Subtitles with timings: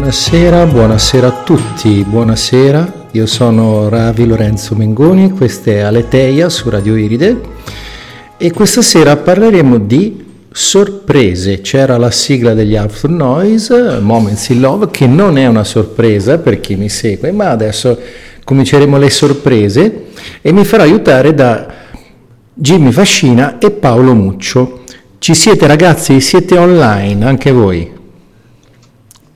[0.00, 3.08] Buonasera, buonasera a tutti, buonasera.
[3.10, 7.38] Io sono Ravi Lorenzo Mengoni, questa è Aleteia su Radio Iride
[8.38, 11.60] e questa sera parleremo di sorprese.
[11.60, 16.60] C'era la sigla degli After Noise, Moments in Love, che non è una sorpresa per
[16.60, 17.96] chi mi segue, ma adesso
[18.42, 20.04] cominceremo le sorprese
[20.40, 21.66] e mi farò aiutare da
[22.54, 24.80] Jimmy Fascina e Paolo Muccio.
[25.18, 26.22] Ci siete ragazzi?
[26.22, 27.98] Siete online anche voi?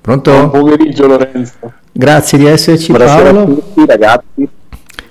[0.05, 0.33] Pronto?
[0.33, 1.73] Buon pomeriggio Lorenzo.
[1.91, 3.41] Grazie di esserci Buonasera Paolo.
[3.41, 4.49] a tutti ragazzi.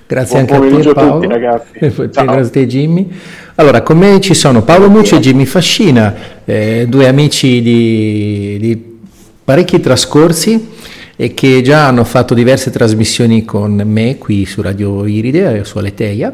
[0.06, 1.12] Grazie Buon anche a te pomeriggio a Paolo.
[1.14, 1.78] tutti, ragazzi.
[2.12, 3.10] Grazie a te Jimmy.
[3.56, 8.98] Allora, con me ci sono Paolo Mucci e Jimmy Fascina, eh, due amici di, di
[9.42, 10.68] parecchi trascorsi
[11.16, 15.78] e che già hanno fatto diverse trasmissioni con me qui su Radio Iride, eh, su
[15.78, 16.32] Aleteia.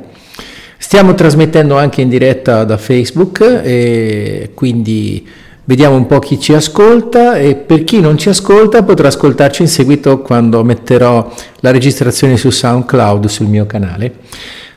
[0.77, 5.27] Stiamo trasmettendo anche in diretta da Facebook e quindi
[5.71, 9.69] vediamo un po' chi ci ascolta e per chi non ci ascolta potrà ascoltarci in
[9.69, 14.15] seguito quando metterò la registrazione su SoundCloud sul mio canale.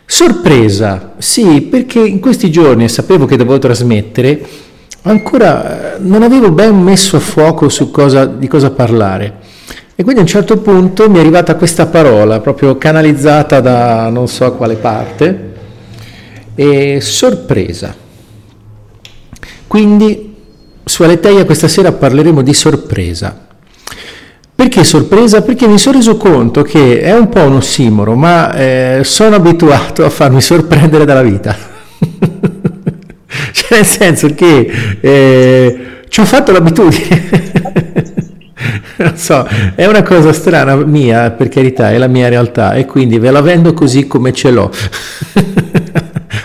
[0.06, 4.46] Sorpresa, sì, perché in questi giorni sapevo che dovevo trasmettere,
[5.02, 9.38] ancora eh, non avevo ben messo a fuoco su cosa, di cosa parlare.
[9.96, 14.28] E quindi a un certo punto mi è arrivata questa parola, proprio canalizzata da non
[14.28, 15.54] so quale parte,
[16.54, 17.96] e sorpresa.
[19.66, 20.33] Quindi
[20.86, 23.48] su Aleteia questa sera parleremo di sorpresa.
[24.56, 25.42] Perché sorpresa?
[25.42, 30.06] Perché mi sono reso conto che è un po' un ossimoro, ma eh, sono abituato
[30.06, 31.56] a farmi sorprendere dalla vita.
[33.52, 37.52] cioè nel senso che eh, ci ho fatto l'abitudine.
[38.98, 43.18] non so, è una cosa strana mia, per carità, è la mia realtà e quindi
[43.18, 44.72] ve la vendo così come ce l'ho.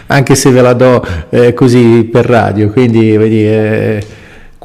[0.07, 4.03] Anche se ve la do eh, così per radio, quindi vedi, eh,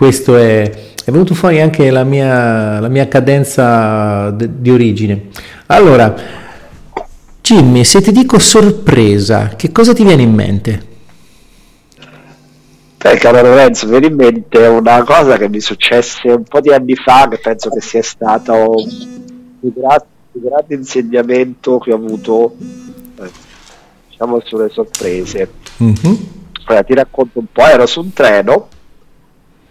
[0.03, 0.69] questo è,
[1.05, 5.29] è venuto fuori anche la mia, la mia cadenza d- di origine.
[5.67, 6.13] Allora,
[7.39, 10.85] Jimmy, se ti dico sorpresa, che cosa ti viene in mente?
[12.97, 16.73] Beh, caro Lorenzo, mi viene in mente una cosa che mi successe un po' di
[16.73, 22.55] anni fa, che penso che sia stato un grande, un grande insegnamento che ho avuto,
[23.21, 23.31] eh,
[24.09, 25.49] diciamo, sulle sorprese.
[25.77, 26.27] Mhm.
[26.65, 28.67] Allora, ti racconto un po', ero su un treno,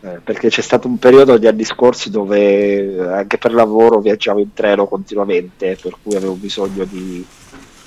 [0.04, 4.40] eh, perché c'è stato un periodo negli anni scorsi dove eh, anche per lavoro viaggiavo
[4.40, 7.24] in treno continuamente, per cui avevo bisogno di,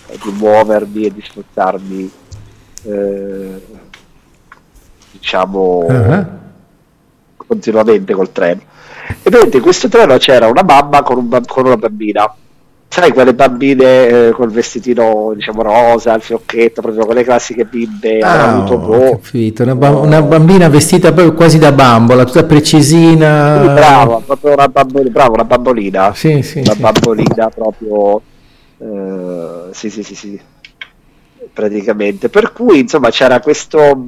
[0.08, 2.12] eh, di muovermi e di spostarmi,
[2.84, 3.62] eh,
[5.12, 6.44] diciamo, Ah,
[7.36, 8.62] continuamente col treno.
[9.22, 12.34] E vedete, in questo treno c'era una mamma con, un con una bambina.
[12.88, 18.52] Sai, quelle bambine eh, col vestitino, diciamo, rosa, il fiocchetto, proprio quelle classiche bimbe, Ah,
[18.52, 23.60] avuto boh, capito, una, ba- una bambina vestita proprio quasi da bambola, tutta precisina.
[23.74, 26.14] Brava, proprio una bambolina, brava, una bambolina.
[26.14, 26.80] Sì, sì, una sì.
[26.80, 28.22] bambolina proprio
[28.78, 30.40] eh, sì, sì, sì, sì.
[31.54, 32.30] Praticamente.
[32.30, 34.06] Per cui, insomma, c'era questo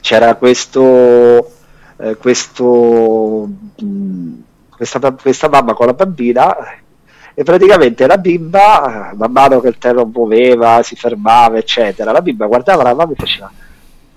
[0.00, 1.50] c'era questo
[1.98, 3.48] eh, questo
[3.80, 4.32] mh,
[4.70, 6.54] questa, ba- questa mamma con la bambina
[7.38, 12.46] e praticamente la bimba, man mano che il treno muoveva, si fermava, eccetera, la bimba
[12.46, 13.50] guardava la mamma e faceva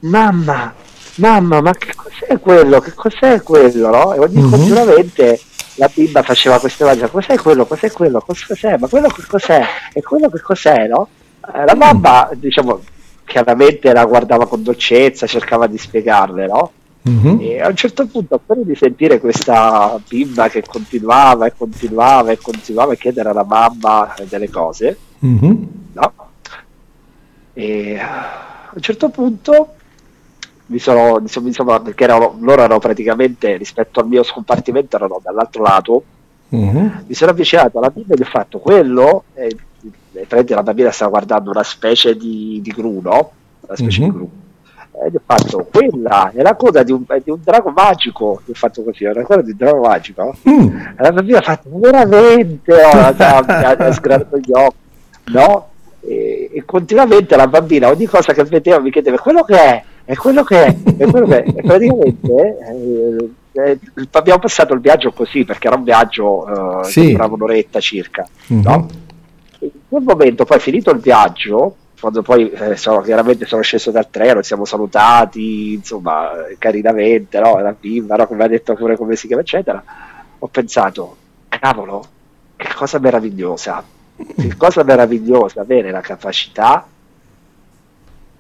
[0.01, 0.73] mamma,
[1.15, 2.79] mamma, ma che cos'è quello?
[2.79, 3.89] Che cos'è quello?
[3.89, 4.13] No?
[4.13, 4.49] E ogni Mhm.
[4.49, 5.39] continuamente
[5.75, 7.65] la bimba faceva queste immagini, cos'è quello?
[7.65, 8.21] Cos'è quello?
[8.21, 8.77] Cos- Cos'è?
[8.77, 9.61] Ma quello che cos'è?
[9.93, 10.87] E quello che cos'è?
[10.87, 11.07] No?
[11.53, 12.79] Eh, La mamma, diciamo,
[13.25, 16.71] chiaramente la guardava con dolcezza, cercava di spiegarle, no?
[17.09, 17.37] Mhm.
[17.41, 22.37] E a un certo punto, appena di sentire questa bimba che continuava e continuava e
[22.37, 25.67] continuava a chiedere alla mamma delle cose, Mhm.
[25.93, 26.13] no?
[27.53, 29.73] E a un certo punto
[30.67, 35.63] mi sono, insomma, insomma, perché erano, loro erano praticamente rispetto al mio scompartimento, erano dall'altro
[35.63, 36.03] lato,
[36.49, 37.03] Mhm.
[37.07, 39.55] mi sono avvicinato alla bimba e gli ho fatto quello, e,
[40.13, 43.31] e la bambina stava guardando una specie di, di gru, no?
[43.61, 44.05] Una specie Mhm.
[44.05, 44.29] di gru.
[45.01, 48.25] E gli ho fatto quella è la coda di un, di un drago magico.
[48.45, 50.35] Ho fatto così, è la coda di un drago magico.
[50.49, 50.77] Mm.
[50.97, 54.75] La bambina ha fatto veramente, oh, la- ha, ha sgranato gli occhi,
[55.31, 55.67] no?
[56.01, 59.83] E, e continuamente la bambina, ogni cosa che vedeva, mi chiedeva: quello che è?
[60.03, 60.75] È quello che è?
[60.97, 61.49] È quello che è?
[61.55, 63.79] E praticamente eh, eh,
[64.11, 67.01] abbiamo passato il viaggio così perché era un viaggio eh, Sì.
[67.01, 68.27] che durava un'oretta circa.
[68.47, 68.61] Mhm.
[68.61, 68.87] No?
[69.59, 74.09] In quel momento, poi finito il viaggio, quando poi eh, sono, chiaramente sono sceso dal
[74.09, 77.59] treno, ci siamo salutati, insomma, carinamente, no?
[77.59, 78.27] la bimba, no?
[78.27, 79.83] come ha detto pure come si chiama, eccetera,
[80.39, 81.17] ho pensato,
[81.49, 82.05] cavolo,
[82.55, 83.83] che cosa meravigliosa,
[84.15, 86.87] che cosa meravigliosa avere la capacità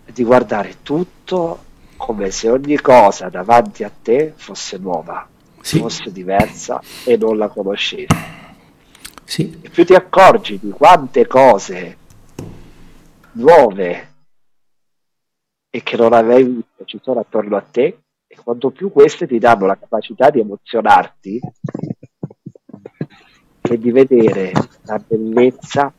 [0.05, 1.65] di guardare tutto
[1.97, 5.27] come se ogni cosa davanti a te fosse nuova.
[5.61, 5.79] sì.
[5.79, 8.07] fosse diversa e non la conoscevi.
[9.25, 9.59] Sì.
[9.61, 11.97] E più ti accorgi di quante cose
[13.39, 14.07] nuove
[15.69, 19.39] e che non avevi visto ci sono attorno a te, e quanto più queste ti
[19.39, 21.39] danno la capacità di emozionarti
[23.61, 24.51] e di vedere
[24.83, 25.93] la bellezza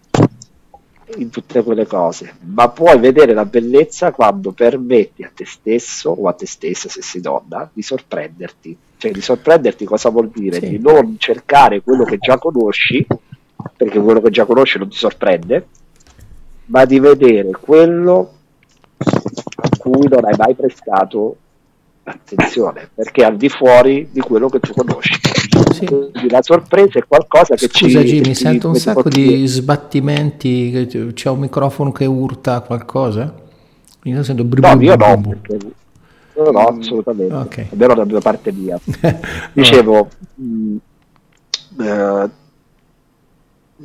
[1.16, 6.28] in tutte quelle cose, ma puoi vedere la bellezza quando permetti a te stesso o
[6.28, 8.76] a te stessa, se sei donna, di sorprenderti.
[8.96, 10.60] Cioè, di sorprenderti cosa vuol dire?
[10.60, 10.68] Sì.
[10.68, 13.04] Di non cercare quello che già conosci,
[13.76, 15.68] perché quello che già conosci non ti sorprende,
[16.70, 18.32] ma di vedere quello
[18.96, 21.36] a cui non hai mai prestato
[22.02, 25.14] attenzione, perché al di fuori di quello che tu conosci.
[25.72, 25.84] Sì.
[25.84, 28.06] Quindi la sorpresa è qualcosa che Scusa ci...
[28.06, 33.32] Jimmy, sento un sacco di sbattimenti, c'è un microfono che urta qualcosa?
[34.04, 35.58] Io sento bru- no, io no, perché...
[36.36, 37.66] no, no, assolutamente, okay.
[37.70, 38.78] almeno da parte mia.
[39.52, 40.76] Dicevo, mh, mm,
[41.80, 42.30] eh,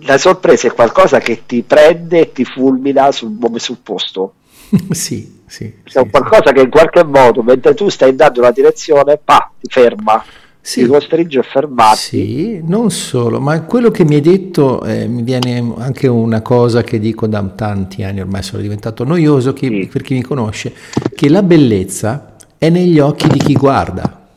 [0.01, 4.33] la sorpresa è qualcosa che ti prende e ti fulmina sul, sul posto.
[4.91, 5.65] sì, sì.
[5.83, 6.53] È sì, qualcosa sì.
[6.53, 10.23] che in qualche modo, mentre tu stai andando in una direzione, pa, ti ferma.
[10.59, 10.81] Sì.
[10.81, 11.99] Ti costringe a fermarti.
[11.99, 16.81] Sì, non solo, ma quello che mi hai detto eh, mi viene anche una cosa
[16.81, 19.87] che dico da tanti anni, ormai sono diventato noioso chi, sì.
[19.91, 20.73] per chi mi conosce,
[21.13, 24.27] che la bellezza è negli occhi di chi guarda.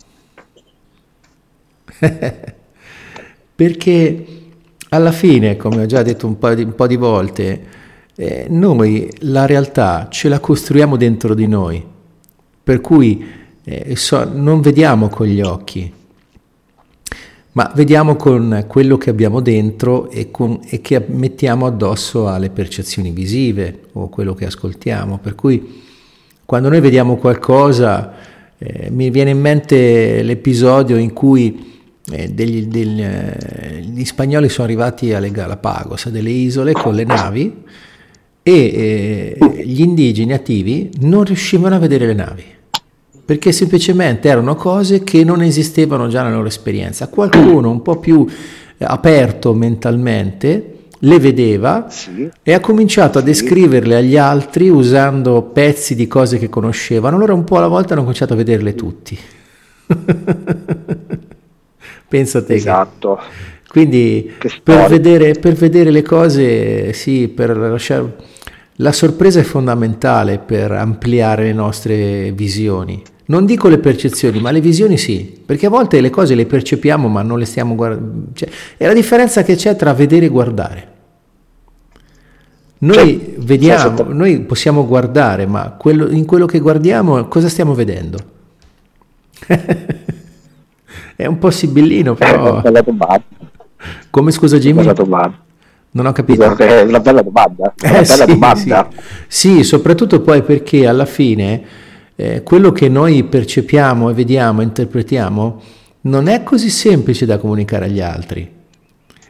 [3.57, 4.38] Perché
[4.91, 7.63] alla fine, come ho già detto un po' di, un po di volte,
[8.17, 11.85] eh, noi la realtà ce la costruiamo dentro di noi,
[12.63, 13.25] per cui
[13.65, 15.93] eh, so, non vediamo con gli occhi,
[17.53, 23.11] ma vediamo con quello che abbiamo dentro e, con, e, che mettiamo addosso alle percezioni
[23.11, 25.19] visive o quello che ascoltiamo.
[25.19, 25.83] Per cui
[26.45, 28.15] quando noi vediamo qualcosa,
[28.59, 31.78] eh, mi viene in mente l'episodio in cui
[32.11, 37.05] eh, degli, degli, eh, gli spagnoli sono arrivati alle Galapagos, a delle isole con le
[37.05, 37.65] navi
[38.43, 42.45] e eh, gli indigeni attivi non riuscivano a vedere le navi
[43.29, 47.09] perché semplicemente erano cose che non esistevano già nella loro esperienza.
[47.09, 48.27] Qualcuno un po' più
[48.79, 52.27] aperto mentalmente le vedeva sì.
[52.43, 57.17] e ha cominciato a descriverle agli altri usando pezzi di cose che conoscevano.
[57.17, 59.19] Allora un po' alla volta hanno cominciato a vederle tutti.
[62.09, 62.55] Pensa a te.
[62.55, 63.17] Esatto.
[63.17, 63.69] Che...
[63.69, 64.33] Quindi
[64.63, 68.17] per vedere, per vedere, le cose, sì, per lasciare...
[68.81, 73.03] La sorpresa è fondamentale per ampliare le nostre visioni.
[73.27, 77.09] Non dico le percezioni, ma le visioni sì, perché a volte le cose le percepiamo
[77.09, 78.29] ma non le stiamo guardando.
[78.33, 80.93] Cioè, è la differenza che c'è tra vedere e guardare.
[82.79, 87.75] Noi cioè, vediamo, cioè, noi possiamo guardare, ma quello, in quello che guardiamo cosa stiamo
[87.75, 88.19] vedendo?
[91.19, 92.63] È un po' sibillino, però.
[94.09, 94.85] Come scusa Jimmy?
[94.85, 96.57] Non ho capito.
[96.57, 97.75] È una bella domanda.
[97.77, 98.89] È una eh, bella sì, domanda.
[99.27, 99.49] Sì.
[99.57, 99.65] sì.
[99.65, 101.63] soprattutto poi perché alla fine
[102.15, 105.61] eh, quello che noi percepiamo e vediamo, interpretiamo,
[106.03, 108.49] non è così semplice da comunicare agli altri.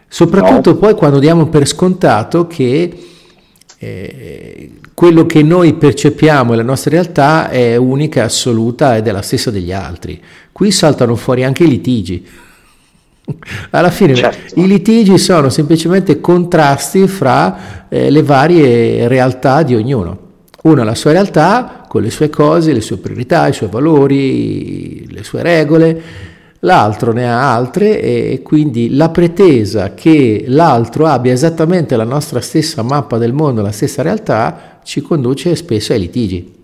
[0.06, 0.76] Soprattutto no.
[0.76, 3.02] poi quando diamo per scontato che
[3.78, 9.22] eh, quello che noi percepiamo e la nostra realtà è unica, assoluta ed è la
[9.22, 10.20] stessa degli altri.
[10.50, 12.26] Qui saltano fuori anche i litigi.
[13.70, 14.58] Alla fine certo.
[14.58, 20.26] i litigi sono semplicemente contrasti fra eh, le varie realtà di ognuno.
[20.60, 25.10] Uno ha la sua realtà con le sue cose, le sue priorità, i suoi valori,
[25.10, 26.02] le sue regole,
[26.60, 32.82] l'altro ne ha altre e quindi la pretesa che l'altro abbia esattamente la nostra stessa
[32.82, 36.56] mappa del mondo, la stessa realtà, ci conduce spesso ai litigi.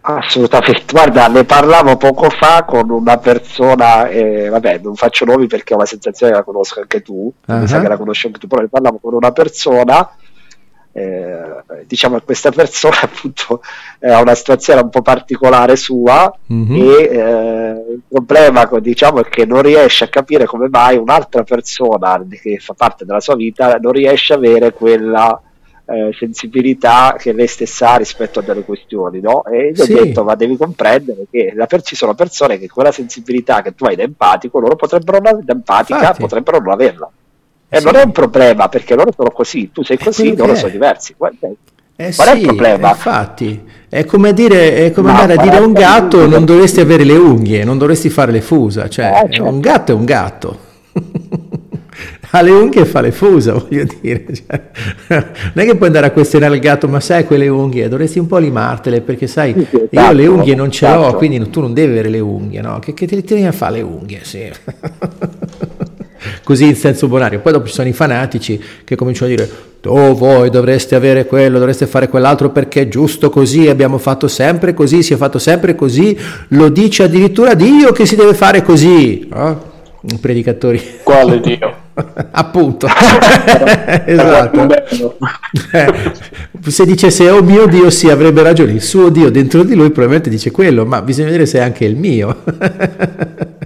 [0.00, 5.74] Assolutamente, guarda, ne parlavo poco fa con una persona, eh, vabbè, non faccio nomi perché
[5.74, 7.56] ho la sensazione che la conosco anche tu, uh-huh.
[7.58, 10.08] mi sa che la conosci anche tu, però ne parlavo con una persona,
[10.98, 13.60] eh, diciamo che questa persona appunto
[14.00, 16.74] ha una situazione un po' particolare sua uh-huh.
[16.74, 22.24] e eh, il problema diciamo è che non riesce a capire come mai un'altra persona
[22.40, 25.40] che fa parte della sua vita non riesce a avere quella
[25.90, 29.42] eh, sensibilità che lei stessa ha rispetto a delle questioni, no?
[29.44, 29.92] E gli sì.
[29.92, 33.86] ho detto, ma devi comprendere che per- ci sono persone che quella sensibilità che tu
[33.86, 36.20] hai da empatico, loro potrebbero non, da empatica, Infatti.
[36.20, 37.10] potrebbero non averla.
[37.68, 37.84] E sì.
[37.84, 41.14] non è un problema perché loro sono così, tu sei così, loro sono diversi.
[41.16, 41.48] Guarda,
[42.00, 42.90] eh Qual sì, è il problema?
[42.90, 47.02] Infatti, è come, dire, è come andare a dire a un gatto non dovresti avere
[47.02, 49.44] le unghie, non dovresti fare le fusa, cioè eh, certo.
[49.44, 50.58] un gatto è un gatto.
[52.30, 54.26] ha le unghie e fa le fusa, voglio dire.
[54.32, 54.62] Cioè,
[55.08, 58.26] non è che puoi andare a questionare il gatto, ma sai quelle unghie, dovresti un
[58.26, 61.02] po' limartele, perché sai, sì, esatto, io le unghie non ce esatto.
[61.02, 62.78] l'ho, quindi tu non devi avere le unghie, no?
[62.78, 64.48] Che, che te le tieni a fare le unghie, sì.
[66.48, 67.40] Così in senso bonario.
[67.40, 69.50] Poi dopo ci sono i fanatici che cominciano a dire,
[69.84, 74.72] oh voi dovreste avere quello, dovreste fare quell'altro perché è giusto così, abbiamo fatto sempre
[74.72, 79.28] così, si è fatto sempre così, lo dice addirittura Dio che si deve fare così.
[79.30, 79.62] No?
[80.22, 80.80] Predicatori.
[81.02, 81.74] Quale Dio?
[82.30, 82.86] Appunto,
[84.06, 84.68] esatto.
[85.70, 86.12] Eh,
[86.66, 90.30] se dicesse oh mio Dio sì avrebbe ragione, il suo Dio dentro di lui probabilmente
[90.30, 92.36] dice quello, ma bisogna vedere se è anche il mio.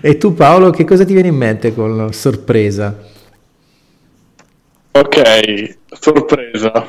[0.00, 2.94] e tu Paolo che cosa ti viene in mente con sorpresa?
[4.92, 6.88] Ok, sorpresa.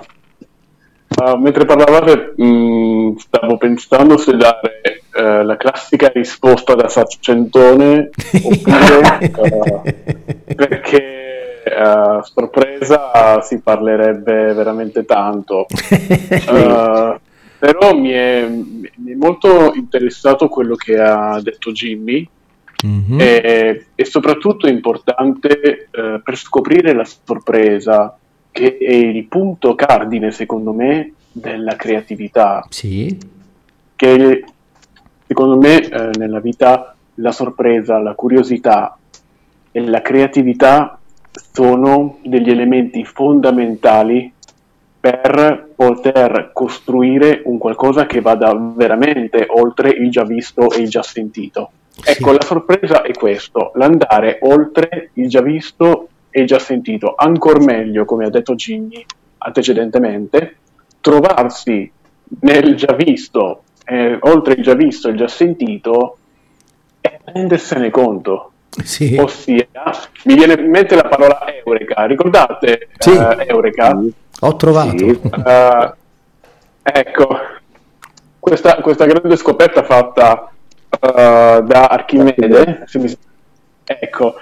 [1.15, 8.09] Uh, mentre parlavate mh, mm, stavo pensando se dare uh, la classica risposta da saccentone
[8.43, 11.19] oppure uh, perché
[12.23, 15.65] sorpresa si parlerebbe veramente tanto.
[17.63, 22.27] però mi è, mi è, molto interessato quello che ha detto Jimmy
[22.85, 23.19] mm-hmm.
[23.19, 28.17] e, e, soprattutto importante per scoprire la sorpresa
[28.51, 32.65] che è il punto cardine, secondo me, della creatività.
[32.69, 33.17] Sì.
[33.95, 34.45] Che
[35.25, 38.97] secondo me eh, nella vita la sorpresa, la curiosità
[39.71, 40.99] e la creatività
[41.51, 44.31] sono degli elementi fondamentali
[44.99, 51.01] per poter costruire un qualcosa che vada veramente oltre il già visto e il già
[51.01, 51.71] sentito.
[51.95, 52.11] Sì.
[52.11, 58.05] Ecco, la sorpresa è questo, l'andare oltre il già visto e già sentito, ancora meglio,
[58.05, 59.05] come ha detto Gigni
[59.37, 60.57] antecedentemente,
[60.99, 61.91] trovarsi
[62.39, 66.17] nel già visto, eh, oltre il già visto e il già sentito,
[67.01, 68.51] e rendersene conto.
[68.83, 69.15] Sì.
[69.19, 69.67] Ossia,
[70.23, 73.11] mi viene in mente la parola Eureka, ricordate sì.
[73.11, 74.01] uh, Eureka?
[74.39, 74.97] Ho trovato.
[74.97, 75.19] Sì.
[75.21, 75.93] Uh,
[76.81, 77.37] ecco,
[78.39, 80.51] questa, questa, grande scoperta fatta
[80.99, 83.17] da Archimede, mi...
[83.83, 84.35] ecco,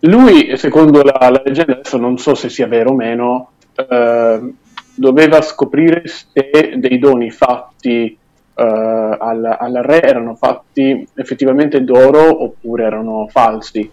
[0.00, 4.52] lui, secondo la, la, leggenda, adesso non so se sia vero o meno, eh,
[4.94, 8.16] doveva scoprire se dei doni fatti
[8.54, 13.90] eh, al, al, re erano fatti effettivamente d'oro oppure erano falsi.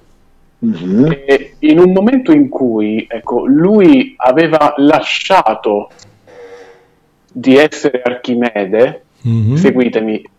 [0.65, 1.11] Mm-hmm.
[1.25, 5.89] E in un momento in cui ecco, lui aveva lasciato
[7.31, 9.55] di essere Archimede, mm-hmm.
[9.55, 10.29] seguitemi,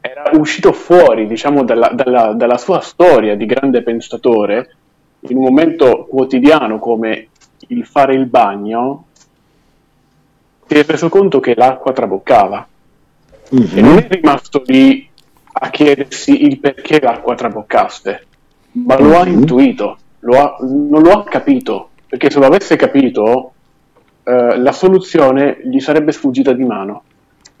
[0.00, 4.76] era uscito fuori diciamo, dalla, dalla, dalla sua storia di grande pensatore
[5.20, 7.28] in un momento quotidiano come
[7.68, 9.04] il fare il bagno,
[10.66, 12.66] si è reso conto che l'acqua traboccava.
[13.54, 13.76] Mm-hmm.
[13.76, 15.08] E non è rimasto lì
[15.52, 18.26] a chiedersi il perché l'acqua traboccasse,
[18.72, 19.10] ma mm-hmm.
[19.10, 19.32] lo ha mhm.
[19.32, 23.52] intuito, lo ha, non lo ha capito, perché se lo avesse capito,
[24.22, 27.02] eh, la soluzione gli sarebbe sfuggita di mano.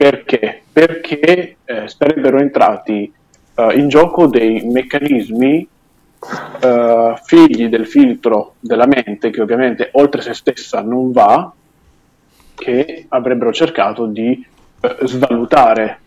[0.00, 0.62] Perché?
[0.72, 3.12] Perché eh, sarebbero entrati
[3.54, 5.68] eh, in gioco dei meccanismi
[6.62, 11.52] uh, figli del filtro della mente, che ovviamente oltre se stessa non va,
[12.54, 14.42] che avrebbero cercato di
[14.80, 15.98] uh, svalutare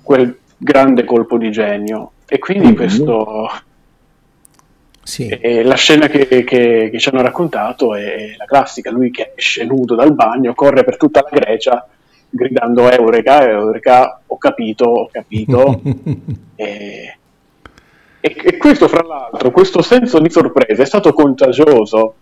[0.00, 2.12] quel grande colpo di genio.
[2.26, 2.76] E quindi mm-hmm.
[2.76, 3.50] questo...
[5.02, 5.26] Sì.
[5.26, 9.64] E la scena che, che, che, ci hanno raccontato è la classica, lui che esce
[9.64, 11.88] nudo dal bagno, corre per tutta la Grecia
[12.34, 15.80] gridando Eureka, Eureka, ho capito, ho capito.
[16.56, 17.16] e,
[18.20, 22.14] e, e questo, fra l'altro, questo senso di sorpresa è stato contagioso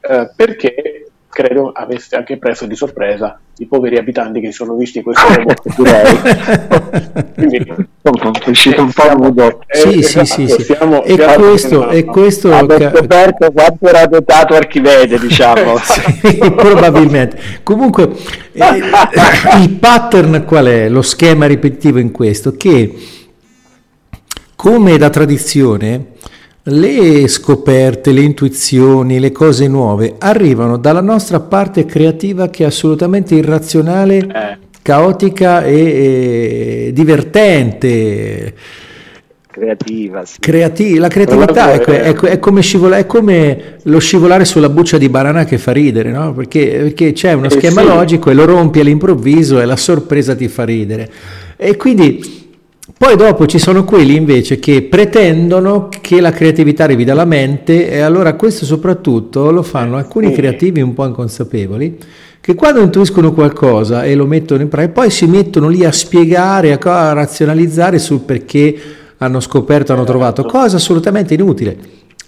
[0.00, 1.03] eh, perché
[1.34, 5.74] credo avesse anche preso di sorpresa i poveri abitanti che sono visti questo robot
[7.34, 10.72] quindi è uscito un po' nudo eh, sì, sì, sì, sì.
[11.04, 15.78] e questo, e questo ha scoperto quanto era dotato Archivede diciamo.
[16.24, 17.38] Sì, probabilmente.
[17.62, 18.10] Comunque
[18.52, 18.76] eh,
[19.60, 20.88] il pattern qual è?
[20.88, 22.52] Lo schema ripetitivo in questo?
[22.56, 22.94] Che
[24.54, 26.12] come da tradizione,
[26.64, 33.34] le scoperte, le intuizioni, le cose nuove arrivano dalla nostra parte creativa che è assolutamente
[33.34, 34.58] irrazionale, eh.
[34.80, 38.54] caotica e, e divertente
[39.54, 40.24] creativa.
[40.24, 40.40] Sì.
[40.40, 45.08] Creati- la creatività è, è, è, come scivola- è, come lo scivolare sulla buccia di
[45.08, 46.32] banana che fa ridere, no?
[46.34, 47.86] perché, perché, c'è uno eh schema sì.
[47.86, 51.08] logico e lo rompi all'improvviso e la sorpresa ti fa ridere.
[51.56, 52.43] E quindi
[52.98, 58.00] poi dopo ci sono quelli invece che pretendono che la creatività arrivi dalla mente e
[58.00, 61.98] allora questo soprattutto lo fanno alcuni creativi un po' inconsapevoli
[62.42, 66.74] che quando intuiscono qualcosa e lo mettono in pratica poi si mettono lì a spiegare,
[66.74, 68.78] a, razionalizzare sul perché
[69.16, 71.78] hanno scoperto, hanno trovato, cosa assolutamente inutile.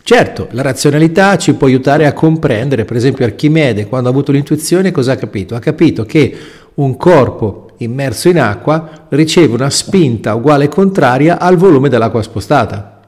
[0.03, 4.91] Certo, la razionalità ci può aiutare a comprendere, per esempio Archimede quando ha avuto l'intuizione
[4.91, 5.55] cosa ha capito?
[5.55, 6.35] Ha capito che
[6.77, 13.01] un corpo immerso in acqua riceve una spinta uguale e contraria al volume dell'acqua spostata.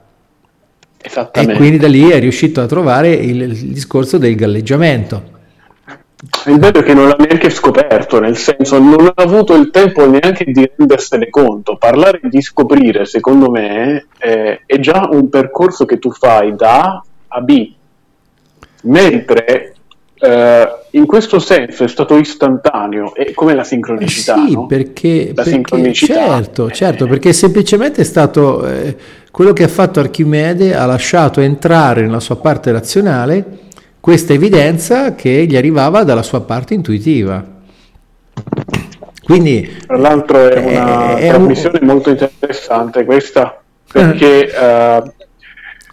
[1.33, 5.37] E quindi da lì è riuscito a trovare il, il discorso del galleggiamento.
[6.47, 10.05] Il bello è che non l'ha neanche scoperto, nel senso non ha avuto il tempo
[10.09, 11.77] neanche di rendersene conto.
[11.77, 17.05] Parlare di scoprire, secondo me, è, è già un percorso che tu fai da A
[17.29, 17.73] a B,
[18.83, 19.75] mentre
[20.21, 24.35] eh, in questo senso è stato istantaneo, è come la sincronicità.
[24.35, 24.67] Eh sì, no?
[24.67, 26.15] perché, la perché sincronicità.
[26.15, 28.97] certo, certo, perché semplicemente è stato eh,
[29.31, 33.67] quello che ha fatto Archimede, ha lasciato entrare nella sua parte razionale
[34.01, 37.45] questa evidenza che gli arrivava dalla sua parte intuitiva.
[39.23, 41.87] Quindi, Tra l'altro è una è trasmissione un...
[41.87, 43.61] molto interessante questa,
[43.93, 45.13] perché, uh,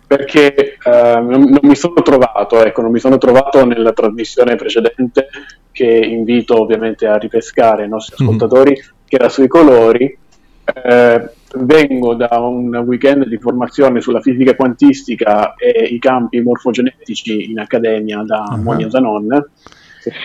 [0.08, 0.90] perché uh,
[1.24, 5.28] non, non, mi sono trovato, ecco, non mi sono trovato nella trasmissione precedente,
[5.72, 8.30] che invito ovviamente a ripescare i nostri mhm.
[8.30, 8.90] ascoltatori, mm-hmm.
[9.06, 10.18] che era sui colori.
[10.66, 17.60] Uh, vengo da un weekend di formazione sulla fisica quantistica e i campi morfogenetici in
[17.60, 18.62] accademia da uh-huh.
[18.62, 19.46] Monia Zanon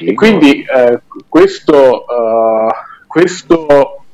[0.01, 2.71] e quindi eh, questo, uh,
[3.07, 4.05] questo,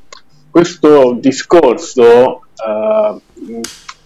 [0.49, 3.20] questo, discorso uh,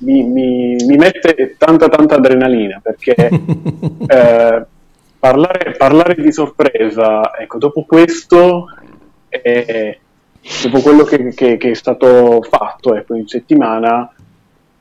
[0.01, 3.15] mi, mi, mi, mette tanta tanta adrenalina perché
[4.07, 4.65] eh,
[5.19, 8.67] parlare, parlare, di sorpresa ecco dopo questo
[9.29, 9.99] è,
[10.63, 14.11] dopo quello che, che, che, è stato fatto ecco, in settimana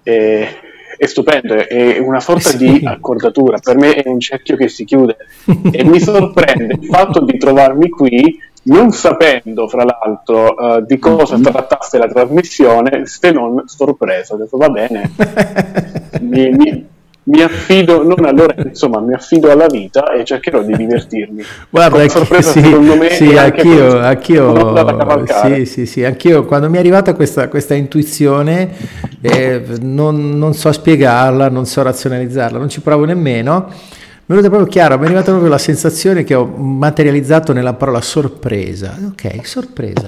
[0.02, 0.48] è,
[0.98, 5.16] è stupendo, è una sorta di accordatura, per me è un cerchio che si chiude.
[5.72, 8.38] E mi sorprende il fatto di trovarmi qui
[8.70, 11.44] non sapendo fra l'altro uh, di cosa mm-hmm.
[11.44, 15.12] trattasse la trasmissione se non sorpreso, ho detto va bene,
[16.22, 16.88] mi, mi,
[17.24, 21.44] mi affido, non allora, insomma, mi affido alla vita e cercherò di divertirmi.
[21.70, 26.78] Guarda, Con sorpresa, sì, secondo me, sì, anch'io, anch'io, sì, sì, sì, anch'io, quando mi
[26.78, 28.70] è arrivata questa, questa intuizione,
[29.22, 33.98] eh, non, non so spiegarla, non so razionalizzarla, non ci provo nemmeno
[34.30, 38.00] è venuta proprio chiaro, mi è arrivata proprio la sensazione che ho materializzato nella parola
[38.00, 38.96] sorpresa.
[39.08, 40.06] Ok, sorpresa.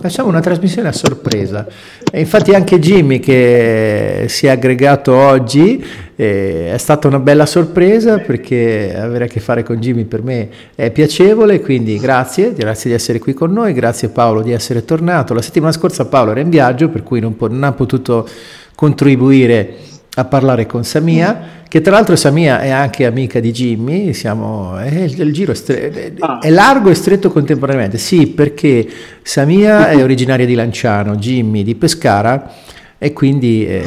[0.00, 1.66] Facciamo una trasmissione a sorpresa.
[2.10, 5.84] E infatti anche Jimmy che si è aggregato oggi
[6.16, 10.48] eh, è stata una bella sorpresa perché avere a che fare con Jimmy per me
[10.74, 15.34] è piacevole, quindi grazie, grazie di essere qui con noi, grazie Paolo di essere tornato.
[15.34, 18.26] La settimana scorsa Paolo era in viaggio per cui non, po- non ha potuto
[18.74, 19.76] contribuire
[20.18, 24.88] a parlare con Samia che tra l'altro Samia è anche amica di Jimmy, siamo, è,
[24.88, 26.38] il giro è, stre- ah.
[26.40, 28.88] è, largo e stretto contemporaneamente, sì perché
[29.22, 32.50] Samia è originaria di Lanciano, Jimmy di Pescara
[32.96, 33.84] e quindi eh,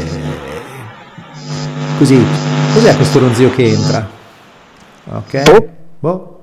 [1.97, 2.23] così,
[2.73, 4.09] cos'è questo ronzio che entra?
[5.11, 5.43] Ok?
[5.51, 5.67] Oh.
[5.99, 6.40] Boh.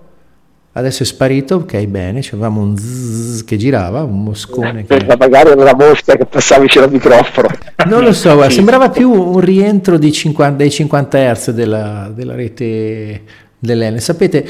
[0.79, 4.87] Adesso è sparito, ok, bene, avevamo un zzz che girava, un moscone.
[4.87, 5.05] Che...
[5.19, 7.49] Magari era una mosca che passava vicino al microfono.
[7.89, 13.23] Non lo so, guarda, sembrava più un rientro 50, dei 50 Hz della, della rete
[13.59, 13.97] dell'N.
[13.97, 14.47] Sapete,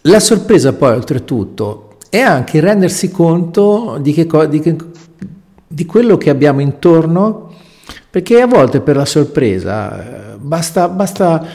[0.00, 4.74] la sorpresa poi oltretutto è anche rendersi conto di, che co- di, che,
[5.66, 7.52] di quello che abbiamo intorno,
[8.08, 11.46] perché a volte per la sorpresa eh, basta, basta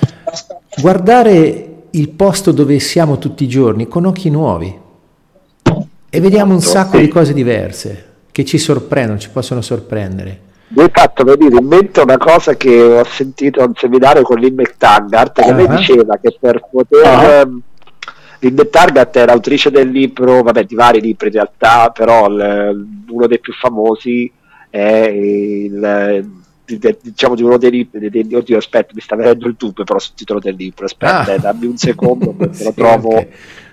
[0.80, 4.82] guardare il posto dove siamo tutti i giorni con occhi nuovi
[6.10, 10.40] e vediamo un sacco di cose diverse che ci sorprendono, ci possono sorprendere.
[10.70, 14.40] Mi hai fatto venire in mente una cosa che ho sentito a un seminario con
[14.40, 15.56] Lynn McTaggart che uh-huh.
[15.56, 17.48] lei diceva che per poter...
[17.48, 17.62] Uh-huh.
[18.40, 23.28] Lynn McTaggart è l'autrice del libro, vabbè di vari libri in realtà, però il, uno
[23.28, 24.32] dei più famosi
[24.70, 30.00] è il diciamo di uno dei libri, oddio aspetta mi sta venendo il dubbio però
[30.00, 31.38] sul titolo del libro aspetta ah.
[31.38, 33.30] dammi un secondo perché lo trovo okay.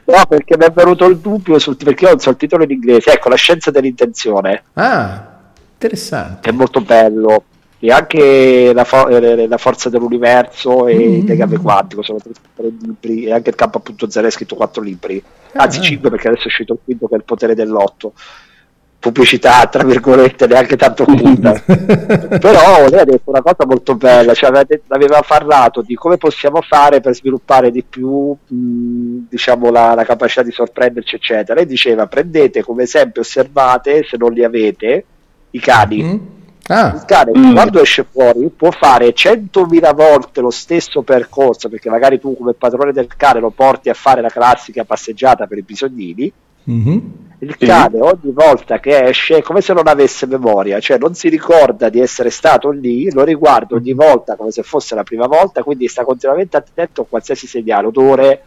[0.06, 2.70] no perché mi è venuto il dubbio sul, perché io non so il titolo in
[2.70, 5.38] inglese ecco la scienza dell'intenzione ah
[5.74, 7.44] interessante è molto bello
[7.82, 11.12] e anche la, fo- eh, la forza dell'universo e mm.
[11.12, 14.54] il legame quantico sono tre, tre, libri e anche il campo appunto zero è scritto
[14.54, 15.22] quattro libri
[15.52, 18.12] anzi ah, cinque perché adesso è uscito il quinto che è il potere dell'otto
[19.00, 21.52] pubblicità, tra virgolette, neanche tanto finta.
[21.64, 24.50] Però lei ha detto una cosa molto bella, cioè
[24.88, 30.42] aveva, parlato di come possiamo fare per sviluppare di più mh, diciamo, la, la, capacità
[30.42, 31.54] di sorprenderci, eccetera.
[31.54, 35.04] Lei diceva prendete come esempio, osservate, se non li avete,
[35.52, 36.02] i cani.
[36.02, 36.18] Mm.
[36.66, 36.92] Ah.
[36.94, 37.54] Il cane mm.
[37.54, 42.92] quando esce fuori può fare 100.000 volte lo stesso percorso perché magari tu come padrone
[42.92, 46.32] del cane lo porti a fare la classica passeggiata per i bisognini
[46.70, 46.98] mm-hmm
[47.42, 51.30] Il cane ogni volta che esce è come se non avesse memoria, cioè non si
[51.30, 55.62] ricorda di essere stato lì, lo riguarda ogni volta come se fosse la prima volta,
[55.62, 58.42] quindi sta continuamente attento a qualsiasi segnale, odore,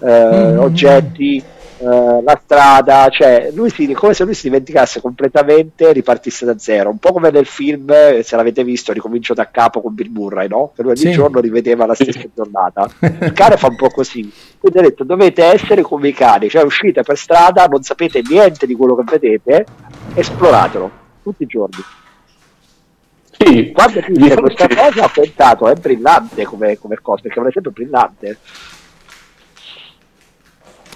[0.00, 0.58] eh, mm.
[0.58, 1.42] oggetti,
[1.78, 6.58] eh, la strada, cioè lui si, come se lui si dimenticasse completamente e ripartisse da
[6.58, 10.48] zero, un po' come nel film, se l'avete visto, ricomincio da capo con Bill Murray,
[10.48, 10.72] no?
[10.74, 11.10] Che lui ogni sì.
[11.10, 12.88] giorno rivedeva la stessa giornata.
[13.00, 16.62] Il cane fa un po' così, quindi ha detto dovete essere come i cani, cioè
[16.62, 19.66] uscite per strada, non sapete niente di quello che vedete,
[20.14, 20.90] esploratelo
[21.22, 21.82] tutti i giorni.
[23.38, 27.48] Sì, quando dice questa cosa ha pensato, è brillante come, come cosa, perché è un
[27.48, 28.38] esempio brillante.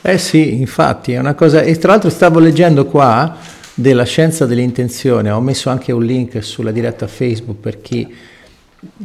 [0.02, 1.60] Eh sì, infatti, è una cosa...
[1.62, 3.36] E tra l'altro stavo leggendo qua
[3.74, 8.14] della scienza dell'intenzione, ho messo anche un link sulla diretta Facebook per chi...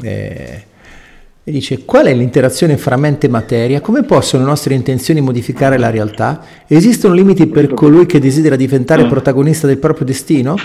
[0.02, 0.64] Eh,
[1.48, 3.80] e dice qual è l'interazione fra mente e materia?
[3.80, 6.42] Come possono le nostre intenzioni modificare la realtà?
[6.66, 10.56] Esistono limiti per colui che desidera diventare protagonista del proprio destino?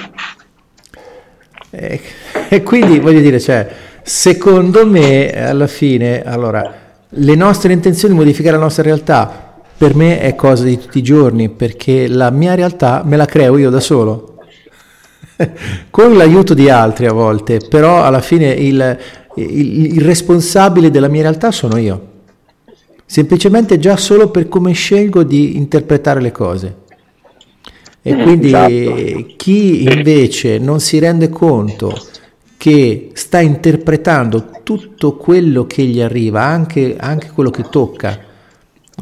[1.68, 2.00] E,
[2.48, 3.68] e quindi voglio dire, cioè,
[4.02, 6.74] secondo me alla fine, allora,
[7.06, 9.49] le nostre intenzioni modificare la nostra realtà
[9.80, 13.56] per me è cosa di tutti i giorni perché la mia realtà me la creo
[13.56, 14.36] io da solo.
[15.88, 18.98] Con l'aiuto di altri a volte però alla fine il,
[19.36, 22.08] il, il, responsabile della mia realtà sono io.
[23.06, 26.76] Semplicemente già solo per come scelgo di interpretare le cose.
[28.02, 29.34] E quindi esatto.
[29.36, 31.98] chi invece non si rende conto
[32.58, 38.28] che sta interpretando tutto quello che gli arriva anche, anche quello che tocca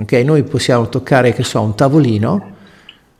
[0.00, 0.24] Okay?
[0.24, 2.56] Noi possiamo toccare, che so, un tavolino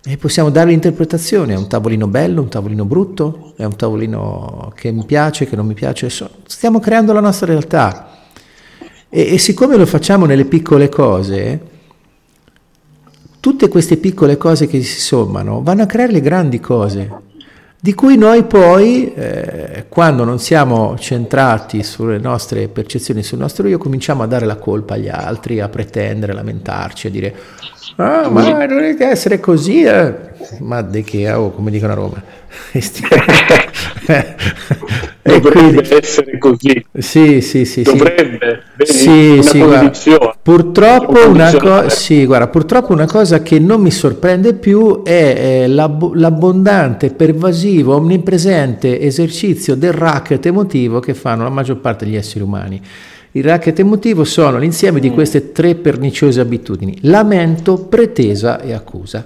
[0.05, 4.91] e possiamo dare l'interpretazione, è un tavolino bello, un tavolino brutto, è un tavolino che
[4.91, 6.09] mi piace, che non mi piace,
[6.47, 8.11] stiamo creando la nostra realtà.
[9.09, 11.61] E, e siccome lo facciamo nelle piccole cose,
[13.41, 17.27] tutte queste piccole cose che si sommano vanno a creare le grandi cose
[17.81, 23.79] di cui noi poi, eh, quando non siamo centrati sulle nostre percezioni, sul nostro io,
[23.79, 27.35] cominciamo a dare la colpa agli altri, a pretendere, a lamentarci, a dire
[27.97, 30.15] ah, ma non che essere così, eh.
[30.59, 32.23] ma di che, oh, come dicono a Roma.
[35.29, 36.85] Dovrebbe quindi, essere così.
[36.97, 37.83] Sì, sì, sì.
[37.83, 38.63] Dovrebbe.
[38.83, 39.93] Sì, sì, guarda,
[40.43, 45.67] purtroppo, una co- sì, guarda, purtroppo una cosa che non mi sorprende più è, è
[45.67, 52.43] l'ab- l'abbondante, pervasivo, omnipresente esercizio del racket emotivo che fanno la maggior parte degli esseri
[52.43, 52.81] umani.
[53.33, 55.15] Il racket emotivo sono l'insieme di mm.
[55.15, 59.25] queste tre perniciose abitudini: lamento, pretesa e accusa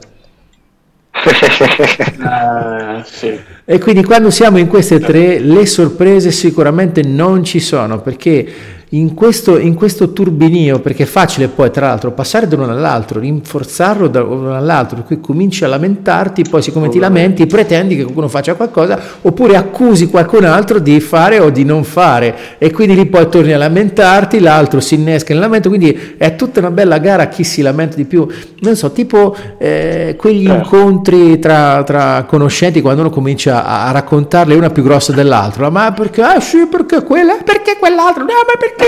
[3.04, 3.38] sì.
[3.64, 9.14] E quindi quando siamo in queste tre, le sorprese sicuramente non ci sono perché in
[9.14, 14.06] questo, in questo turbinio, perché è facile poi tra l'altro passare da uno all'altro, rinforzarlo
[14.06, 18.28] da uno all'altro, per cui cominci a lamentarti, poi siccome ti lamenti pretendi che qualcuno
[18.28, 23.06] faccia qualcosa, oppure accusi qualcun altro di fare o di non fare e quindi lì
[23.06, 27.22] poi torni a lamentarti, l'altro si innesca nel lamento, quindi è tutta una bella gara
[27.22, 28.26] a chi si lamenta di più,
[28.60, 30.54] non so, tipo eh, quegli eh.
[30.54, 35.92] incontri tra, tra, conoscenti quando uno comincia a, a raccontarle una più grossa dell'altra, ma
[35.92, 38.81] perché, ah sì, perché quella, perché quell'altro, no, ma perché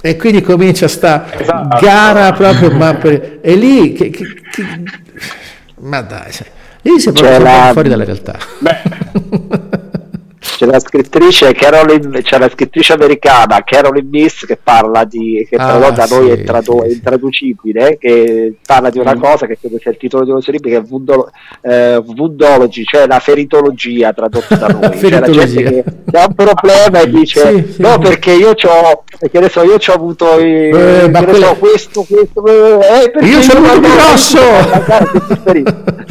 [0.00, 1.78] e quindi comincia sta esatto.
[1.80, 4.62] gara proprio ma per, e lì che, che, che,
[5.80, 6.30] ma dai
[6.82, 7.70] lì si è proprio la...
[7.72, 9.76] fuori dalla realtà Beh.
[10.58, 15.78] c'è la scrittrice Caroline, c'è la scrittrice americana Carolyn Miss che parla di che ah,
[15.92, 16.94] da sì, noi è, tradu- sì.
[16.94, 19.20] intraducibile che parla di una mm.
[19.20, 21.30] cosa che credo sia il titolo di uno suo libro che è Vundolo,
[21.62, 27.00] eh, Vundology cioè la feritologia tradotta da noi cioè la gente che ha un problema
[27.02, 31.22] e dice sì, no perché io ho perché adesso io ho avuto i, eh, ma
[31.22, 31.46] quelle...
[31.46, 34.40] so, questo questo eh, io sono più grosso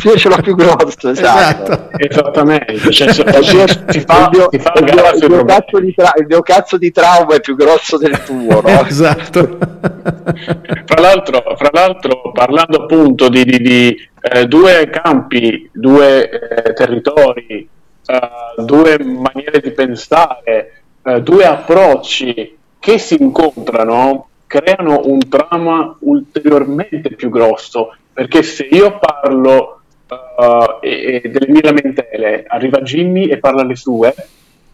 [0.04, 1.98] io ce l'ho più grosso esatto, esatto.
[1.98, 5.46] esattamente cioè, si fa mio, il, mio, il, mio
[5.94, 8.86] tra- il, mio, cazzo di trauma è più grosso del tuo, no?
[8.86, 9.58] esatto.
[10.86, 17.68] fra, l'altro, fra, l'altro, parlando appunto di, di, di eh, due campi, due eh, territori,
[18.06, 27.10] eh, due maniere di pensare, eh, due approcci che si incontrano, creano un trauma ulteriormente
[27.12, 27.96] più grosso.
[28.14, 29.77] Perché se io parlo
[30.10, 34.14] uh, e, e delle mie lamentele, arriva Jimmy e parla le sue.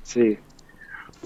[0.01, 0.37] Sì.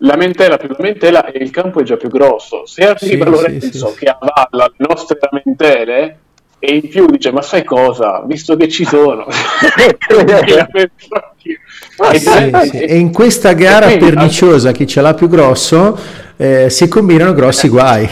[0.02, 2.65] Lamentela più lamentela e il campo è già più grosso.
[2.65, 4.00] Se arriva sì, Lorenzo sì, sì.
[4.00, 6.20] che avalla le nostre lamentele
[6.60, 9.26] e in più dice ma sai cosa, visto che ci sono.
[11.98, 15.98] ah, sì, e in questa gara perniciosa chi ce l'ha più grosso
[16.36, 18.10] eh, si combinano grossi guai.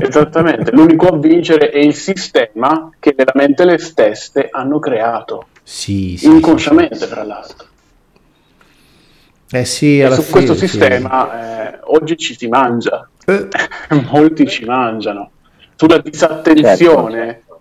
[0.00, 5.46] Esattamente, l'unico a vincere è il sistema che veramente le stesse hanno creato.
[5.62, 7.66] Sì, sì, inconsciamente, sì, tra l'altro.
[9.52, 13.48] Eh sì, su fine, questo sistema eh, oggi ci si mangia, eh.
[14.10, 15.30] molti ci mangiano.
[15.74, 17.60] Sulla disattenzione certo.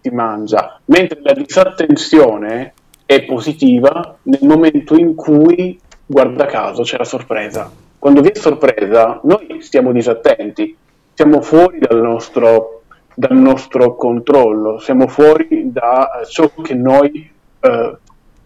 [0.00, 2.72] si mangia, mentre la disattenzione
[3.06, 7.70] è positiva nel momento in cui, guarda caso, c'è la sorpresa.
[7.98, 10.76] Quando vi è sorpresa, noi stiamo disattenti,
[11.20, 17.30] siamo fuori dal nostro, dal nostro controllo, siamo fuori da ciò che noi
[17.60, 17.96] eh,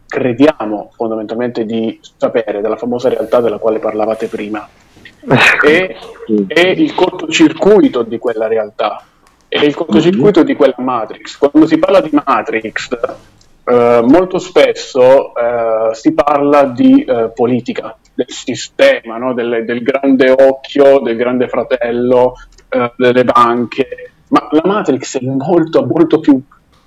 [0.04, 4.68] crediamo fondamentalmente di sapere, della famosa realtà della quale parlavate prima.
[5.64, 5.96] E,
[6.48, 9.04] è il cortocircuito di quella realtà,
[9.46, 11.38] è il cortocircuito di quella Matrix.
[11.38, 12.88] Quando si parla di Matrix,
[13.66, 19.32] eh, molto spesso eh, si parla di eh, politica, del sistema, no?
[19.32, 22.34] del, del, grande occhio, del grande fratello,
[22.74, 26.40] eh, delle banche, ma la Matrix è molto, molto più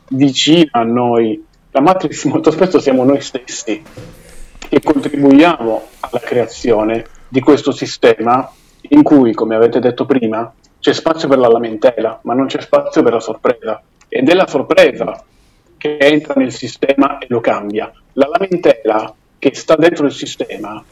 [0.10, 1.44] vicina a noi.
[1.72, 3.82] La Matrix molto spesso siamo noi stessi
[4.58, 8.50] che contribuiamo alla creazione di questo sistema
[8.90, 13.02] in cui, come avete detto prima, c'è spazio per la lamentela, ma non c'è spazio
[13.02, 13.82] per la sorpresa.
[14.10, 15.24] Ed è la sorpresa
[15.78, 17.92] che entra nel sistema e lo cambia.
[18.14, 20.84] La lamentela che sta dentro il sistema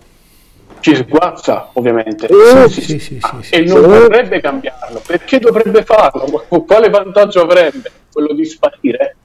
[0.86, 3.19] ci sguazza ovviamente eh, sì, sì, sì,
[3.50, 5.02] e non dovrebbe cambiarlo.
[5.04, 6.45] Perché dovrebbe farlo?
[6.48, 7.91] Quale vantaggio avrebbe?
[8.12, 9.15] Quello di sparire?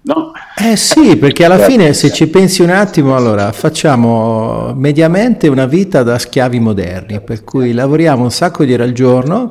[0.00, 0.32] No.
[0.56, 6.02] Eh sì, perché alla fine se ci pensi un attimo, allora facciamo mediamente una vita
[6.02, 9.50] da schiavi moderni, per cui lavoriamo un sacco di ore al giorno,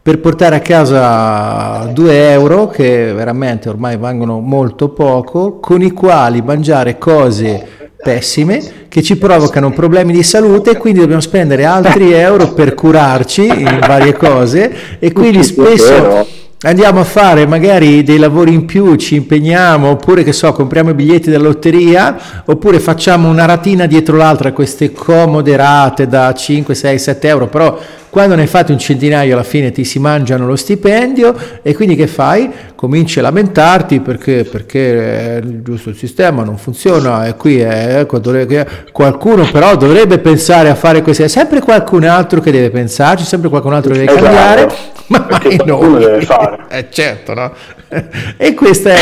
[0.00, 6.40] per portare a casa 2 euro che veramente ormai valgono molto poco, con i quali
[6.40, 12.52] mangiare cose pessime che ci provocano problemi di salute e quindi dobbiamo spendere altri euro
[12.52, 16.26] per curarci in varie cose e quindi spesso
[16.62, 20.94] andiamo a fare magari dei lavori in più, ci impegniamo, oppure che so, compriamo i
[20.94, 26.98] biglietti della lotteria, oppure facciamo una ratina dietro l'altra, queste comode rate da 5, 6,
[26.98, 27.78] 7 euro, però
[28.12, 32.06] quando ne fate un centinaio alla fine ti si mangiano lo stipendio e quindi che
[32.06, 32.50] fai?
[32.74, 38.68] Cominci a lamentarti perché, perché il giusto sistema non funziona e qui è, ecco, dovrebbe,
[38.92, 43.48] qualcuno però dovrebbe pensare a fare così, è sempre qualcun altro che deve pensarci, sempre
[43.48, 44.24] qualcun altro che deve esatto.
[44.26, 44.72] cambiare,
[45.06, 45.98] ma mai noi.
[45.98, 46.60] deve fare.
[46.72, 47.52] Eh, certo, no?
[48.36, 48.92] E questa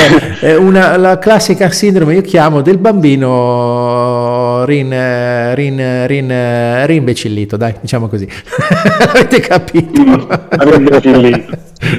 [0.41, 4.91] è una, la classica sindrome, io chiamo, del bambino rin,
[5.55, 8.29] rin, rin, rimbecillito, dai, diciamo così.
[9.09, 10.29] Avete capito?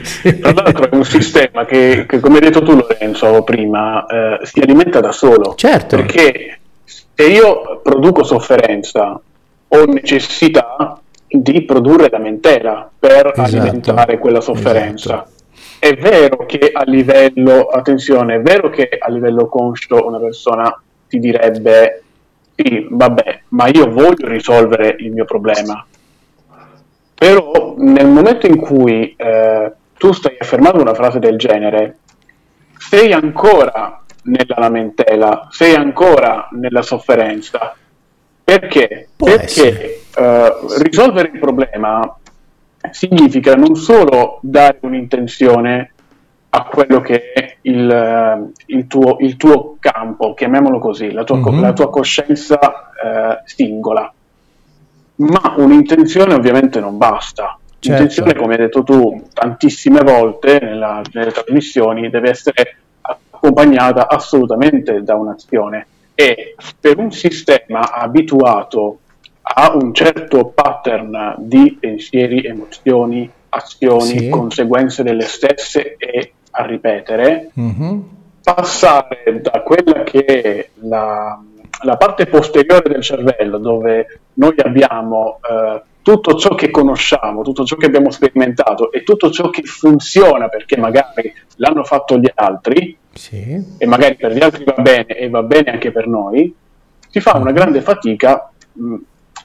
[0.04, 0.40] Sì.
[0.40, 4.60] Tra l'altro è un sistema che, che, come hai detto tu Lorenzo prima, eh, si
[4.60, 5.56] alimenta da solo.
[5.56, 5.96] Certo.
[5.96, 9.20] Perché se io produco sofferenza
[9.68, 13.42] ho necessità di produrre lamentela per esatto.
[13.42, 15.26] alimentare quella sofferenza.
[15.26, 15.40] Esatto.
[15.80, 21.18] È vero che a livello, attenzione, è vero che a livello conscio una persona ti
[21.18, 22.04] direbbe
[22.56, 25.84] sì, vabbè, ma io voglio risolvere il mio problema.
[27.22, 32.00] Però nel momento in cui eh, tu stai affermando una frase del genere,
[32.80, 37.76] sei ancora nella lamentela, sei ancora nella sofferenza.
[38.44, 39.10] Perché?
[39.16, 42.18] Può Perché eh, risolvere il problema
[42.90, 45.94] significa non solo dare un'intenzione
[46.50, 51.38] a quello che è il, eh, il, tuo, il tuo, campo, chiamiamolo così, la tua,
[51.38, 51.62] mm-hmm.
[51.62, 54.12] la tua coscienza eh, singola,
[55.22, 57.58] ma un'intenzione ovviamente non basta.
[57.80, 57.98] Certo.
[57.98, 65.16] L'intenzione, come hai detto tu tantissime volte nella, nelle trasmissioni, deve essere accompagnata assolutamente da
[65.16, 69.00] un'azione e per un sistema abituato
[69.42, 74.30] a un certo pattern di pensieri, emozioni, azioni, sì.
[74.30, 78.00] conseguenze delle stesse e a ripetere, mm-hmm.
[78.44, 81.42] passare da quella che è la,
[81.84, 87.76] la, parte posteriore del cervello, dove noi abbiamo eh, tutto ciò che conosciamo, tutto ciò
[87.76, 93.76] che abbiamo sperimentato e tutto ciò che funziona perché magari l'hanno fatto gli altri sì.
[93.78, 96.54] e magari per gli altri va bene e va bene anche per noi,
[97.08, 98.96] si fa una grande fatica mh,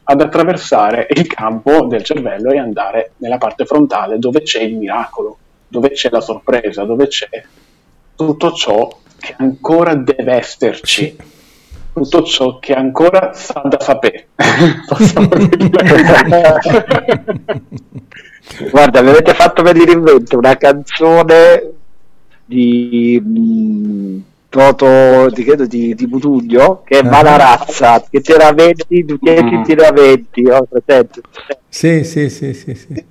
[0.04, 5.36] ad attraversare il campo del cervello e andare nella parte frontale dove c'è il miracolo,
[5.68, 7.42] dove c'è la sorpresa, dove c'è
[8.14, 11.16] tutto ciò che ancora deve esserci.
[11.96, 14.26] Tutto ciò che ancora sa da sapere.
[18.70, 21.70] Guarda, mi avete fatto venire in mente una canzone
[22.44, 24.18] di mm,
[24.50, 27.08] Toto di, credo, di, di Butugno che è uh-huh.
[27.08, 29.62] Malarazza che te la vedi tu che mm.
[29.62, 30.68] ti la vedi oh,
[31.68, 33.04] sì sì sì sì, sì.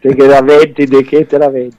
[0.00, 1.76] che te la venti, di che te la venti.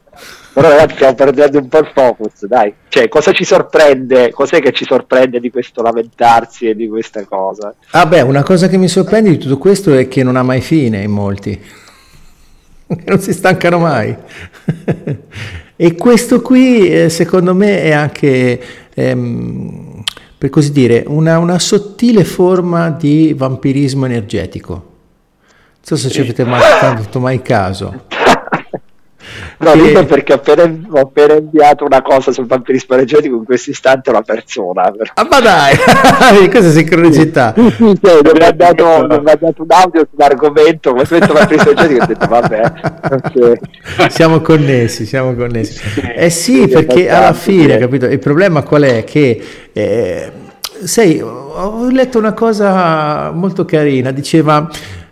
[0.60, 2.74] Però ragazzi stiamo perdendo un po' il focus, dai.
[2.89, 4.30] Cioè, cosa ci sorprende?
[4.32, 7.74] Cos'è che ci sorprende di questo lamentarsi e di questa cosa?
[7.91, 10.60] Ah beh, una cosa che mi sorprende di tutto questo è che non ha mai
[10.60, 11.58] fine in molti.
[13.06, 14.13] non si stancano mai.
[15.78, 18.62] e questo qui, eh, secondo me, è anche...
[18.95, 20.04] Ehm,
[20.38, 24.74] per così dire, una, una, sottile forma di vampirismo energetico.
[24.74, 24.84] Non
[25.80, 28.08] so se ci avete mai fatto mai caso.
[29.58, 29.82] No, che...
[29.82, 34.10] dico perché ho appena, ho appena, inviato una cosa sul vampirismo energetico in questo istante
[34.10, 34.91] una persona.
[34.91, 35.12] Però.
[35.13, 35.78] Ah, ma dai,
[36.49, 37.54] questa sincronicità.
[37.56, 42.08] Sì, sì, sì, mi ha dato, dato un audio sull'argomento, come detto vampirismo energetico, ho
[42.08, 42.71] detto vabbè.
[43.12, 43.60] Okay.
[44.10, 45.80] Siamo connessi, siamo connessi.
[46.15, 49.04] Eh sì, perché alla fine, capito, il problema qual è?
[49.04, 49.41] Che...
[49.71, 50.32] Eh,
[50.84, 54.69] sai, ho letto una cosa molto carina, diceva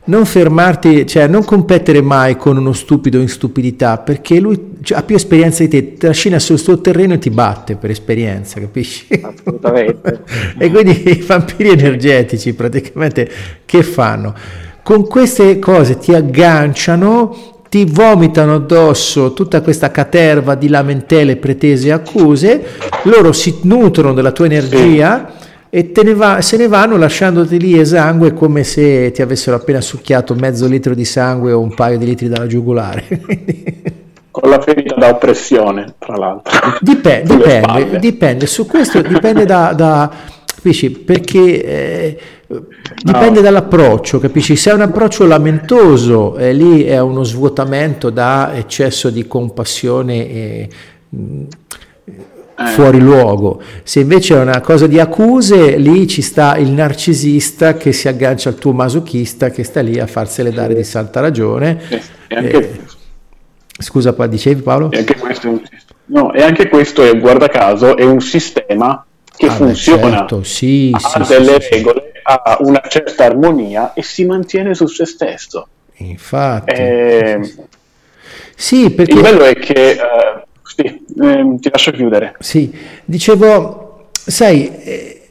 [0.08, 5.16] non fermarti, cioè non competere mai con uno stupido in stupidità, perché lui ha più
[5.16, 9.08] esperienza di te, trascina sul suo terreno e ti batte per esperienza, capisci?
[9.22, 10.24] Assolutamente.
[10.58, 13.30] e quindi i vampiri energetici praticamente
[13.66, 14.34] che fanno?
[14.82, 21.92] Con queste cose ti agganciano, ti vomitano addosso tutta questa caterva di lamentele, pretese e
[21.92, 22.66] accuse,
[23.04, 25.32] loro si nutrono della tua energia.
[25.32, 29.82] Sì e ne va, se ne vanno lasciandoti lì esangue come se ti avessero appena
[29.82, 33.06] succhiato mezzo litro di sangue o un paio di litri dalla giugulare.
[34.32, 36.78] Con la ferita da oppressione, tra l'altro.
[36.80, 40.12] Dipende, dipende, dipende, su questo dipende da, da
[40.68, 42.20] capisci, perché eh,
[43.04, 43.42] dipende no.
[43.42, 44.56] dall'approccio, capisci?
[44.56, 50.70] Se è un approccio lamentoso, eh, lì è uno svuotamento da eccesso di compassione e
[51.10, 51.48] eh.
[52.66, 53.62] Fuori luogo.
[53.84, 58.50] Se invece è una cosa di accuse, lì ci sta il narcisista che si aggancia
[58.50, 61.80] al tuo masochista che sta lì a farsele dare di santa ragione.
[62.28, 62.58] E anche...
[62.58, 62.80] eh,
[63.78, 64.92] scusa, qua dicevi Paolo?
[64.92, 65.62] E anche questo
[66.06, 70.44] no, e anche questo è, guarda caso, è un sistema che ah, funziona, beh, certo.
[70.44, 75.06] sì, ha sì, delle sì, regole, ha una certa armonia e si mantiene su se
[75.06, 75.68] stesso.
[75.98, 76.72] Infatti.
[76.72, 77.54] Eh,
[78.56, 79.14] sì, perché...
[79.14, 79.98] Il bello è che...
[80.00, 80.46] Uh,
[81.20, 82.36] eh, ti lascio chiudere.
[82.40, 82.74] Sì,
[83.06, 85.30] dicevo, sai, eh,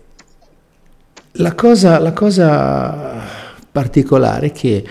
[1.33, 3.23] la, cosa, la cosa
[3.71, 4.85] particolare è che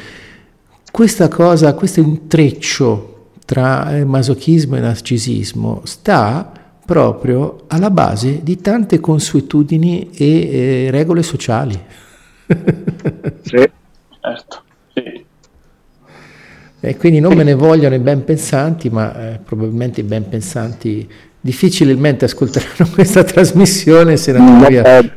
[0.91, 6.51] questa cosa, questo intreccio tra eh, masochismo e narcisismo sta
[6.85, 11.77] proprio alla base di tante consuetudini e eh, regole sociali.
[13.41, 13.69] sì,
[14.21, 14.64] certo.
[16.89, 21.07] E quindi non me ne vogliono i ben pensanti, ma eh, probabilmente i ben pensanti
[21.39, 25.15] difficilmente ascolteranno questa trasmissione se ne andranno via.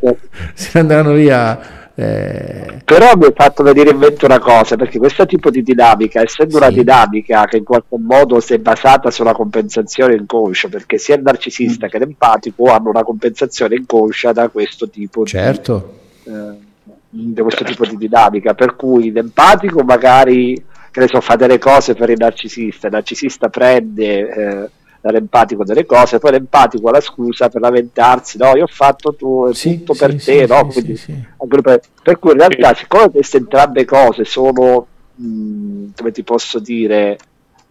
[0.55, 2.81] Se ne andranno via eh...
[2.85, 6.53] Però mi ha fatto vedere in mente una cosa, perché questo tipo di dinamica, essendo
[6.53, 6.57] sì.
[6.59, 11.23] una dinamica che in qualche modo si è basata sulla compensazione inconscia, perché sia il
[11.23, 11.89] narcisista mm.
[11.89, 15.99] che l'empatico hanno una compensazione inconscia da questo tipo certo.
[16.23, 20.55] di, eh, da questo tipo di dinamica, per cui l'empatico magari
[20.91, 24.71] che ne so, fa delle cose per il narcisista, il narcisista prende eh,
[25.01, 29.53] dall'empatico delle cose, poi l'empatico ha la scusa per lamentarsi, no, io ho fatto tu,
[29.53, 30.67] sì, tutto sì, per sì, te, no?
[30.67, 31.01] Quindi,
[31.49, 37.17] per, per, cui in realtà, siccome queste entrambe cose sono, mh, come ti posso dire,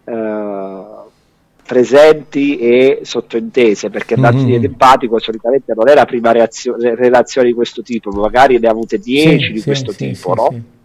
[0.06, 0.84] eh,
[1.68, 4.64] presenti e sottointese, perché mm-hmm.
[4.64, 8.98] empatico solitamente non è la prima reazione, relazione di questo tipo, magari ne ha avute
[8.98, 10.76] 10 di questo tipo, no?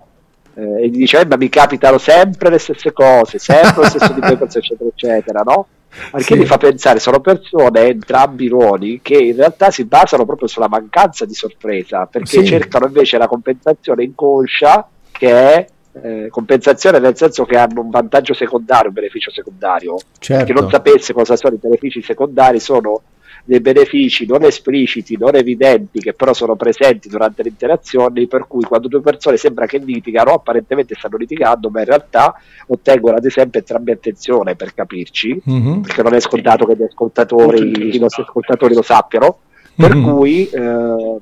[0.55, 4.13] Eh, e gli dice eh, ma mi capitano sempre le stesse cose, sempre lo stesso
[4.13, 5.67] tipo di cose eccetera eccetera, no?
[6.11, 6.39] Perché sì.
[6.39, 10.69] mi fa pensare, sono persone, entrambi i ruoli, che in realtà si basano proprio sulla
[10.69, 12.47] mancanza di sorpresa, perché sì.
[12.47, 15.67] cercano invece la compensazione inconscia che è
[16.01, 19.99] eh, compensazione nel senso che hanno un vantaggio secondario, un beneficio secondario.
[20.19, 20.45] Certo.
[20.45, 23.03] Che non sapesse cosa sono i benefici secondari sono
[23.45, 28.63] dei benefici non espliciti, non evidenti, che però sono presenti durante le interazioni, per cui
[28.63, 32.35] quando due persone sembra che litigano, apparentemente stanno litigando, ma in realtà
[32.69, 35.81] ottengono ad esempio entrambi attenzione per capirci, mm-hmm.
[35.81, 39.39] perché non è scontato che gli ascoltatori, i nostri ascoltatori lo sappiano,
[39.75, 40.11] per mm-hmm.
[40.11, 41.17] cui eh,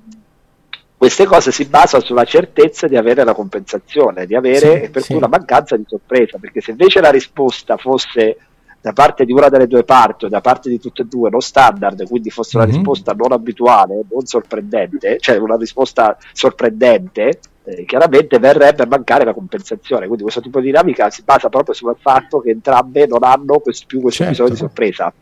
[1.01, 5.09] queste cose si basano sulla certezza di avere la compensazione, di avere sì, per sì.
[5.09, 8.37] cui una mancanza di sorpresa, perché se invece la risposta fosse
[8.81, 11.41] da parte di una delle due parti o da parte di tutte e due non
[11.41, 12.76] standard, quindi fosse una mm-hmm.
[12.76, 19.35] risposta non abituale, non sorprendente, cioè una risposta sorprendente, eh, chiaramente verrebbe a mancare la
[19.35, 20.07] compensazione.
[20.07, 23.85] Quindi questo tipo di dinamica si basa proprio sul fatto che entrambe non hanno questo,
[23.87, 24.45] più questo certo.
[24.45, 25.12] bisogno di sorpresa.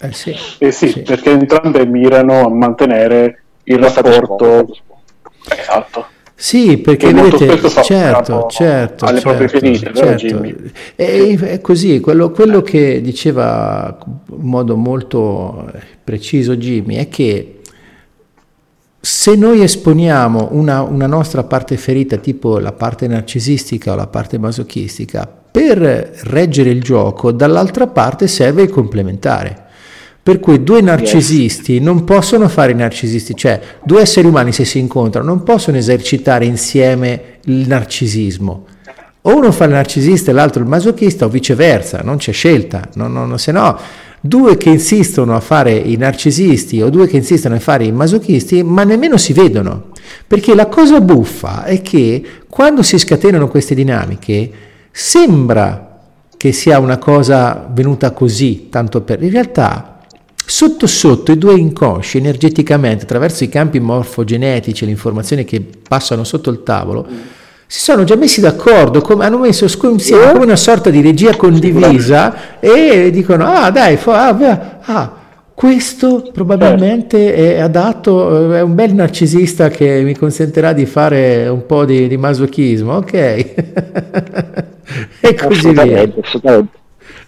[0.00, 0.34] Eh sì.
[0.58, 4.66] Eh sì, sì, perché entrambe mirano a mantenere il rapporto.
[5.48, 6.06] Esatto.
[6.42, 10.42] Sì, perché vedete, certo, certo, alle certo, proprie ferite, certo.
[10.96, 13.96] È, è, così, quello, quello che diceva
[14.28, 15.70] in modo molto
[16.02, 17.60] preciso Jimmy è che
[18.98, 24.36] se noi esponiamo una, una, nostra parte ferita, tipo la parte narcisistica o la parte
[24.36, 29.61] masochistica, per reggere il gioco, dall'altra parte serve il complementare.
[30.24, 34.78] Per cui due narcisisti non possono fare i narcisisti, cioè due esseri umani se si
[34.78, 38.66] incontrano non possono esercitare insieme il narcisismo.
[39.22, 43.12] O uno fa il narcisista e l'altro il masochista o viceversa, non c'è scelta, non,
[43.12, 43.76] non, se no
[44.24, 48.62] due che insistono a fare i narcisisti o due che insistono a fare i masochisti,
[48.62, 49.90] ma nemmeno si vedono.
[50.24, 54.50] Perché la cosa buffa è che quando si scatenano queste dinamiche
[54.92, 55.98] sembra
[56.36, 59.20] che sia una cosa venuta così, tanto per...
[59.22, 59.91] In realtà
[60.54, 66.24] Sotto sotto i due inconsci energeticamente attraverso i campi morfogenetici e le informazioni che passano
[66.24, 67.06] sotto il tavolo
[67.66, 72.60] si sono già messi d'accordo, come, hanno messo insieme come una sorta di regia condivisa
[72.60, 75.16] e dicono ah dai, fa, ah, ah,
[75.54, 81.86] questo probabilmente è adatto, è un bel narcisista che mi consentirà di fare un po'
[81.86, 83.14] di, di masochismo, ok?
[85.18, 86.12] e così via.
[86.20, 86.80] Assolutamente.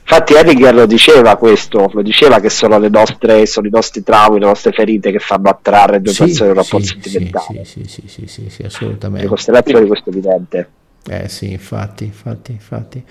[0.06, 4.38] Infatti Edinger lo diceva questo, lo diceva che sono, le nostre, sono i nostri traumi,
[4.38, 7.64] le nostre ferite che fanno attrarre due sì, persone in un rapporto sì, sentimentale.
[7.64, 9.22] Sì, sì, sì, sì, sì, assolutamente.
[9.22, 10.68] Le costellazioni di questo evidente.
[11.08, 13.02] Eh sì, infatti, infatti, infatti.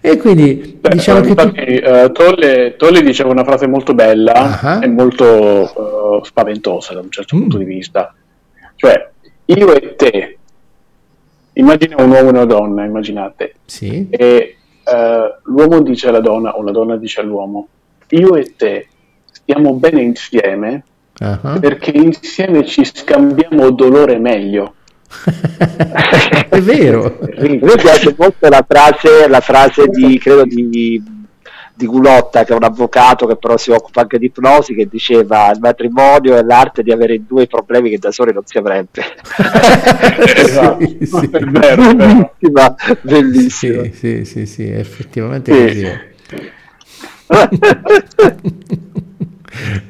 [0.00, 1.88] E quindi Beh, diciamo che infatti, tu...
[1.88, 4.82] uh, Tolle, Tolle, diceva una frase molto bella uh-huh.
[4.82, 7.40] e molto uh, spaventosa da un certo mm.
[7.40, 8.12] punto di vista.
[8.74, 9.10] Cioè,
[9.46, 10.38] io e te,
[11.54, 13.54] immagina un uomo e una donna, immaginate.
[13.64, 14.08] Sì.
[14.10, 17.68] E eh, l'uomo dice alla donna o la donna dice all'uomo,
[18.08, 18.88] io e te
[19.30, 20.84] stiamo bene insieme
[21.18, 21.58] uh-huh.
[21.58, 24.74] perché insieme ci scambiamo dolore meglio.
[26.48, 27.18] è vero.
[27.38, 31.02] Mi piace molto la frase, la frase di, credo di
[31.76, 35.50] di Gulotta, che è un avvocato che però si occupa anche di ipnosi, che diceva
[35.50, 39.02] il matrimonio è l'arte di avere due problemi che da soli non si avrebbe.
[40.36, 40.86] esatto.
[40.86, 41.30] sì, sì.
[41.30, 43.82] È vero, bellissima, bellissima.
[43.82, 46.12] Sì, sì, sì, sì, effettivamente così.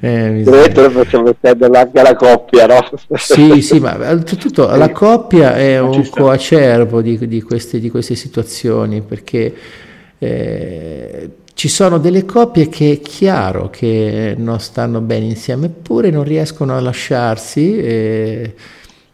[0.00, 2.86] Eh, noi facciamo metterla anche alla coppia, no?
[3.14, 9.00] sì, sì, ma tutto, la coppia è un coacervo di, di, queste, di queste situazioni
[9.00, 9.54] perché
[10.18, 16.24] eh, ci sono delle coppie che è chiaro che non stanno bene insieme, eppure non
[16.24, 18.54] riescono a lasciarsi, eh,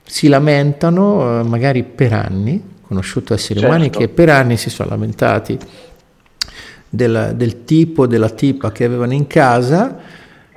[0.03, 2.79] si lamentano eh, magari per anni.
[2.87, 3.75] Conosciuto esseri certo.
[3.75, 5.57] umani che per anni si sono lamentati
[6.89, 9.99] del, del tipo, della tipa che avevano in casa,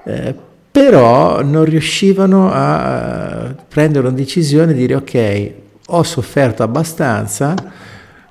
[0.04, 0.34] eh,
[0.72, 5.52] però non riuscivano a eh, prendere una decisione e dire ok,
[5.88, 7.54] ho sofferto abbastanza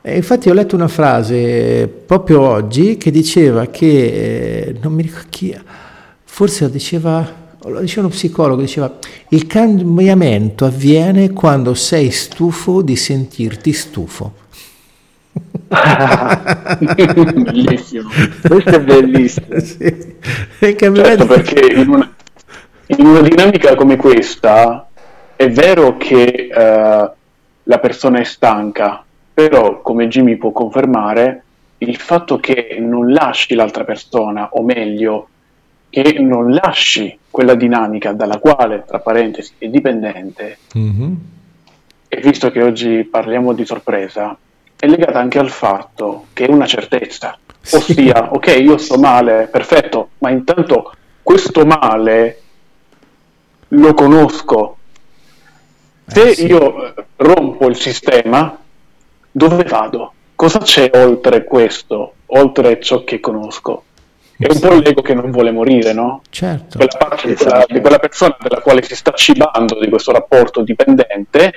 [0.05, 5.29] e infatti ho letto una frase proprio oggi che diceva che, eh, non mi ricordo
[5.31, 5.57] chi,
[6.25, 7.25] forse lo diceva,
[7.63, 8.99] lo diceva uno psicologo, diceva
[9.29, 14.41] il cambiamento avviene quando sei stufo di sentirti stufo.
[17.39, 18.11] bellissimo,
[18.49, 19.47] questo è bellissimo.
[19.63, 20.17] sì.
[20.59, 22.13] Certo, perché in una,
[22.87, 24.89] in una, dinamica come questa
[25.37, 27.11] è vero che uh,
[27.63, 31.43] la persona è stanca, però come Jimmy può confermare,
[31.79, 35.29] il fatto che non lasci l'altra persona, o meglio,
[35.91, 41.13] che non lasci quella dinamica dalla quale, tra parentesi, è dipendente, mm-hmm.
[42.09, 44.37] e visto che oggi parliamo di sorpresa,
[44.77, 47.77] è legata anche al fatto che è una certezza, sì.
[47.77, 52.41] ossia, ok, io sto male, perfetto, ma intanto questo male
[53.69, 54.77] lo conosco.
[56.07, 56.47] Se eh, sì.
[56.47, 58.62] io rompo il sistema,
[59.33, 60.13] dove vado?
[60.35, 63.85] Cosa c'è oltre questo, oltre ciò che conosco?
[64.37, 66.23] È un po' l'ego che non vuole morire, no?
[66.29, 66.79] Certo.
[66.79, 70.63] Quella parte di quella, di quella persona della quale si sta cibando di questo rapporto
[70.63, 71.53] dipendente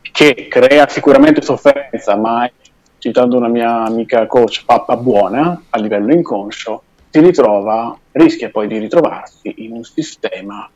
[0.00, 2.50] che crea sicuramente sofferenza, ma
[2.98, 8.78] citando una mia amica coach pappa buona a livello inconscio, si ritrova, rischia poi di
[8.78, 10.68] ritrovarsi in un sistema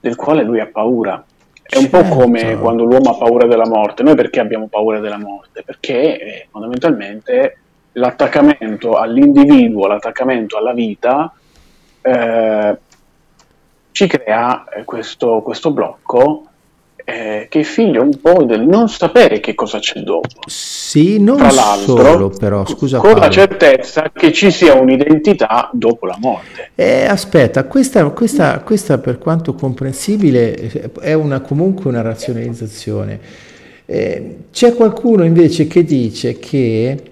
[0.00, 1.24] del quale lui ha paura
[1.66, 2.08] è un certo.
[2.08, 4.02] po' come quando l'uomo ha paura della morte.
[4.02, 5.62] Noi perché abbiamo paura della morte?
[5.62, 7.58] Perché eh, fondamentalmente
[7.92, 11.32] l'attaccamento all'individuo, l'attaccamento alla vita
[12.02, 12.76] eh,
[13.92, 16.48] ci crea questo, questo blocco
[16.96, 20.28] eh, che è figlio un po' del non sapere che cosa c'è dopo.
[20.46, 20.83] Sì,
[21.18, 23.26] non Tra solo però, scusa con Paolo.
[23.26, 26.70] la certezza che ci sia un'identità dopo la morte.
[26.74, 33.18] Eh, aspetta, questa, questa, questa, per quanto comprensibile è una, comunque una razionalizzazione.
[33.86, 37.02] Eh, c'è qualcuno invece che dice che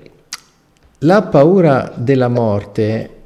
[0.98, 3.21] la paura della morte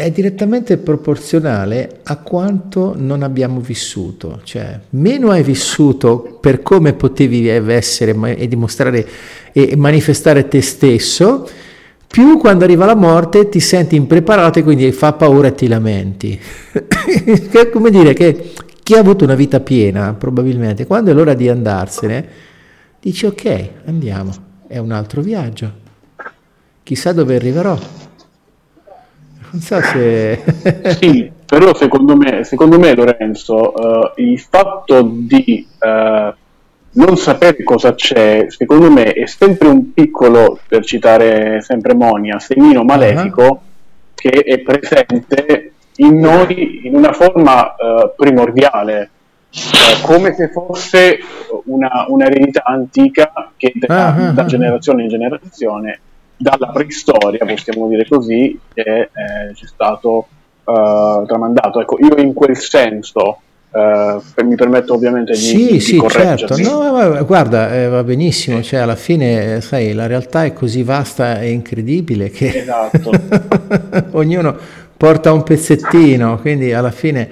[0.00, 7.46] è direttamente proporzionale a quanto non abbiamo vissuto, cioè meno hai vissuto per come potevi
[7.48, 9.06] essere e dimostrare
[9.52, 11.48] e manifestare te stesso,
[12.06, 16.40] più quando arriva la morte ti senti impreparato e quindi fa paura e ti lamenti.
[17.52, 21.48] è come dire che chi ha avuto una vita piena, probabilmente, quando è l'ora di
[21.48, 22.26] andarsene,
[22.98, 24.32] dice ok, andiamo,
[24.66, 25.72] è un altro viaggio.
[26.82, 27.99] Chissà dove arriverò.
[29.52, 30.42] Non so se...
[31.00, 36.32] sì, però secondo me, secondo me Lorenzo, uh, il fatto di uh,
[36.92, 42.82] non sapere cosa c'è, secondo me è sempre un piccolo, per citare sempre Monia, semino
[42.84, 43.58] malefico uh-huh.
[44.14, 49.10] che è presente in noi in una forma uh, primordiale,
[49.52, 51.18] uh, come se fosse
[51.64, 54.32] una, un'eredità antica che da, uh-huh.
[54.32, 56.00] da generazione in generazione,
[56.40, 60.26] dalla preistoria, possiamo dire così, che eh, ci è stato
[60.64, 61.80] uh, tramandato.
[61.80, 66.56] Ecco, io in quel senso Uh, mi permetto ovviamente di, sì, di sì, certo.
[66.56, 71.50] No, guarda, eh, va benissimo, cioè alla fine, sai, la realtà è così vasta e
[71.50, 73.12] incredibile che esatto.
[74.18, 74.56] ognuno
[74.96, 77.30] porta un pezzettino, quindi alla fine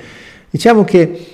[0.49, 1.27] diciamo che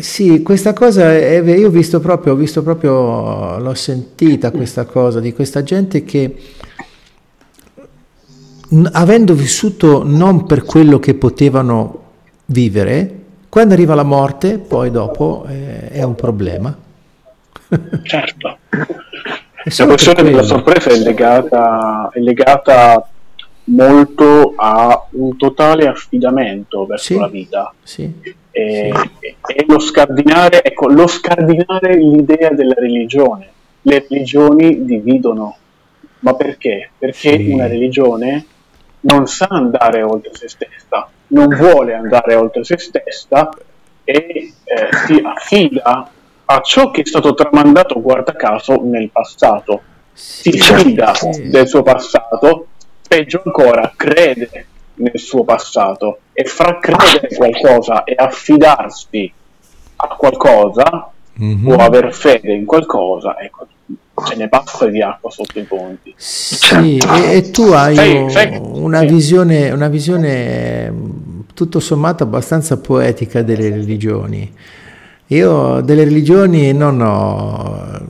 [0.00, 5.20] sì, questa cosa è, io ho visto proprio, ho visto proprio, l'ho sentita questa cosa
[5.20, 6.34] di questa gente che
[8.92, 12.02] avendo vissuto non per quello che potevano
[12.46, 13.18] vivere,
[13.48, 16.76] quando arriva la morte, poi dopo eh, è un problema.
[18.04, 18.58] certo.
[18.72, 23.08] La questione della sorpresa è legata, è legata,
[23.64, 27.74] molto a un totale affidamento verso sì, la vita.
[27.82, 28.12] Sì,
[28.50, 29.26] e, sì.
[29.26, 33.48] e, lo, scardinare, ecco, lo scardinare l'idea della religione.
[33.82, 35.56] Le religioni dividono.
[36.20, 36.90] Ma perché?
[36.98, 37.50] Perché sì.
[37.50, 38.44] una religione
[39.00, 43.48] non sa andare oltre se stessa non vuole andare oltre se stessa
[44.04, 46.10] e eh, si affida
[46.44, 49.82] a ciò che è stato tramandato, guarda caso, nel passato.
[50.12, 51.12] Si fida
[51.44, 52.66] del suo passato,
[53.06, 59.32] peggio ancora, crede nel suo passato e fra credere qualcosa e affidarsi
[59.96, 61.68] a qualcosa mm-hmm.
[61.68, 63.66] o aver fede in qualcosa, ecco,
[64.26, 66.14] ce ne passa di acqua sotto i ponti.
[66.16, 69.06] Sì, e, e tu hai sei, sei, una, sì.
[69.06, 70.92] visione, una visione
[71.54, 74.52] tutto sommato abbastanza poetica delle religioni.
[75.28, 78.08] Io delle religioni non ho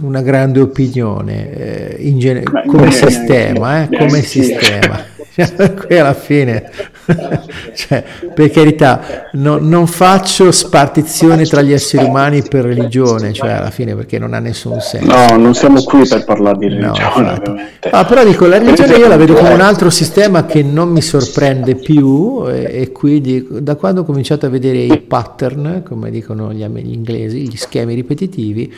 [0.00, 5.04] una grande opinione eh, gen- come sistema, eh, come sistema.
[5.86, 6.70] qui alla fine,
[7.74, 13.70] cioè, per carità, no, non faccio spartizione tra gli esseri umani per religione, cioè alla
[13.70, 15.06] fine perché non ha nessun senso.
[15.06, 17.54] No, non siamo qui per parlare di religione, no,
[17.90, 21.02] ah, però dico, la religione io la vedo come un altro sistema che non mi
[21.02, 26.52] sorprende più e, e quindi da quando ho cominciato a vedere i pattern, come dicono
[26.52, 28.72] gli, gli inglesi, gli schemi ripetitivi,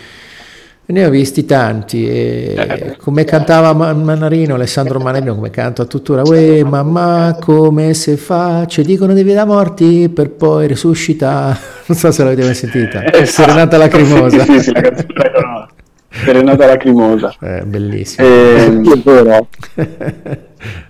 [0.92, 7.38] ne ho visti tanti, e come cantava Manarino, Alessandro Manarino, come canta tuttora, Uè mamma
[7.40, 12.44] come se fa, ci dicono di vita morti per poi risuscitare, non so se l'avete
[12.44, 14.44] mai sentita, eh, Serenata Lacrimosa.
[14.44, 15.70] Sì, sì, sì, la canzone
[16.12, 17.34] Serenata Lacrimosa.
[17.40, 18.26] Eh, bellissimo.
[18.28, 19.48] Eh,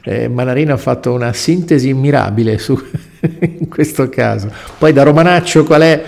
[0.05, 2.77] eh, Manarino ha fatto una sintesi mirabile su,
[3.41, 4.51] in questo caso.
[4.77, 6.03] Poi da Romanaccio qual è?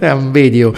[0.00, 0.72] Ambedio.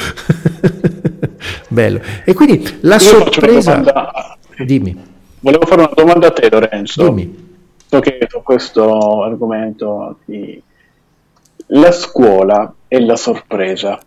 [1.69, 2.01] Bello.
[2.25, 4.37] E quindi la Io sorpresa...
[4.65, 5.11] Dimmi.
[5.41, 7.05] Volevo fare una domanda a te Lorenzo.
[7.05, 7.51] Dimmi.
[7.89, 10.63] So che su questo argomento di...
[11.67, 14.01] la scuola e la sorpresa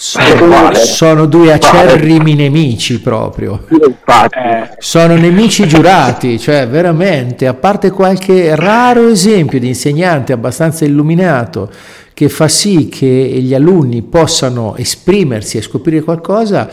[0.00, 3.66] sono, sono, due acerrimi nemici proprio.
[3.68, 4.68] Eh.
[4.78, 11.68] Sono nemici giurati, cioè veramente, a parte qualche raro esempio di insegnante abbastanza illuminato
[12.18, 16.68] che fa sì che gli alunni possano esprimersi e scoprire qualcosa,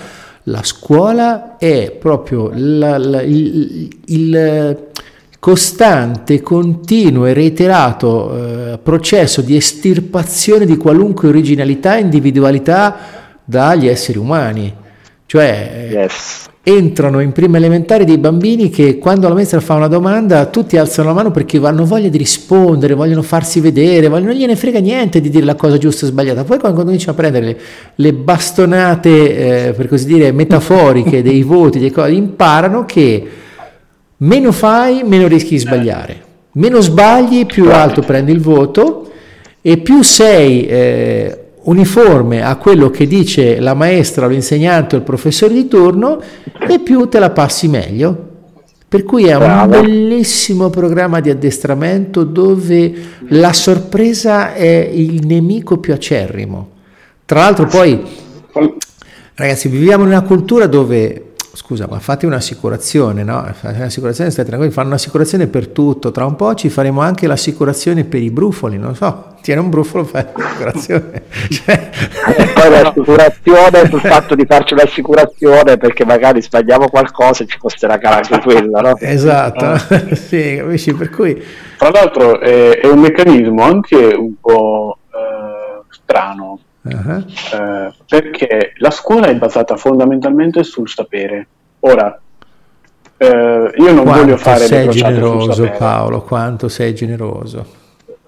[0.45, 4.87] la scuola è proprio la, la, il, il,
[5.37, 12.97] costante, continuo e reiterato eh, processo di estirpazione di qualunque originalità e individualità
[13.45, 14.73] dagli esseri umani.
[15.27, 16.49] Cioè yes.
[16.67, 21.09] Entrano in prima elementare dei bambini che quando la maestra fa una domanda tutti alzano
[21.09, 25.21] la mano perché hanno voglia di rispondere, vogliono farsi vedere, vogliono, non gliene frega niente
[25.21, 26.43] di dire la cosa giusta o sbagliata.
[26.43, 27.57] Poi quando cominciano a prendere le,
[27.95, 33.27] le bastonate, eh, per così dire, metaforiche dei voti, dei cose, imparano che
[34.17, 36.23] Meno fai, meno rischi di sbagliare.
[36.53, 39.11] Meno sbagli, più alto prendi il voto
[39.61, 45.53] e più sei eh, uniforme a quello che dice la maestra, l'insegnante o il professore
[45.53, 46.19] di turno
[46.67, 48.33] e più te la passi meglio.
[48.87, 52.93] Per cui è un bellissimo programma di addestramento dove
[53.29, 56.69] la sorpresa è il nemico più acerrimo.
[57.25, 58.01] Tra l'altro poi,
[59.33, 63.43] ragazzi, viviamo in una cultura dove scusa, ma fate un'assicurazione, no?
[63.53, 68.03] Fate un'assicurazione, state tranquilli, fanno un'assicurazione per tutto, tra un po' ci faremo anche l'assicurazione
[68.03, 71.23] per i brufoli, non so, tiene un brufolo, fai l'assicurazione.
[71.49, 71.89] cioè...
[72.37, 77.97] E poi l'assicurazione sul fatto di farci l'assicurazione perché magari sbagliamo qualcosa e ci costerà
[77.97, 78.97] caro anche quello, no?
[78.97, 79.79] Esatto, ah.
[80.13, 81.43] sì, capisci, per cui...
[81.77, 87.25] Tra l'altro è, è un meccanismo anche un po' eh, strano, Uh-huh.
[87.53, 91.47] Eh, perché la scuola è basata fondamentalmente sul sapere.
[91.79, 92.19] Ora,
[93.17, 97.65] eh, io non quanto voglio fare sei generoso Paolo, quanto sei generoso.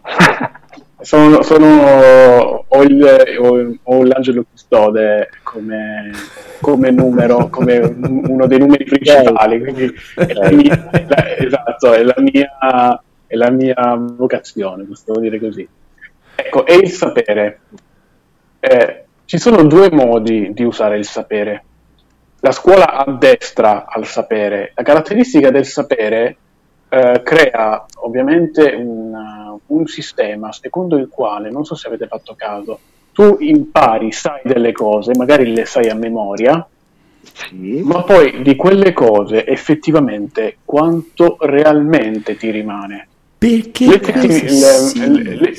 [1.01, 6.11] sono, sono ho, il, ho, ho, l'angelo custode come,
[6.61, 12.03] come numero, come uno dei numeri principali, quindi è la mia, è la, esatto, è
[12.03, 15.67] la mia, è la mia vocazione, possiamo dire così.
[16.35, 17.59] Ecco, è il sapere
[18.59, 21.63] eh, ci sono due modi di usare il sapere.
[22.39, 24.71] La scuola addestra al sapere.
[24.75, 26.37] La caratteristica del sapere
[26.89, 32.79] eh, crea ovviamente un, un sistema secondo il quale, non so se avete fatto caso,
[33.11, 36.65] tu impari, sai delle cose, magari le sai a memoria,
[37.33, 37.81] sì.
[37.83, 43.07] ma poi di quelle cose effettivamente quanto realmente ti rimane.
[43.37, 43.85] Perché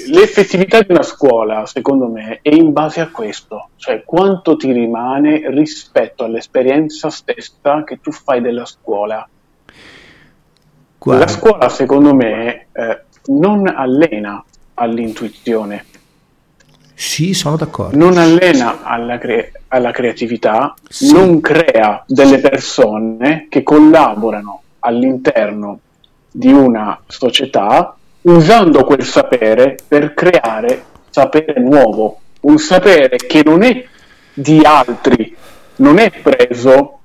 [0.09, 5.49] l'effettività di una scuola, secondo me, è in base a questo, cioè quanto ti rimane
[5.51, 9.29] rispetto all'esperienza stessa che tu fai della scuola.
[10.99, 11.25] Guarda.
[11.25, 15.85] La scuola, secondo me, eh, non allena all'intuizione.
[16.95, 17.97] Sì, sono d'accordo.
[17.97, 21.13] Non allena alla, cre- alla creatività, sì.
[21.13, 25.79] non crea delle persone che collaborano all'interno
[26.39, 33.85] di una società usando quel sapere per creare sapere nuovo, un sapere che non è
[34.33, 35.37] di altri,
[35.77, 37.01] non è preso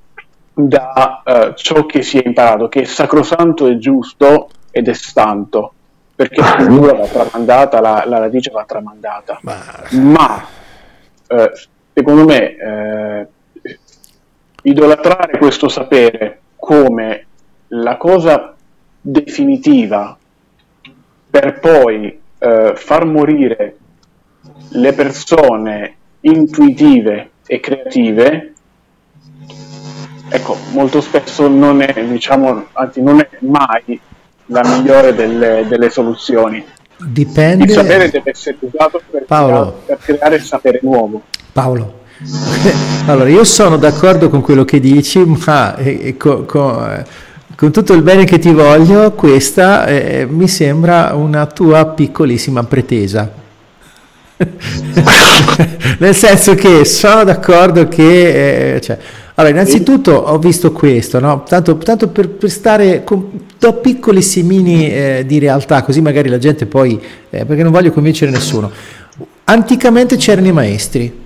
[0.53, 5.73] da uh, ciò che si è imparato, che è sacrosanto e giusto ed è santo,
[6.15, 9.39] perché la cultura va tramandata, la, la, radice va tramandata,
[9.93, 10.45] ma
[11.29, 11.51] uh,
[11.91, 13.27] secondo me
[13.63, 13.71] uh,
[14.61, 17.25] idolatrare questo sapere come
[17.69, 18.53] la cosa
[19.05, 20.17] definitiva
[21.29, 23.77] per poi eh, far morire
[24.69, 28.53] le persone intuitive e creative,
[30.29, 33.99] ecco, molto spesso non è, diciamo, anzi non è mai
[34.47, 36.63] la migliore delle, delle soluzioni.
[36.97, 37.65] Dipende.
[37.65, 39.81] Il sapere deve essere usato per, Paolo.
[39.85, 41.23] Creare, per creare sapere nuovo.
[41.51, 42.01] Paolo.
[43.07, 47.03] allora, io sono d'accordo con quello che dici, ma eh, eh, co, co,
[47.55, 53.31] con tutto il bene che ti voglio, questa eh, mi sembra una tua piccolissima pretesa.
[55.99, 58.75] Nel senso che sono d'accordo che...
[58.75, 58.97] Eh, cioè,
[59.35, 61.43] allora, innanzitutto ho visto questo, no?
[61.43, 66.37] tanto, tanto per, per, stare con do piccoli semini eh, di realtà, così magari la
[66.37, 68.71] gente poi, eh, perché non voglio convincere nessuno.
[69.45, 71.21] Anticamente c'erano i maestri.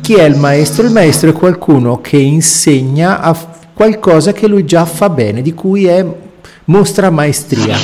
[0.00, 0.86] Chi è il maestro?
[0.86, 3.36] Il maestro è qualcuno che insegna a
[3.80, 6.04] qualcosa che lui già fa bene, di cui è,
[6.66, 7.78] mostra maestria.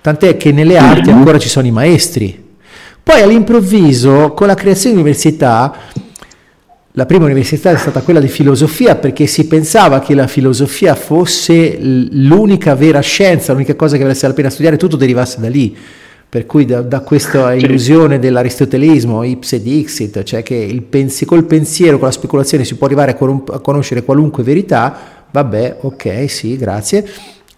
[0.00, 2.48] Tant'è che nelle arti ancora ci sono i maestri.
[3.00, 5.72] Poi all'improvviso, con la creazione di università,
[6.90, 11.78] la prima università è stata quella di filosofia perché si pensava che la filosofia fosse
[11.78, 15.76] l'unica vera scienza, l'unica cosa che valesse la pena studiare, tutto derivasse da lì.
[16.28, 21.98] Per cui da, da questa illusione dell'aristotelismo, ipse dixit, cioè che il pensi, col pensiero,
[21.98, 27.08] con la speculazione si può arrivare a, a conoscere qualunque verità, vabbè, ok, sì, grazie,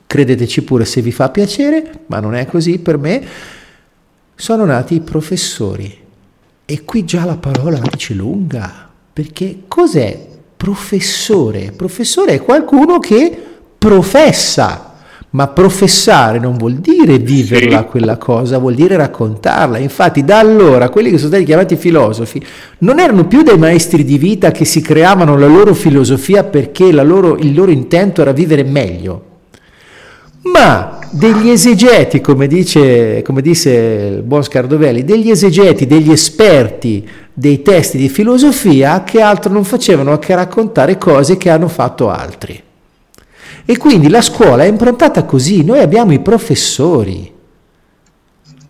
[0.07, 3.25] credeteci pure se vi fa piacere, ma non è così per me,
[4.35, 6.01] sono nati i professori.
[6.65, 11.73] E qui già la parola la dice lunga, perché cos'è professore?
[11.73, 13.37] Professore è qualcuno che
[13.79, 14.92] professa
[15.33, 17.85] ma professare non vuol dire viverla sì.
[17.87, 19.79] quella cosa, vuol dire raccontarla.
[19.79, 22.45] Infatti da allora quelli che sono stati chiamati filosofi
[22.79, 27.37] non erano più dei maestri di vita che si creavano la loro filosofia perché loro,
[27.37, 29.25] il loro intento era vivere meglio,
[30.53, 37.63] ma degli esegeti, come, dice, come disse il buon Scardovelli, degli esegeti, degli esperti dei
[37.63, 42.63] testi di filosofia che altro non facevano che raccontare cose che hanno fatto altri.
[43.65, 47.31] E quindi la scuola è improntata così, noi abbiamo i professori.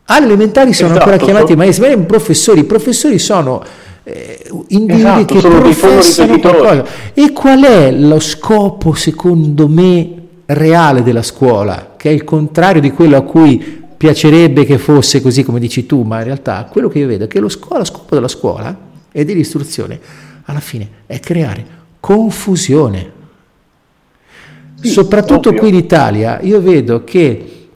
[0.04, 3.62] Alle elementari sono esatto, ancora chiamati maestri, ma professori, i professori sono
[4.04, 6.84] eh, individui esatto, che professano qualcosa.
[7.14, 10.10] E qual è lo scopo, secondo me,
[10.46, 11.94] reale della scuola?
[11.96, 16.02] Che è il contrario di quello a cui piacerebbe che fosse così come dici tu,
[16.02, 18.76] ma in realtà quello che io vedo è che lo, scuola, lo scopo della scuola
[19.12, 20.00] e dell'istruzione
[20.44, 21.64] alla fine è creare
[22.00, 23.20] confusione.
[24.82, 25.60] Sì, Soprattutto ovvio.
[25.60, 27.68] qui in Italia io vedo che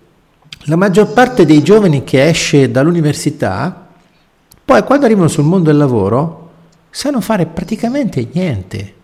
[0.65, 3.87] la maggior parte dei giovani che esce dall'università,
[4.65, 6.51] poi quando arrivano sul mondo del lavoro,
[6.91, 8.95] sanno fare praticamente niente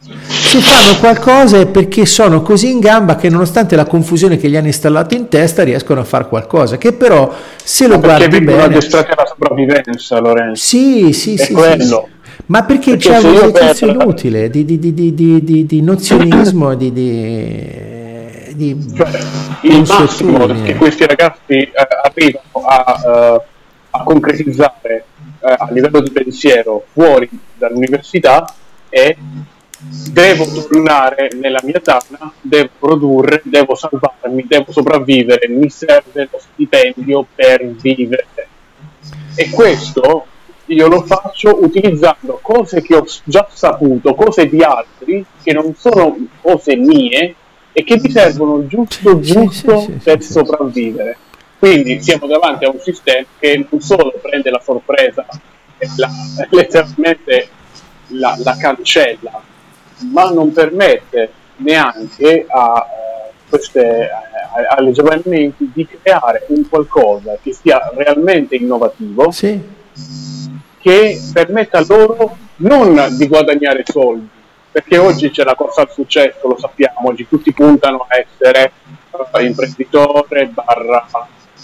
[0.00, 4.56] se fanno qualcosa è perché sono così in gamba che nonostante la confusione che gli
[4.56, 7.32] hanno installato in testa riescono a fare qualcosa che però
[7.62, 12.08] se lo guardi bene addestrati alla sopravvivenza Lorenzo sì sì è sì, quello.
[12.21, 12.21] sì,
[12.52, 13.96] ma perché, perché c'è un esercizio per...
[13.96, 19.10] inutile di, di, di, di, nozionismo di, di cioè,
[19.62, 21.72] il massimo che questi ragazzi eh,
[22.02, 23.40] arrivano a, uh,
[23.88, 25.04] a concretizzare
[25.40, 27.26] eh, a livello di pensiero fuori
[27.56, 28.54] dall'università
[28.90, 29.16] è
[30.10, 37.26] devo tornare nella mia tana, devo produrre, devo salvarmi, devo sopravvivere, mi serve lo stipendio
[37.34, 38.26] per vivere.
[39.34, 40.26] E questo
[40.72, 46.16] io lo faccio utilizzando cose che ho già saputo, cose di altri, che non sono
[46.40, 47.34] cose mie
[47.72, 51.16] e che mi servono giusto giusto sì, sì, sì, per sopravvivere.
[51.58, 55.26] Quindi siamo davanti a un sistema che non solo prende la sorpresa
[55.78, 56.10] e la,
[56.50, 57.48] letteralmente
[58.08, 59.42] la, la cancella
[60.10, 67.38] ma non permette neanche a, eh, queste, a, alle giovani menti di creare un qualcosa
[67.40, 69.60] che sia realmente innovativo, sì.
[70.82, 74.28] Che permetta loro non di guadagnare soldi,
[74.70, 78.72] perché oggi c'è la corsa al successo, lo sappiamo, oggi tutti puntano a essere
[79.10, 81.06] uh, imprenditore, barra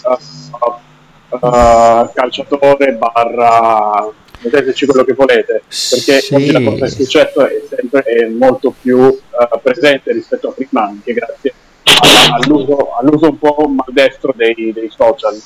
[0.03, 4.09] uh, uh, calciatore, barra
[4.41, 6.33] metteteci quello che volete, perché sì.
[6.33, 9.19] oggi la cosa del successo è sempre è molto più
[9.61, 11.53] presente rispetto a prima, anche grazie
[12.31, 15.37] all'uso, all'uso, un po' maldestro dei, dei social.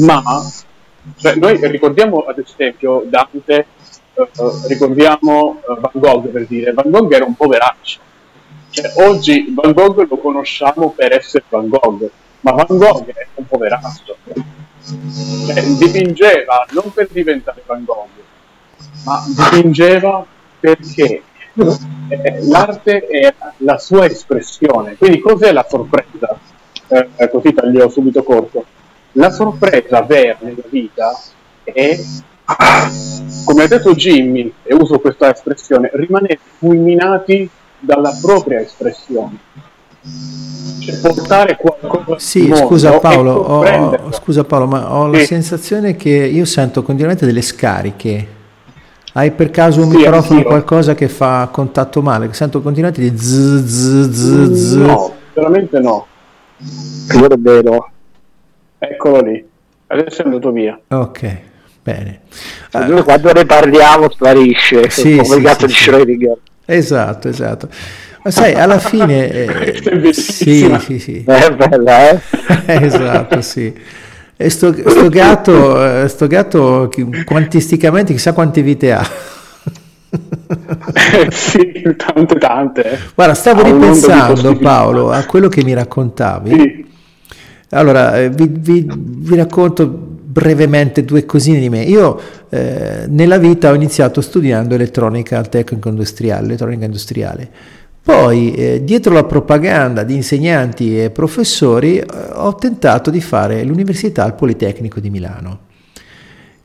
[0.00, 0.20] Ma
[1.16, 3.66] cioè, noi ricordiamo ad esempio Dante,
[4.14, 4.26] uh,
[4.68, 8.00] ricordiamo uh, Van Gogh per dire, Van Gogh era un poveraccio.
[8.70, 13.46] Cioè, oggi Van Gogh lo conosciamo per essere Van Gogh, ma Van Gogh è un
[13.46, 14.16] poveraccio
[14.84, 18.08] cioè, dipingeva non per diventare Van Gogh,
[19.04, 20.26] ma dipingeva
[20.60, 21.22] perché
[22.08, 24.96] eh, l'arte è la sua espressione.
[24.96, 26.38] Quindi cos'è la sorpresa?
[26.88, 28.64] Eh, così taglio subito corto.
[29.16, 31.18] La sorpresa vera nella vita
[31.62, 31.98] è,
[33.44, 37.48] come ha detto Jimmy, e uso questa espressione, rimanere fulminati
[37.78, 39.38] dalla propria espressione
[40.84, 45.18] cioè, portare qualcosa sì, scusa Paolo, ho, scusa Paolo, ma ho sì.
[45.18, 48.42] la sensazione che io sento continuamente delle scariche.
[49.14, 52.30] Hai per caso un sì, microfono o qualcosa che fa contatto male?
[52.32, 54.74] Sento continuamente di zzz, zzz, zzz, zzz.
[54.74, 56.06] No, veramente no.
[57.08, 57.88] Allora è vero.
[58.90, 59.44] Eccolo lì.
[59.86, 60.78] Adesso è andato via.
[60.88, 61.36] Ok,
[61.82, 62.20] bene.
[62.72, 66.36] Uh, quando ne parliamo sparisce, sì, come sì, il gatto sì, di Schrödinger.
[66.66, 67.68] Esatto, esatto.
[68.22, 69.28] Ma sai, alla fine...
[69.64, 71.24] Eh, sì, sì, sì.
[71.24, 72.20] È bella, eh?
[72.66, 73.72] esatto, sì.
[74.36, 76.90] E sto, sto, gatto, eh, sto gatto
[77.24, 79.06] quantisticamente chissà quante vite ha.
[81.30, 83.00] sì, tante, tante.
[83.14, 86.50] Guarda, stavo ripensando Paolo a quello che mi raccontavi.
[86.50, 86.92] Sì.
[87.74, 91.82] Allora, eh, vi, vi, vi, racconto brevemente due cosine di me.
[91.82, 92.18] Io
[92.48, 97.50] eh, nella vita ho iniziato studiando elettronica al tecnico industriale, elettronica industriale.
[98.02, 104.24] Poi, eh, dietro la propaganda di insegnanti e professori, eh, ho tentato di fare l'università
[104.24, 105.63] al Politecnico di Milano.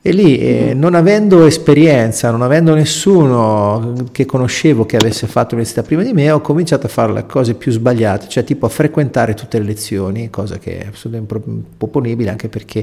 [0.02, 5.82] E lì, eh, non avendo esperienza, non avendo nessuno che conoscevo che avesse fatto l'università
[5.82, 9.34] prima di me, ho cominciato a fare le cose più sbagliate, cioè tipo a frequentare
[9.34, 12.82] tutte le lezioni, cosa che è assolutamente improponibile anche perché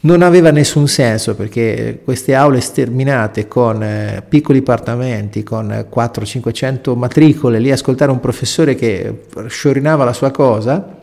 [0.00, 7.60] non aveva nessun senso perché queste aule sterminate con eh, piccoli appartamenti, con 400-500 matricole,
[7.60, 10.98] lì ascoltare un professore che sciorinava la sua cosa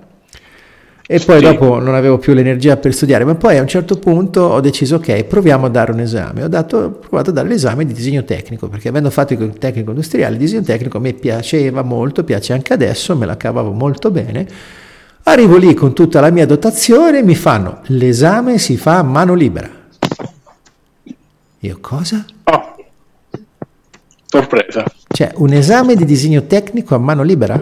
[1.10, 1.43] e poi sì.
[1.45, 4.95] dopo non avevo più l'energia per studiare, ma poi a un certo punto ho deciso
[4.95, 6.43] ok, proviamo a dare un esame.
[6.43, 9.91] Ho, dato, ho provato a dare l'esame di disegno tecnico perché avendo fatto il tecnico
[9.91, 14.47] industriale, il disegno tecnico mi piaceva molto, piace anche adesso, me la cavavo molto bene
[15.30, 19.70] Arrivo lì con tutta la mia dotazione mi fanno l'esame si fa a mano libera.
[21.60, 22.26] Io cosa?
[22.45, 22.76] Oh.
[24.26, 24.86] Sorpresa.
[25.05, 27.62] Cioè, un esame di disegno tecnico a mano libera?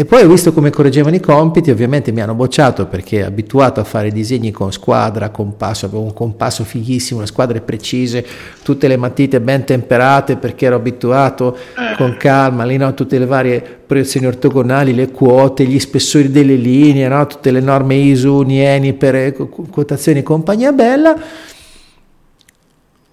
[0.00, 3.84] E poi ho visto come correggevano i compiti, ovviamente mi hanno bocciato perché abituato a
[3.84, 8.24] fare disegni con squadra, compasso, avevo un compasso fighissimo, le squadre precise,
[8.62, 11.54] tutte le matite ben temperate perché ero abituato
[11.98, 17.06] con calma, lì no, tutte le varie proiezioni ortogonali, le quote, gli spessori delle linee,
[17.06, 21.14] no, tutte le norme ISO, Nieni per eh, quotazioni e compagnia bella.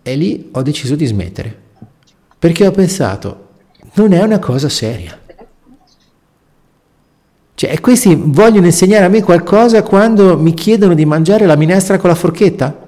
[0.03, 1.53] E lì ho deciso di smettere
[2.39, 3.47] perché ho pensato,
[3.95, 5.25] non è una cosa seria.
[7.57, 12.07] Cioè, questi vogliono insegnare a me qualcosa quando mi chiedono di mangiare la minestra con
[12.07, 12.87] la forchetta?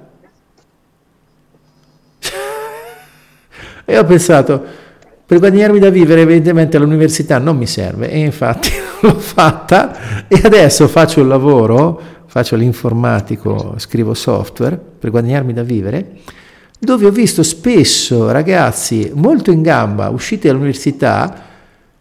[3.83, 4.63] e ho pensato,
[5.25, 8.69] per guadagnarmi da vivere evidentemente all'università non mi serve e infatti
[9.01, 16.19] l'ho fatta e adesso faccio il lavoro, faccio l'informatico, scrivo software per guadagnarmi da vivere,
[16.77, 21.47] dove ho visto spesso ragazzi molto in gamba usciti dall'università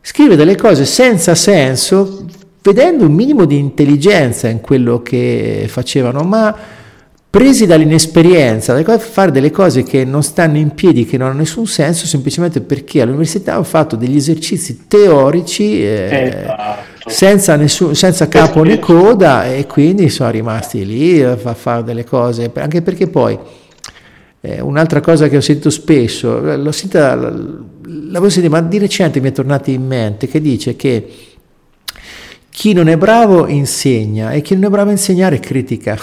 [0.03, 2.27] scrivere delle cose senza senso
[2.63, 6.57] vedendo un minimo di intelligenza in quello che facevano, ma
[7.31, 11.67] presi dall'inesperienza, da fare delle cose che non stanno in piedi, che non hanno nessun
[11.67, 17.11] senso, semplicemente perché all'università hanno fatto degli esercizi teorici eh, esatto.
[17.11, 22.51] senza, nessun, senza capo né coda e quindi sono rimasti lì a fare delle cose,
[22.55, 23.39] anche perché poi
[24.41, 29.29] eh, un'altra cosa che ho sentito spesso, l'ho sentita, l'avevo sentita, ma di recente mi
[29.29, 31.07] è tornata in mente, che dice che
[32.59, 35.97] chi non è bravo insegna e chi non è bravo a insegnare critica.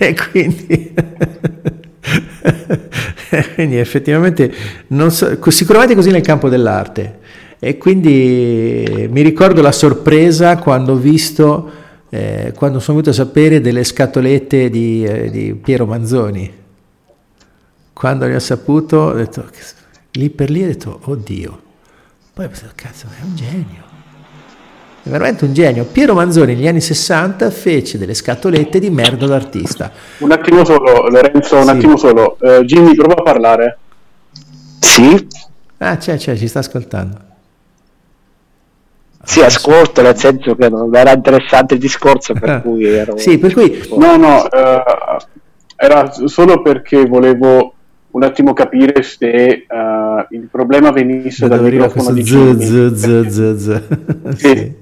[0.00, 0.92] e quindi,
[3.54, 4.52] quindi effettivamente
[5.10, 7.20] so, sicuramente così nel campo dell'arte.
[7.60, 11.70] E quindi mi ricordo la sorpresa quando ho visto,
[12.10, 16.52] eh, quando sono venuto a sapere delle scatolette di, eh, di Piero Manzoni.
[17.92, 19.44] Quando ne ho saputo, ho detto
[20.12, 21.62] lì per lì ho detto, oddio.
[22.34, 23.90] Poi ho pensato, cazzo, è un genio.
[25.02, 25.84] È veramente un genio.
[25.84, 29.90] Piero Manzoni negli anni 60 fece delle scatolette di merda d'artista.
[30.18, 31.70] Un attimo solo, Lorenzo, un sì.
[31.70, 32.36] attimo solo.
[32.40, 33.78] Uh, Jimmy, prova a parlare.
[34.78, 35.26] Sì?
[35.78, 37.30] Ah, c'è, c'è, ci sta ascoltando.
[39.24, 43.16] Sì, ascolto, nel senso che non era interessante il discorso, per cui ero...
[43.16, 43.88] Sì, per cui...
[43.96, 45.22] No, no, uh,
[45.76, 47.74] era solo perché volevo
[48.12, 53.56] un attimo capire se uh, il problema venisse dal microfono di z, z, z, z,
[53.56, 54.36] z.
[54.36, 54.80] sì.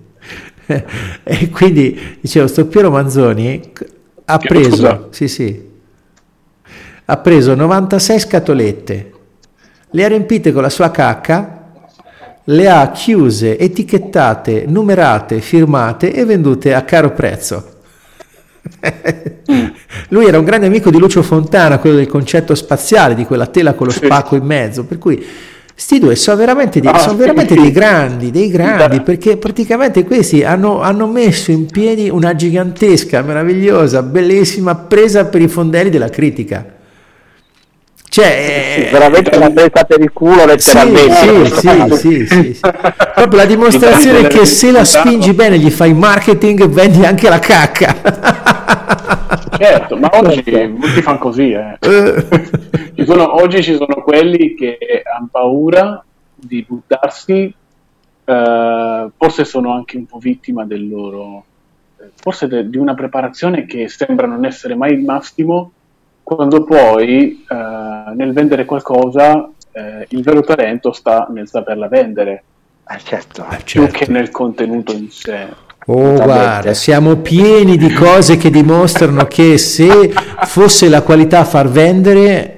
[1.22, 3.72] e quindi dicevo sto Piero Manzoni
[4.24, 5.68] ha preso sì, sì,
[7.04, 9.12] ha preso 96 scatolette
[9.90, 11.58] le ha riempite con la sua cacca
[12.44, 17.79] le ha chiuse, etichettate, numerate, firmate e vendute a caro prezzo
[20.08, 23.74] Lui era un grande amico di Lucio Fontana, quello del concetto spaziale, di quella tela
[23.74, 25.24] con lo spacco in mezzo, per cui
[25.72, 30.44] questi due sono veramente, dei, ah, sono veramente dei grandi, dei grandi, perché praticamente questi
[30.44, 36.78] hanno, hanno, messo in piedi una gigantesca, meravigliosa, bellissima presa per i fondelli della critica.
[38.20, 41.14] Cioè, sì, veramente l'ha presa per il culo letteralmente.
[41.14, 42.60] Sì, sì, sì, sì, sì.
[42.60, 47.96] Proprio la dimostrazione che se la spingi bene, gli fai marketing, vendi anche la cacca.
[49.56, 51.52] Certo, ma oggi molti fanno così.
[51.52, 51.78] Eh.
[52.94, 56.04] ci sono, oggi ci sono quelli che hanno paura
[56.34, 57.54] di buttarsi,
[58.24, 61.44] eh, forse sono anche un po' vittima del loro,
[62.16, 65.72] forse de, di una preparazione che sembra non essere mai il massimo
[66.22, 72.42] quando poi eh, nel vendere qualcosa eh, il vero talento sta nel saperla vendere,
[72.84, 73.98] ah, certo, più certo.
[73.98, 75.46] che nel contenuto in sé.
[75.86, 80.12] Oh, guarda, siamo pieni di cose che dimostrano che se
[80.44, 82.56] fosse la qualità a far vendere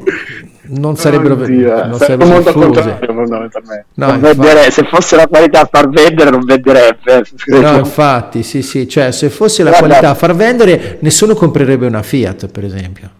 [0.64, 3.86] non sarebbero, oh, non sarebbero molto fondamentalmente.
[3.94, 7.24] No, vendere, se fosse la qualità a far vendere non venderebbe.
[7.46, 9.86] No, infatti, sì, sì, cioè se fosse la Guarda.
[9.86, 13.10] qualità a far vendere nessuno comprerebbe una Fiat, per esempio.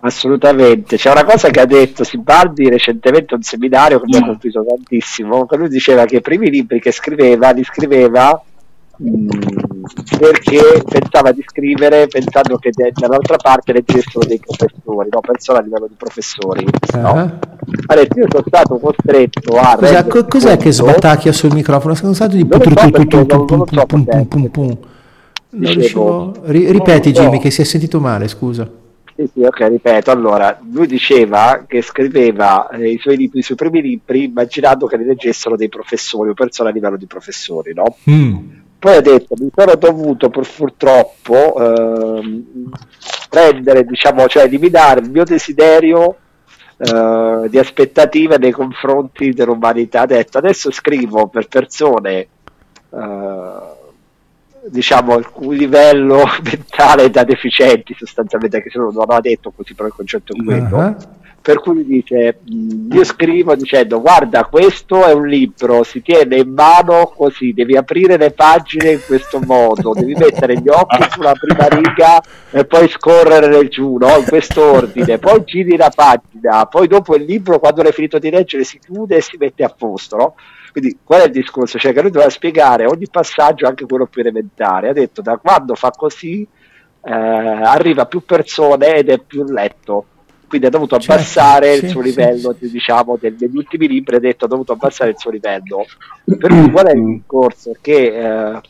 [0.00, 4.24] Assolutamente, c'è una cosa che ha detto Sibaldi recentemente a un seminario che mi ha
[4.24, 4.26] mm.
[4.26, 8.42] colpito tantissimo, che lui diceva che i primi libri che scriveva li scriveva
[8.96, 9.28] mh, mm,
[10.18, 15.86] perché pensava di scrivere pensando che dall'altra parte leggessero dei professori, no, pensò a livello
[15.86, 16.66] di professori.
[16.94, 17.12] No?
[17.12, 17.30] Uh-huh.
[17.94, 19.76] Detto io sono stato costretto a...
[19.78, 21.94] Scusa, co- cos'è che sbatacchia sul microfono?
[21.94, 22.46] Sono stato di...
[26.42, 28.84] Ripeti Jimmy che si è sentito male, scusa.
[29.16, 30.10] Sì, sì, ok, ripeto.
[30.10, 34.98] Allora, lui diceva che scriveva eh, i, suoi libri, i suoi primi libri immaginando che
[34.98, 37.96] li leggessero dei professori o persone a livello di professori, no?
[38.10, 38.36] Mm.
[38.78, 42.70] Poi ha detto, mi sono dovuto pur, purtroppo ehm,
[43.30, 46.16] prendere, diciamo, cioè eliminare il mio desiderio
[46.76, 50.02] uh, di aspettative nei confronti dell'umanità.
[50.02, 52.28] Ha detto adesso scrivo per persone
[52.90, 53.85] uh,
[54.70, 59.88] diciamo al cui livello mentale da deficienti sostanzialmente che se non aveva detto così però
[59.88, 60.96] il concetto è quello uh-huh
[61.46, 62.40] per cui dice
[62.90, 68.16] io scrivo dicendo guarda questo è un libro si tiene in mano così devi aprire
[68.16, 73.68] le pagine in questo modo devi mettere gli occhi sulla prima riga e poi scorrere
[73.68, 74.16] giù no?
[74.16, 78.30] in questo ordine poi giri la pagina poi dopo il libro quando l'hai finito di
[78.30, 80.34] leggere si chiude e si mette a posto no?
[80.76, 81.78] Quindi qual è il discorso?
[81.78, 85.74] Cioè che lui doveva spiegare ogni passaggio anche quello più elementare ha detto da quando
[85.74, 86.46] fa così
[87.02, 90.04] eh, arriva più persone ed è più letto
[90.46, 94.16] quindi ha dovuto certo, abbassare sì, il suo livello, sì, diciamo, del, degli ultimi libri
[94.16, 95.86] ha detto ha dovuto abbassare il suo livello.
[96.24, 97.72] Per cui qual è il discorso?
[97.80, 98.60] Che eh,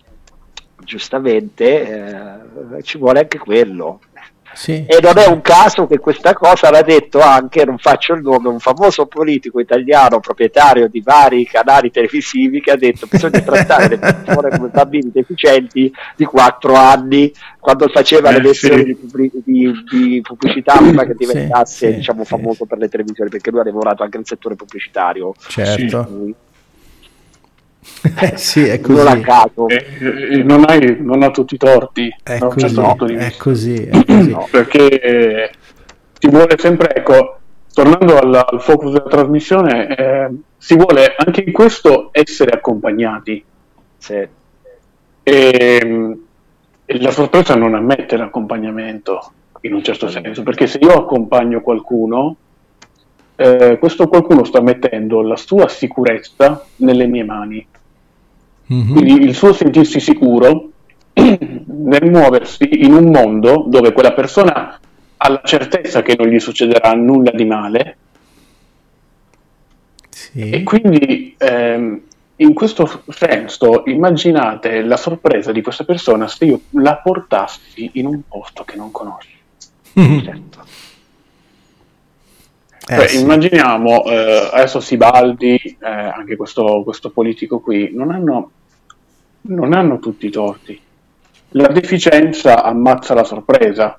[0.84, 4.00] giustamente eh, ci vuole anche quello.
[4.56, 8.22] Sì, e non è un caso che questa cosa l'ha detto anche, non faccio il
[8.22, 13.40] nome, un famoso politico italiano proprietario di vari canali televisivi che ha detto che bisogna
[13.42, 17.30] trattare le persone come bambini deficienti di 4 anni
[17.60, 18.84] quando faceva eh, le lezioni sì.
[18.84, 23.50] di, pubblic- di, di, pubblicità prima che diventasse sì, diciamo, famoso per le televisioni perché
[23.50, 25.34] lui ha lavorato anche nel settore pubblicitario.
[25.48, 26.34] Certo.
[28.18, 29.02] Eh, sì, è così.
[29.02, 29.68] Non caso.
[29.68, 32.14] Eh, eh, non, hai, non, ha tutti i torti.
[32.22, 34.30] È così, certo è così, è così.
[34.30, 35.50] No, perché eh,
[36.18, 37.38] ti vuole sempre, ecco,
[37.74, 43.44] tornando al, al focus della trasmissione, eh, si vuole anche in questo essere accompagnati.
[43.98, 44.14] Sì.
[44.14, 46.18] E, ehm,
[46.84, 49.32] e la sorpresa non ammette l'accompagnamento,
[49.62, 52.36] in un certo senso, perché se io accompagno qualcuno,
[53.34, 57.66] eh, questo qualcuno sta mettendo la sua sicurezza nelle mie mani.
[58.72, 58.92] Mm-hmm.
[58.92, 60.70] Quindi il suo sentirsi sicuro
[61.14, 64.78] nel muoversi in un mondo dove quella persona
[65.16, 67.96] ha la certezza che non gli succederà nulla di male.
[70.10, 70.50] Sì.
[70.50, 72.00] E quindi ehm,
[72.36, 78.20] in questo senso immaginate la sorpresa di questa persona se io la portassi in un
[78.28, 79.30] posto che non conosce.
[79.98, 80.18] Mm-hmm.
[80.24, 80.64] Certo.
[82.88, 83.20] Eh, Beh, sì.
[83.20, 88.50] Immaginiamo eh, adesso Sibaldi, eh, anche questo, questo, politico qui, non hanno,
[89.42, 90.80] non hanno tutti i torti.
[91.50, 93.98] La deficienza ammazza la sorpresa.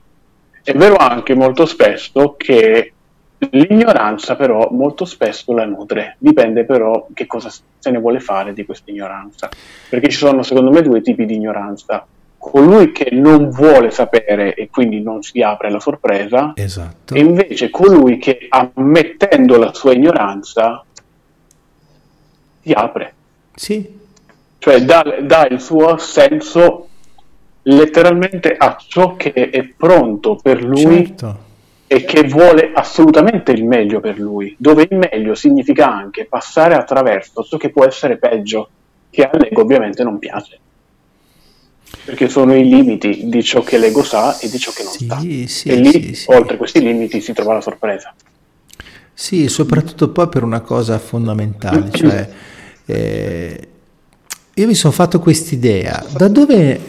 [0.64, 2.94] È vero anche molto spesso che
[3.52, 8.66] l'ignoranza però molto spesso la nutre, dipende però che cosa se ne vuole fare di
[8.66, 9.50] questa ignoranza.
[9.90, 12.06] Perché ci sono secondo me due tipi di ignoranza
[12.38, 17.14] colui che non vuole sapere e quindi non si apre alla sorpresa, esatto.
[17.14, 20.84] e invece colui che ammettendo la sua ignoranza
[22.62, 23.14] si apre.
[23.56, 23.96] Sì.
[24.60, 26.88] Cioè dà, dà il suo senso
[27.64, 31.38] letteralmente a ciò che è pronto per lui certo.
[31.88, 37.44] e che vuole assolutamente il meglio per lui, dove il meglio significa anche passare attraverso
[37.44, 38.70] ciò che può essere peggio,
[39.10, 40.60] che a Lego ovviamente non piace.
[42.06, 45.08] Perché sono i limiti di ciò che l'ego sa e di ciò che non sì,
[45.08, 45.20] sa.
[45.20, 48.14] Sì, e lì, sì, oltre questi limiti, si trova la sorpresa.
[49.14, 52.30] Sì, soprattutto poi per una cosa fondamentale, cioè
[52.86, 53.68] eh,
[54.54, 56.80] io mi sono fatto quest'idea, da dove,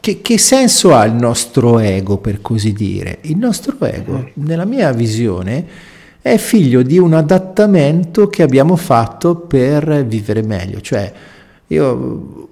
[0.00, 3.18] che, che, senso ha il nostro ego per così dire?
[3.22, 5.66] Il nostro ego, nella mia visione,
[6.20, 11.12] è figlio di un adattamento che abbiamo fatto per vivere meglio, cioè
[11.66, 12.42] io mm.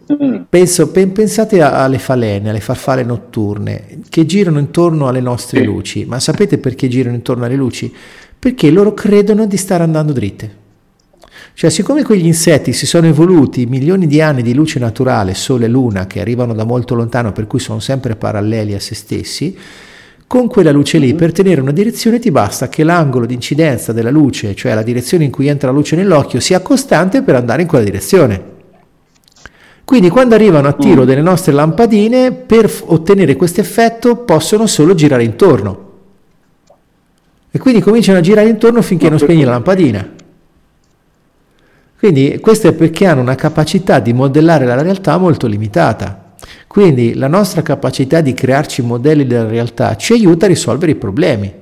[0.49, 6.59] Penso, pensate alle falene, alle farfalle notturne che girano intorno alle nostre luci, ma sapete
[6.59, 7.93] perché girano intorno alle luci?
[8.39, 10.65] Perché loro credono di stare andando dritte.
[11.55, 15.69] Cioè, siccome quegli insetti si sono evoluti milioni di anni di luce naturale, sole e
[15.69, 19.57] luna, che arrivano da molto lontano, per cui sono sempre paralleli a se stessi,
[20.27, 21.17] con quella luce lì, mm.
[21.17, 25.25] per tenere una direzione ti basta che l'angolo di incidenza della luce, cioè la direzione
[25.25, 28.56] in cui entra la luce nell'occhio, sia costante per andare in quella direzione.
[29.87, 31.07] Quindi quando arrivano a tiro mm.
[31.07, 35.91] delle nostre lampadine, per ottenere questo effetto possono solo girare intorno.
[37.53, 40.12] E quindi cominciano a girare intorno finché non spegni la lampadina.
[42.01, 46.32] Quindi questo è perché hanno una capacità di modellare la realtà molto limitata.
[46.66, 51.55] Quindi la nostra capacità di crearci modelli della realtà ci aiuta a risolvere i problemi.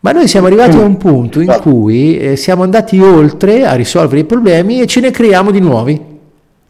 [0.00, 4.22] Ma noi siamo arrivati a un punto in cui eh, siamo andati oltre a risolvere
[4.22, 6.12] i problemi e ce ne creiamo di nuovi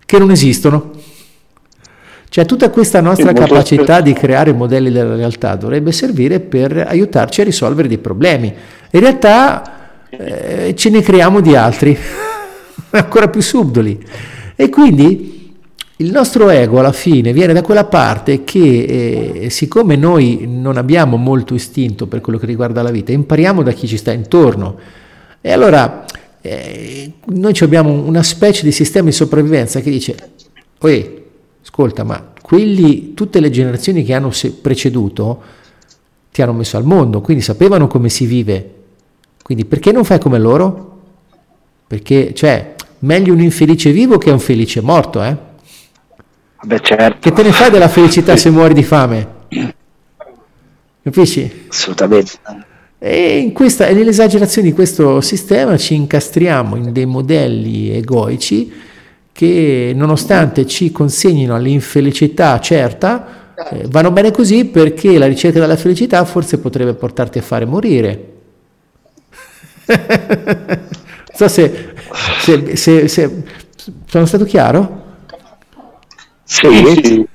[0.04, 0.90] che non esistono.
[2.28, 7.44] Cioè tutta questa nostra capacità di creare modelli della realtà dovrebbe servire per aiutarci a
[7.44, 8.52] risolvere dei problemi.
[8.90, 11.96] In realtà eh, ce ne creiamo di altri,
[12.90, 14.04] ancora più subdoli.
[14.56, 15.54] E quindi
[15.98, 21.16] il nostro ego alla fine viene da quella parte che eh, siccome noi non abbiamo
[21.16, 24.76] molto istinto per quello che riguarda la vita, impariamo da chi ci sta intorno.
[25.40, 26.04] E allora
[26.46, 30.14] eh, noi abbiamo una specie di sistema di sopravvivenza che dice,
[30.80, 31.24] oye,
[31.62, 34.30] ascolta, ma quelli, tutte le generazioni che hanno
[34.60, 35.42] preceduto
[36.30, 38.74] ti hanno messo al mondo, quindi sapevano come si vive.
[39.42, 40.98] Quindi perché non fai come loro?
[41.86, 45.34] Perché, cioè, meglio un infelice vivo che un felice morto, eh?
[46.60, 47.20] Beh, certo.
[47.20, 49.28] Che te ne fai della felicità se muori di fame?
[51.02, 51.68] Capisci?
[51.70, 52.32] Assolutamente.
[53.06, 58.72] E in questa, nell'esagerazione di questo sistema ci incastriamo in dei modelli egoici
[59.30, 66.24] che nonostante ci consegnino all'infelicità certa, eh, vanno bene così perché la ricerca della felicità
[66.24, 68.32] forse potrebbe portarti a fare morire.
[69.84, 70.78] non
[71.34, 71.92] so se,
[72.40, 73.42] se, se, se
[74.06, 75.02] sono stato chiaro?
[76.44, 76.68] Sì,
[77.02, 77.28] sì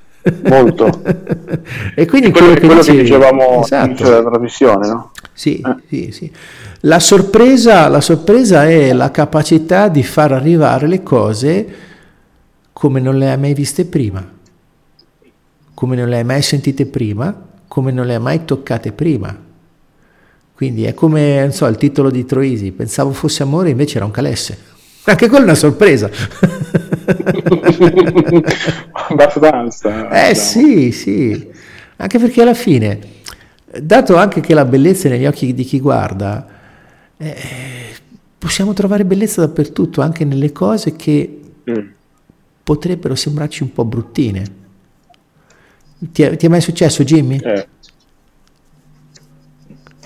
[0.48, 1.02] molto.
[1.94, 4.02] e quindi quello, quello, che, quello dicevi, che dicevamo esatto.
[4.02, 5.09] della trasmissione, no?
[5.40, 5.76] Sì, eh.
[5.88, 6.30] sì, sì.
[6.80, 11.74] La sorpresa, la sorpresa è la capacità di far arrivare le cose
[12.74, 14.22] come non le hai mai viste prima,
[15.72, 17.34] come non le hai mai sentite prima,
[17.66, 19.34] come non le hai mai toccate prima.
[20.52, 24.10] Quindi è come, non so, il titolo di Troisi, pensavo fosse amore, invece era un
[24.10, 24.58] calesse.
[25.04, 26.10] Anche quella è una sorpresa.
[28.92, 30.28] Abbastanza.
[30.28, 31.48] Eh sì, sì,
[31.96, 32.98] anche perché alla fine,
[33.78, 36.46] dato anche che la bellezza è negli occhi di chi guarda,
[37.16, 37.94] eh,
[38.36, 41.40] possiamo trovare bellezza dappertutto, anche nelle cose che
[41.70, 41.88] mm.
[42.64, 44.58] potrebbero sembrarci un po' bruttine.
[45.98, 47.36] Ti è, ti è mai successo, Jimmy?
[47.36, 47.68] Eh.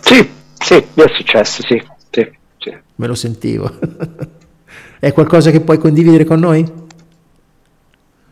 [0.01, 2.77] Sì, sì, mi è successo, sì, sì, sì.
[2.97, 3.71] Me lo sentivo.
[4.99, 6.63] è qualcosa che puoi condividere con noi?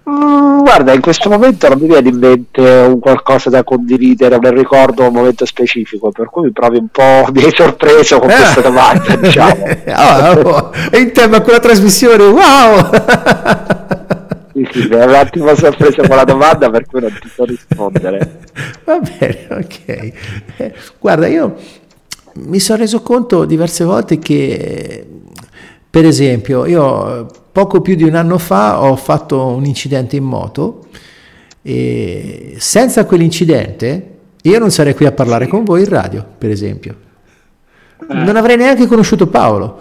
[0.08, 4.54] Mm, guarda, in questo momento non mi viene in mente un qualcosa da condividere, non
[4.54, 8.60] ricordo un momento specifico, per cui mi provi un po', mi hai sorpreso con questa
[8.60, 8.62] ah.
[8.62, 9.64] domanda, diciamo.
[9.86, 12.90] oh, oh, è in tema con la trasmissione, wow!
[14.52, 18.40] sì, sì, mi un attimo sorpreso con la domanda per cui non ti so rispondere.
[18.84, 20.12] Va bene, ok.
[20.56, 21.56] Eh, guarda, io
[22.34, 25.06] mi sono reso conto diverse volte che,
[25.92, 30.86] per esempio, io poco più di un anno fa ho fatto un incidente in moto
[31.60, 34.06] e senza quell'incidente
[34.40, 36.94] io non sarei qui a parlare con voi in radio, per esempio.
[38.08, 38.14] Eh.
[38.14, 39.78] Non avrei neanche conosciuto Paolo,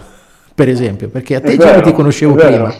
[0.53, 2.75] per esempio, perché a te già ti conoscevo prima.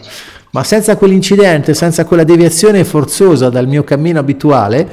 [0.50, 4.86] Ma senza quell'incidente, senza quella deviazione forzosa dal mio cammino abituale,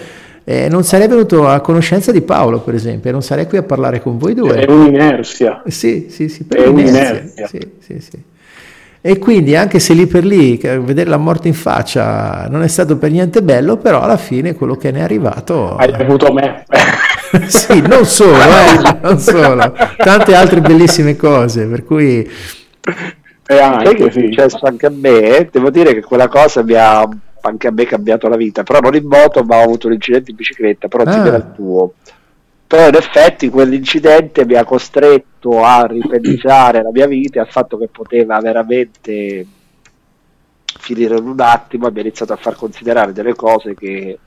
[0.45, 3.63] eh, non sarei venuto a conoscenza di Paolo, per esempio, e non sarei qui a
[3.63, 4.65] parlare con voi due.
[4.65, 5.61] È un'inerzia.
[5.67, 7.47] Sì, sì, sì, è un'inerzia.
[7.47, 8.28] Sì, sì, sì.
[9.01, 12.97] E quindi anche se lì per lì vedere la morte in faccia non è stato
[12.97, 15.77] per niente bello, però alla fine quello che ne è arrivato...
[15.77, 16.65] Hai avuto me.
[17.47, 22.29] sì, non solo, eh, non solo, tante altre bellissime cose, per cui...
[23.47, 24.19] E anche, che sì.
[24.19, 27.07] è successo anche a me, devo dire che quella cosa mi ha
[27.41, 30.31] anche a me cambiato la vita, però non in moto, ma ho avuto un incidente
[30.31, 31.11] in bicicletta, però ah.
[31.11, 31.93] simile al tuo
[32.69, 37.87] però in effetti quell'incidente mi ha costretto a ripensare la mia vita al fatto che
[37.87, 39.45] poteva veramente
[40.79, 44.19] finire in un attimo e mi ha iniziato a far considerare delle cose che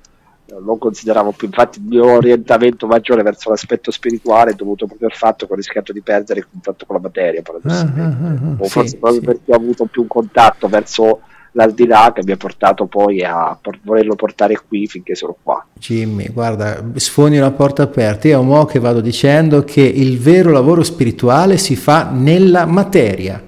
[0.61, 1.47] non consideravo più.
[1.47, 5.57] Infatti il mio orientamento maggiore verso l'aspetto spirituale è dovuto proprio al fatto che ho
[5.57, 8.97] rischiato di perdere il contatto con la materia paradossalmente ah, ah, ah, o forse sì,
[8.99, 9.27] proprio sì.
[9.27, 11.21] perché ho avuto più un contatto verso
[11.53, 15.65] l'aldilà che mi ha portato poi a volerlo portare qui finché sono qua.
[15.75, 18.29] Jimmy, guarda, sfondi una porta aperta.
[18.29, 23.43] Io mo che vado dicendo che il vero lavoro spirituale si fa nella materia.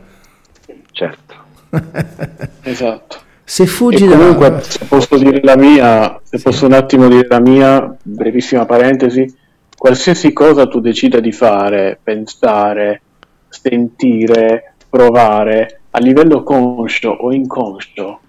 [0.90, 1.34] Certo.
[2.62, 3.22] esatto.
[3.46, 4.60] Se fuggi e comunque, da...
[4.62, 6.44] se posso dire la mia, se sì.
[6.44, 9.32] posso un attimo dire la mia, brevissima parentesi,
[9.76, 13.02] qualsiasi cosa tu decida di fare, pensare,
[13.48, 18.20] sentire, provare, a livello conscio o inconscio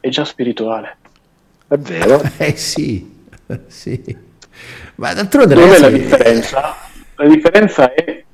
[0.00, 0.96] è già spirituale.
[1.66, 2.20] È vero?
[2.38, 3.08] Eh sì,
[3.66, 4.16] sì.
[4.96, 6.74] Ma d'altronde Dove la differenza?
[7.14, 8.24] La differenza è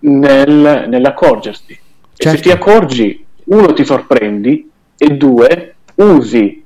[0.00, 1.78] nel, nell'accorgersi.
[2.14, 2.28] Certo.
[2.28, 6.64] E se ti accorgi, uno ti sorprendi e due usi,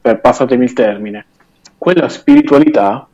[0.00, 1.26] per passatemi il termine,
[1.76, 3.06] quella spiritualità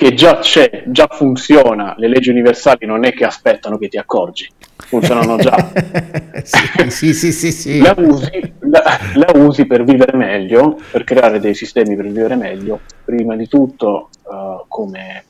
[0.00, 4.48] che già c'è, già funziona, le leggi universali non è che aspettano che ti accorgi,
[4.76, 5.54] funzionano già.
[6.88, 11.96] sì, sì, sì, sì, La, usi, la, usi, per vivere meglio, per creare dei sistemi
[11.96, 15.24] per vivere meglio, prima di tutto uh, come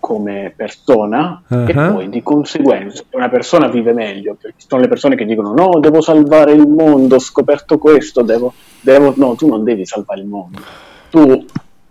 [0.00, 5.16] come persona e poi di conseguenza una persona vive meglio, perché ci sono le persone
[5.16, 8.52] che dicono no, devo salvare il mondo, ho scoperto questo, devo,
[8.82, 9.14] devo...
[9.16, 10.60] no, tu non devi salvare il mondo,
[11.08, 11.46] tu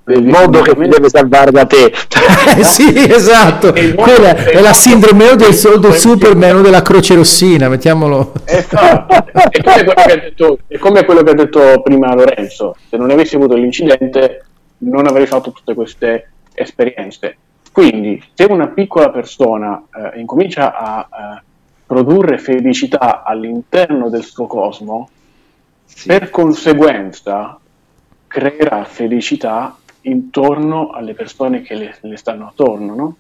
[0.08, 1.94] il mondo che mi deve salvare da te.
[2.64, 3.72] sì, esatto.
[3.72, 8.34] Quella è la sindrome o del, del Superman o della Croce Rossina, mettiamolo.
[8.46, 9.32] Esatto.
[9.50, 12.76] è, come detto, è come quello che ha detto prima Lorenzo.
[12.90, 14.46] Se non avessi avuto l'incidente
[14.80, 17.38] non avrei fatto tutte queste esperienze.
[17.72, 21.42] Quindi, se una piccola persona eh, incomincia a eh,
[21.86, 25.10] produrre felicità all'interno del suo cosmo,
[25.86, 26.08] sì.
[26.08, 27.58] per conseguenza
[28.28, 33.16] creerà felicità intorno alle persone che le, le stanno attorno, no?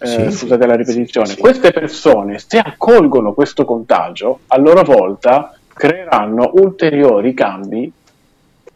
[0.00, 1.28] Eh, sì, scusate la ripetizione.
[1.28, 1.38] Sì.
[1.38, 7.92] Queste persone, se accolgono questo contagio, a loro volta creeranno ulteriori cambi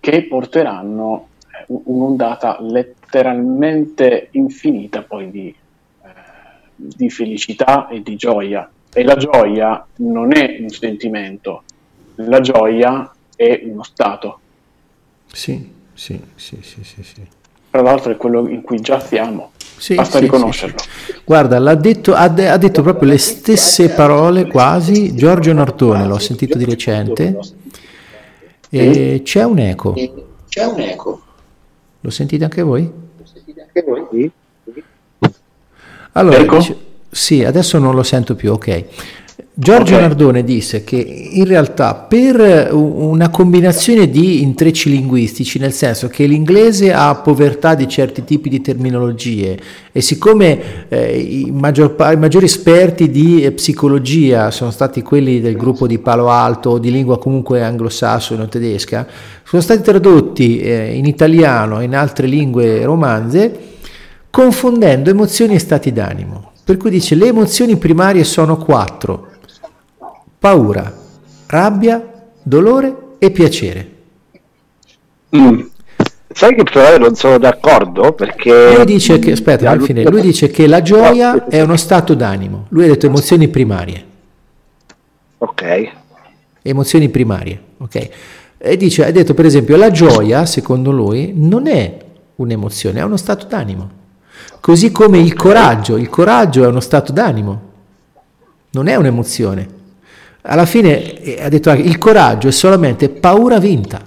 [0.01, 5.55] che porteranno eh, un'ondata letteralmente infinita poi di,
[6.03, 6.09] eh,
[6.75, 8.69] di felicità e di gioia.
[8.93, 11.63] E la gioia non è un sentimento,
[12.17, 14.41] la gioia è uno stato.
[15.27, 15.81] Sì.
[15.95, 17.23] Sì, sì, sì, sì, sì.
[17.71, 20.79] Tra l'altro è quello in cui già siamo, sì, basta sì, riconoscerlo.
[20.79, 26.07] Sì, Guarda, l'ha detto, ha, de- ha, detto proprio le stesse parole quasi Giorgio Nartone,
[26.07, 27.39] l'ho sentito di recente,
[28.69, 29.95] e c'è un eco.
[30.49, 31.23] C'è un eco.
[32.01, 32.83] Lo sentite anche voi?
[32.83, 34.31] Lo sentite anche voi?
[36.13, 36.77] Allora, dice,
[37.11, 38.85] sì, adesso non lo sento più, ok.
[39.55, 40.07] Giorgio okay.
[40.07, 46.91] Nardone disse che in realtà per una combinazione di intrecci linguistici, nel senso che l'inglese
[46.91, 49.59] ha povertà di certi tipi di terminologie
[49.93, 55.59] e siccome eh, i, maggior, i, maggiori esperti di eh, psicologia sono stati quelli del
[55.59, 59.07] gruppo di Palo Alto o di lingua comunque anglosassone o tedesca,
[59.45, 63.55] sono stati tradotti eh, in italiano e in altre lingue romanze
[64.31, 66.53] confondendo emozioni e stati d'animo.
[66.65, 69.29] Per cui dice le emozioni primarie sono quattro
[70.43, 70.93] paura,
[71.47, 72.05] rabbia,
[72.43, 73.91] dolore e piacere.
[75.37, 75.61] Mm.
[76.35, 78.75] Sai che però non sono d'accordo perché...
[78.75, 82.67] Lui dice che, aspetta, al fine, lui dice che la gioia è uno stato d'animo,
[82.71, 84.05] lui ha detto emozioni primarie.
[85.39, 85.91] Ok.
[86.63, 88.09] Emozioni primarie, ok.
[88.59, 91.99] E dice, ha detto per esempio, la gioia, secondo lui, non è
[92.35, 93.91] un'emozione, è uno stato d'animo.
[94.59, 97.61] Così come il coraggio, il coraggio è uno stato d'animo,
[98.71, 99.81] non è un'emozione
[100.43, 104.01] alla fine eh, ha detto anche il coraggio è solamente paura vinta.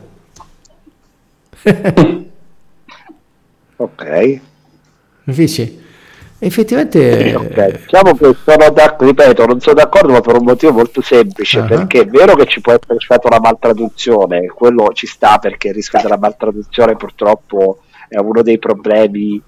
[3.78, 4.40] ok.
[5.26, 5.84] Capisci?
[6.38, 7.34] Effettivamente...
[7.34, 7.72] Okay.
[7.72, 11.68] Diciamo che sono d'accordo, ripeto, non sono d'accordo ma per un motivo molto semplice, uh-huh.
[11.68, 15.74] perché è vero che ci può essere stata una maltraduzione, quello ci sta perché il
[15.74, 19.41] rischio della maltraduzione purtroppo è uno dei problemi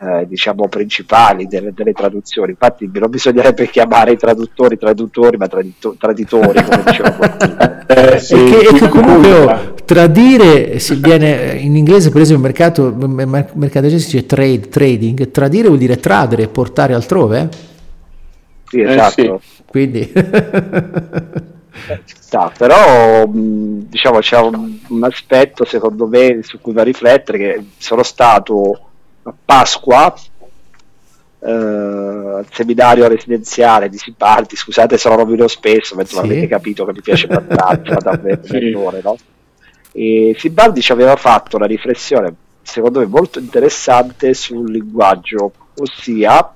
[0.00, 2.50] eh, diciamo principali delle, delle, traduzioni.
[2.50, 7.86] Infatti non bisognerebbe chiamare i traduttori traduttori, ma tradito, traditori, come diceva qualcuno.
[7.86, 12.44] eh, sì, e, che, e che comunque oh, tradire si viene in inglese, per esempio,
[12.44, 17.40] mercato, mercato si dice trade, trading, tradire vuol dire tradere, portare altrove.
[17.40, 17.48] Eh?
[18.68, 19.40] Sì, esatto.
[19.42, 19.62] Sì.
[19.66, 20.12] Quindi
[22.04, 27.64] sta, però diciamo c'è un, un, aspetto secondo me su cui va a riflettere che
[27.78, 28.90] sono stato
[29.24, 30.14] a Pasqua
[31.40, 36.18] eh, al seminario residenziale di Sipardi, scusate se lo rovino spesso, ma sì.
[36.18, 38.18] avete capito che mi piace abbastanza da
[38.76, 39.16] ore, no?
[39.92, 46.54] E Sibardi ci aveva fatto una riflessione, secondo me molto interessante sul linguaggio, ossia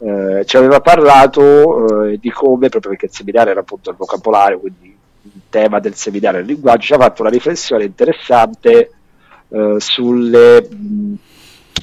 [0.00, 4.58] eh, ci aveva parlato eh, di come, proprio perché il seminario era appunto il vocabolario,
[4.58, 8.92] quindi il tema del seminario è il linguaggio, ci ha fatto una riflessione interessante
[9.48, 11.14] eh, sulle mh,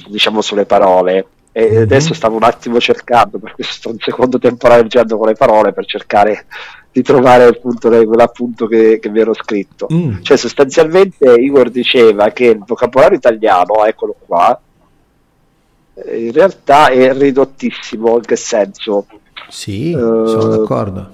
[0.08, 1.26] diciamo sulle parole.
[1.52, 1.82] E mm-hmm.
[1.82, 5.86] adesso stavo un attimo cercando per questo sto un secondo temporeggiando con le parole per
[5.86, 6.46] cercare
[6.92, 9.86] di trovare il punto, quell'appunto che, che mi ero scritto.
[9.92, 10.22] Mm.
[10.22, 14.60] cioè sostanzialmente Igor diceva che il vocabolario italiano eccolo qua
[16.04, 18.16] in realtà è ridottissimo.
[18.16, 19.06] In che senso?
[19.48, 21.08] Sì, uh, sono d'accordo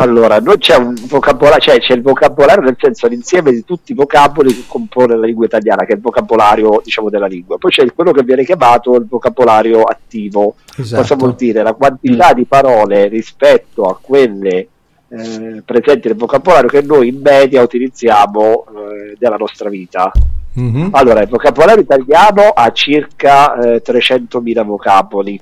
[0.00, 3.94] allora, non c'è un vocabolario, cioè c'è il vocabolario nel senso l'insieme di tutti i
[3.96, 7.58] vocaboli che compone la lingua italiana, che è il vocabolario diciamo della lingua.
[7.58, 10.54] Poi c'è quello che viene chiamato il vocabolario attivo.
[10.76, 11.02] Esatto.
[11.02, 11.62] Cosa vuol dire?
[11.62, 12.34] La quantità mm.
[12.34, 14.68] di parole rispetto a quelle
[15.08, 20.12] eh, presenti nel vocabolario che noi in media utilizziamo eh, nella nostra vita.
[20.60, 20.88] Mm-hmm.
[20.92, 25.40] Allora, il vocabolario italiano ha circa eh, 300.000 vocaboli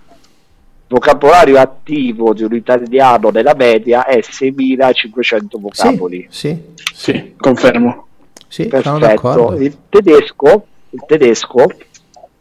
[0.88, 6.26] vocabolario attivo di un italiano nella media è 6500 vocaboli.
[6.30, 8.06] Sì, sì, sì confermo.
[8.48, 9.54] Sì, Perfetto.
[9.54, 11.66] Il tedesco, il tedesco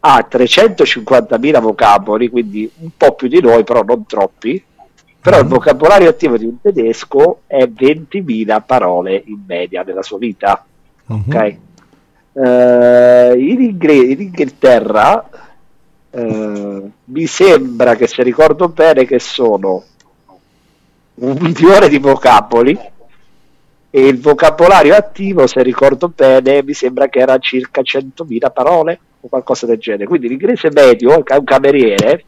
[0.00, 4.62] ha 350.000 vocaboli, quindi un po' più di noi, però non troppi.
[5.20, 5.48] Però il mm.
[5.48, 10.64] vocabolario attivo di un tedesco è 20.000 parole in media nella sua vita.
[11.06, 11.22] Uh-huh.
[11.26, 11.56] Ok?
[12.32, 15.28] Uh, in, Ingr- in, Inghilterra
[16.22, 19.84] mi sembra che se ricordo bene che sono
[21.16, 22.78] un milione di vocaboli
[23.90, 29.28] e il vocabolario attivo, se ricordo bene, mi sembra che era circa 100.000 parole o
[29.28, 30.06] qualcosa del genere.
[30.06, 32.24] Quindi l'inglese medio, un cameriere,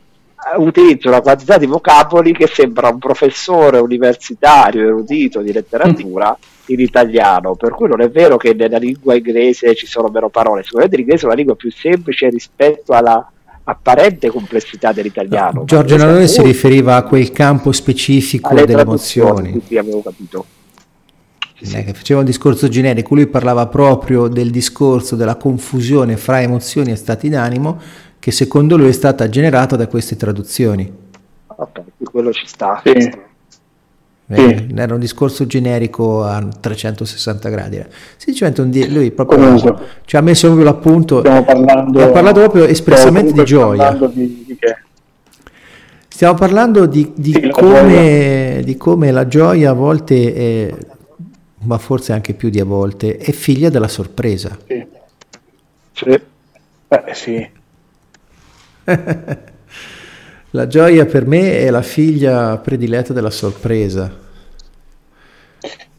[0.56, 6.36] utilizza una quantità di vocaboli che sembra un professore universitario erudito di letteratura
[6.66, 10.62] in italiano, per cui non è vero che nella lingua inglese ci sono meno parole,
[10.62, 13.30] sicuramente l'inglese è una lingua più semplice rispetto alla
[13.70, 15.60] apparente complessità dell'italiano.
[15.60, 19.60] No, Giorgio Nanone si riferiva a quel campo specifico delle emozioni.
[19.66, 20.44] Sì, avevo capito
[21.60, 21.84] sì.
[21.84, 26.96] che faceva un discorso generico, lui parlava proprio del discorso della confusione fra emozioni e
[26.96, 27.78] stati d'animo
[28.18, 30.90] che secondo lui è stata generata da queste traduzioni.
[31.46, 32.80] Ok, quello ci sta.
[32.84, 33.26] Sì.
[34.30, 34.74] Eh, sì.
[34.76, 37.82] Era un discorso generico a 360 gradi.
[38.16, 39.74] Semplicemente un di- lui proprio Comunque,
[40.04, 41.20] ci ha messo proprio l'appunto.
[41.20, 43.92] Stiamo parlando, ha parlato proprio espressamente di gioia.
[43.92, 44.58] Di, di
[46.08, 50.74] Stiamo parlando di, di, sì, come, di, come, la gioia a volte è
[51.60, 54.56] ma forse anche più di a volte, è figlia della sorpresa.
[54.66, 54.86] Sì.
[55.92, 56.20] Sì.
[56.88, 57.48] Eh, sì.
[60.50, 64.26] la gioia per me è la figlia prediletta della sorpresa.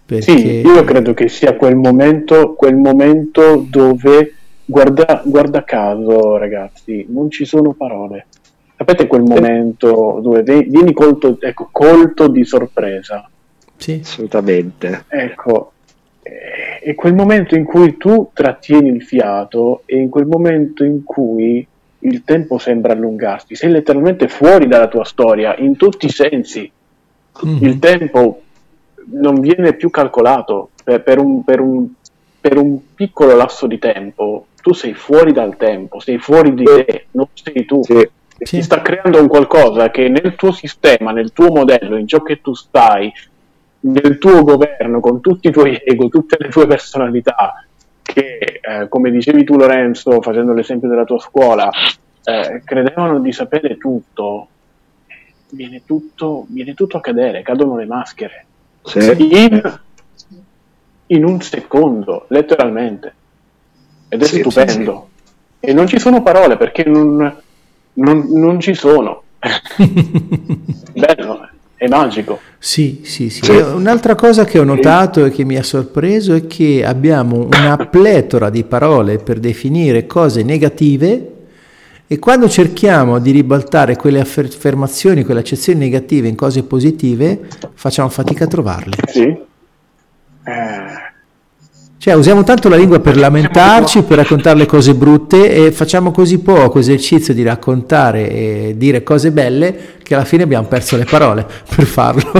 [0.06, 0.22] Perché...
[0.22, 4.34] Sì, io credo che sia quel momento, quel momento dove,
[4.66, 8.26] guarda, guarda caso ragazzi, non ci sono parole.
[8.76, 13.30] Sapete quel momento dove vieni colto, ecco, colto di sorpresa
[13.80, 14.02] sì.
[14.04, 15.06] Assolutamente.
[15.08, 15.72] Ecco,
[16.22, 21.66] è quel momento in cui tu trattieni il fiato e in quel momento in cui
[22.00, 26.72] il tempo sembra allungarsi, sei letteralmente fuori dalla tua storia in tutti i sensi.
[27.46, 27.58] Mm.
[27.62, 28.42] Il tempo
[29.12, 31.88] non viene più calcolato per, per, un, per, un,
[32.40, 34.48] per, un, piccolo lasso di tempo.
[34.62, 37.84] Tu sei fuori dal tempo, sei fuori di te, non sei tu.
[37.84, 38.10] Sì.
[38.42, 38.56] Sì.
[38.56, 42.40] Ti sta creando un qualcosa che nel tuo sistema, nel tuo modello, in ciò che
[42.40, 43.12] tu stai,
[43.82, 47.66] nel tuo governo, con tutti i tuoi ego, tutte le tue personalità,
[48.12, 51.70] che eh, come dicevi tu Lorenzo, facendo l'esempio della tua scuola,
[52.24, 54.48] eh, credevano di sapere tutto,
[55.50, 58.46] viene tutto, viene tutto a cadere, cadono le maschere.
[58.84, 59.00] Sì.
[59.00, 59.80] In,
[61.08, 63.14] in, un secondo, letteralmente.
[64.08, 65.10] Ed è sì, stupendo.
[65.60, 67.42] Sì, e non ci sono parole perché non,
[67.94, 69.24] non, non ci sono.
[70.94, 71.50] Bello
[71.80, 72.42] è magico.
[72.58, 73.50] Sì, sì, sì.
[73.52, 78.50] Un'altra cosa che ho notato e che mi ha sorpreso è che abbiamo una pletora
[78.50, 81.32] di parole per definire cose negative
[82.06, 88.44] e quando cerchiamo di ribaltare quelle affermazioni, quelle accezioni negative in cose positive, facciamo fatica
[88.44, 88.96] a trovarle.
[89.08, 89.22] Sì.
[90.44, 91.09] Eh
[92.00, 96.40] cioè usiamo tanto la lingua per lamentarci, per raccontare le cose brutte e facciamo così
[96.40, 101.46] poco esercizio di raccontare e dire cose belle che alla fine abbiamo perso le parole
[101.76, 102.32] per farlo.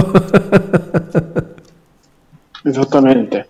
[2.64, 3.48] Esattamente,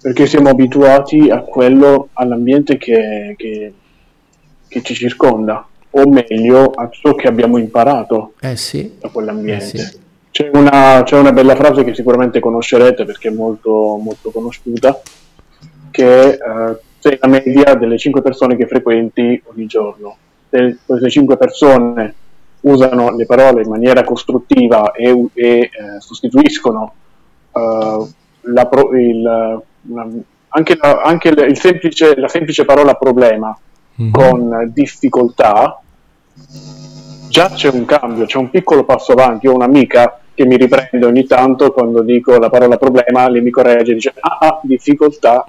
[0.00, 3.72] perché siamo abituati a quello, all'ambiente che, che,
[4.66, 9.64] che ci circonda, o meglio a ciò che abbiamo imparato eh sì, da quell'ambiente.
[9.64, 10.00] Eh sì.
[10.30, 14.98] C'è una, c'è una, bella frase che sicuramente conoscerete perché è molto, molto conosciuta,
[15.92, 16.38] che eh,
[16.98, 20.16] sei la media delle 5 persone che frequenti ogni giorno.
[20.50, 22.14] Se queste 5 persone
[22.62, 26.92] usano le parole in maniera costruttiva e, e eh, sostituiscono
[27.52, 28.06] eh,
[28.40, 30.08] la pro, il, la,
[30.48, 33.56] anche, la, anche il semplice, la semplice parola problema
[34.00, 34.10] mm-hmm.
[34.10, 35.80] con difficoltà,
[37.28, 39.46] già c'è un cambio, c'è un piccolo passo avanti.
[39.46, 43.92] Ho un'amica che mi riprende ogni tanto quando dico la parola problema, lei mi corregge
[43.92, 45.46] e dice ah, ah difficoltà,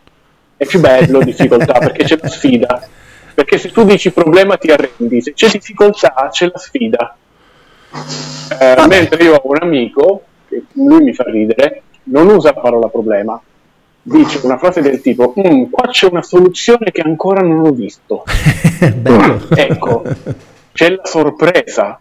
[0.64, 2.88] è più bello difficoltà perché c'è la sfida.
[3.34, 7.15] Perché se tu dici problema ti arrendi, se c'è difficoltà c'è la sfida.
[8.60, 12.88] Eh, mentre io ho un amico, che lui mi fa ridere, non usa la parola
[12.90, 13.41] problema,
[14.02, 18.23] dice una frase del tipo mm, qua c'è una soluzione che ancora non ho visto.
[19.56, 20.03] ecco,
[20.73, 21.99] c'è la sorpresa.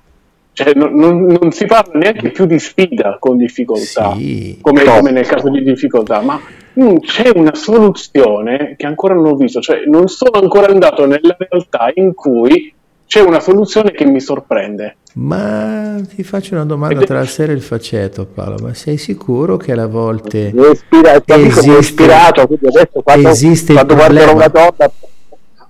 [0.55, 4.59] Cioè, non, non, non, si parla neanche più di sfida con difficoltà, sì.
[4.61, 6.39] come, come, nel caso di difficoltà, ma
[6.79, 11.37] mm, c'è una soluzione che ancora non ho visto, cioè non sono ancora andato nella
[11.39, 12.75] realtà in cui
[13.07, 14.97] c'è una soluzione che mi sorprende.
[15.15, 18.57] Ma ti faccio una domanda tra la serie e il faceto, Paolo.
[18.63, 24.35] Ma sei sicuro che alle volte ispira, esiste, ispirato, quindi adesso quando, esiste quando guarderò
[24.35, 24.91] una donna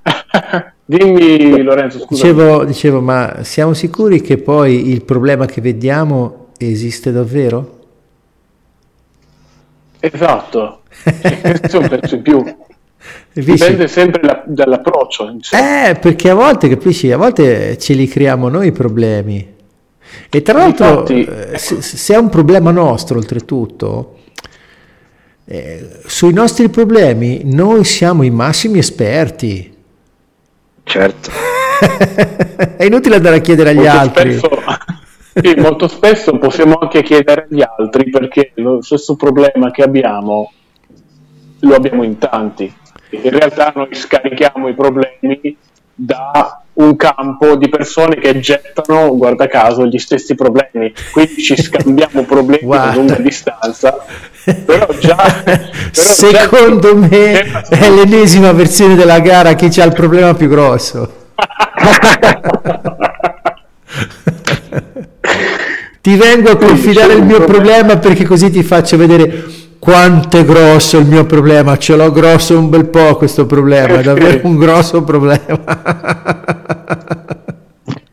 [0.97, 2.27] Dimmi Lorenzo, scusa.
[2.27, 7.79] Dicevo, dicevo, ma siamo sicuri che poi il problema che vediamo esiste davvero?
[10.01, 10.81] Esatto,
[11.41, 12.57] questo è un pezzo in più.
[13.33, 15.35] Dipende sempre la, dall'approccio.
[15.53, 19.55] Eh, perché a volte, capisci, a volte ce li creiamo noi i problemi.
[20.29, 24.19] E tra l'altro, Infatti, eh, se, se, è un problema nostro, oltretutto,
[25.47, 29.71] eh, sui nostri problemi noi siamo i massimi esperti.
[30.85, 31.31] Certo.
[32.77, 34.39] è inutile andare a chiedere agli molto altri.
[34.39, 34.63] Spesso,
[35.35, 40.53] sì, molto spesso possiamo anche chiedere agli altri perché lo stesso problema che abbiamo
[41.61, 42.73] lo abbiamo in tanti.
[43.11, 45.57] In realtà noi scarichiamo i problemi
[45.95, 50.93] da un campo di persone che gettano, guarda caso, gli stessi problemi.
[51.13, 54.05] Quindi ci scambiamo problemi a lunga distanza.
[54.45, 55.43] Però già.
[55.45, 57.07] Però Secondo già...
[57.09, 61.21] me è l'ennesima versione della gara chi ha il problema più grosso.
[66.01, 69.45] ti vengo a confidare il mio problema perché così ti faccio vedere
[69.83, 74.03] quanto è grosso il mio problema, ce l'ho grosso un bel po' questo problema, è
[74.03, 75.59] davvero un grosso problema.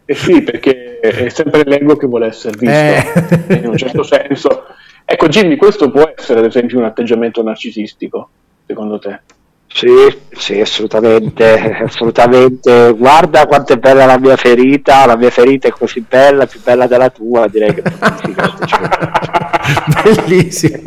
[0.04, 3.60] Eh sì, perché è sempre l'ego che vuole essere visto, eh.
[3.62, 4.64] in un certo senso.
[5.06, 8.30] Ecco Jimmy, questo può essere ad esempio un atteggiamento narcisistico,
[8.66, 9.20] secondo te?
[9.68, 9.92] Sì,
[10.32, 12.96] sì, assolutamente, assolutamente.
[12.98, 16.88] Guarda quanto è bella la mia ferita, la mia ferita è così bella, più bella
[16.88, 17.84] della tua, direi che
[20.04, 20.82] Bellissimo.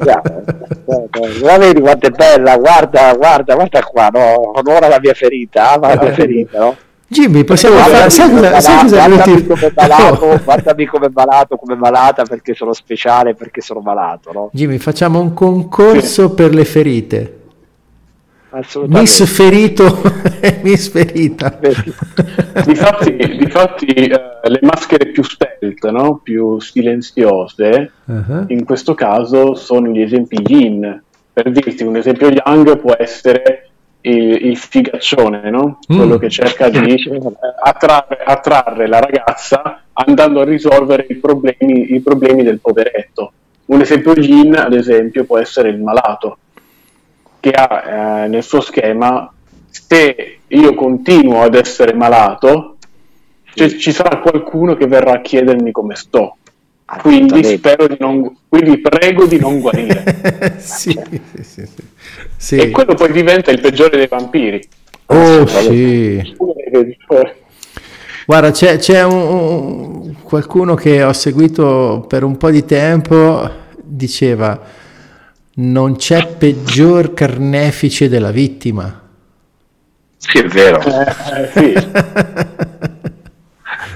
[1.42, 4.52] La vedi quanto è bella, guarda, guarda, guarda qua, no?
[4.58, 6.76] onora la mia ferita, ama la mia ferita, no?
[7.12, 8.08] Jimmy, possiamo fare.
[8.08, 13.34] Sai cosa, sai cosa guardami, come malato, guardami come malato, come malata perché sono speciale,
[13.34, 14.32] perché sono malato.
[14.32, 14.48] No?
[14.52, 16.34] Jimmy, facciamo un concorso sì.
[16.34, 17.40] per le ferite.
[18.86, 20.02] Miss ferito
[20.40, 21.58] e Miss ferita.
[22.66, 24.08] difatti, difatti eh,
[24.42, 26.20] le maschere più stealth, no?
[26.22, 28.44] più silenziose, uh-huh.
[28.48, 31.02] in questo caso sono gli esempi yin.
[31.32, 33.70] Per dirti un esempio young può essere
[34.02, 35.78] il, il figaccione, no?
[35.90, 35.96] mm.
[35.96, 36.94] quello che cerca di
[37.64, 43.32] attrarre, attrarre, la ragazza andando a risolvere i problemi, i problemi del poveretto.
[43.64, 46.36] Un esempio yin, ad esempio, può essere il malato
[47.42, 49.30] che ha eh, nel suo schema
[49.68, 52.76] se io continuo ad essere malato
[53.54, 56.36] cioè, ci sarà qualcuno che verrà a chiedermi come sto.
[57.00, 60.04] Quindi spero di non quindi prego di non guarire.
[60.62, 60.98] Sì,
[61.42, 61.82] sì, sì,
[62.36, 64.62] sì, e quello poi diventa il peggiore dei vampiri.
[65.06, 66.36] Oh sì.
[68.24, 73.50] Guarda c'è, c'è un, un, qualcuno che ho seguito per un po' di tempo
[73.82, 74.60] diceva
[75.54, 79.00] non c'è peggior carnefice della vittima.
[80.16, 80.80] Sì, è vero.
[80.80, 81.74] Eh, sì.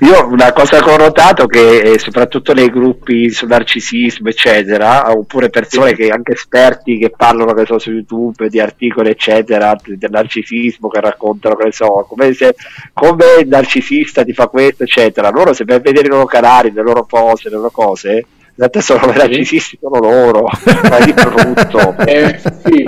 [0.00, 5.48] Io una cosa che ho notato che eh, soprattutto nei gruppi su narcisismo, eccetera, oppure
[5.48, 10.88] persone che anche esperti che parlano che so, su YouTube di articoli, eccetera, del narcisismo,
[10.88, 12.54] che raccontano, che ne so, come, se,
[12.92, 15.30] come il narcisista ti fa questo, eccetera.
[15.30, 18.26] Loro se per vedere i loro canali, le loro pose, le loro cose,
[18.58, 20.48] in realtà sono i narcisisti sono loro
[20.88, 22.84] ma di brutto eh, sì.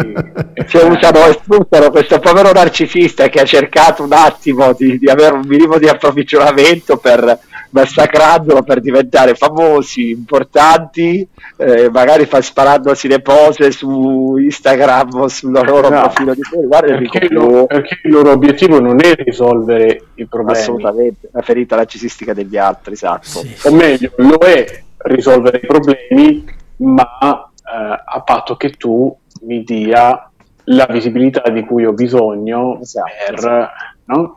[0.66, 5.34] cioè, usano e sfruttano questo povero narcisista che ha cercato un attimo di, di avere
[5.34, 7.38] un minimo di approvvigionamento per
[7.70, 11.26] massacrandolo per diventare famosi, importanti,
[11.56, 16.96] eh, magari fa sparandosi le pose su Instagram o sul loro no, profilo di Guarda,
[16.96, 20.58] perché, lo, perché, il loro obiettivo non è risolvere i problemi.
[20.58, 23.26] Assolutamente, la ferita narcisistica degli altri, esatto.
[23.26, 23.54] Sì.
[23.64, 26.44] O meglio, lo è risolvere i problemi,
[26.76, 30.30] ma eh, a patto che tu mi dia
[30.64, 33.72] la visibilità di cui ho bisogno esatto, per, esatto.
[34.04, 34.34] No?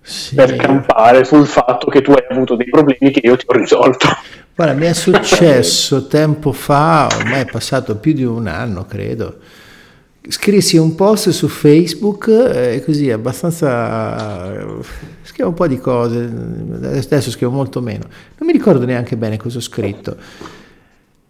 [0.00, 0.36] Sì.
[0.36, 4.06] per campare sul fatto che tu hai avuto dei problemi che io ti ho risolto.
[4.54, 9.38] Guarda, mi è successo tempo fa, ormai è passato più di un anno, credo.
[10.28, 14.64] Scrissi un post su Facebook e eh, così abbastanza
[15.22, 16.30] scrivo un po' di cose,
[16.82, 18.04] adesso scrivo molto meno,
[18.38, 20.16] non mi ricordo neanche bene cosa ho scritto.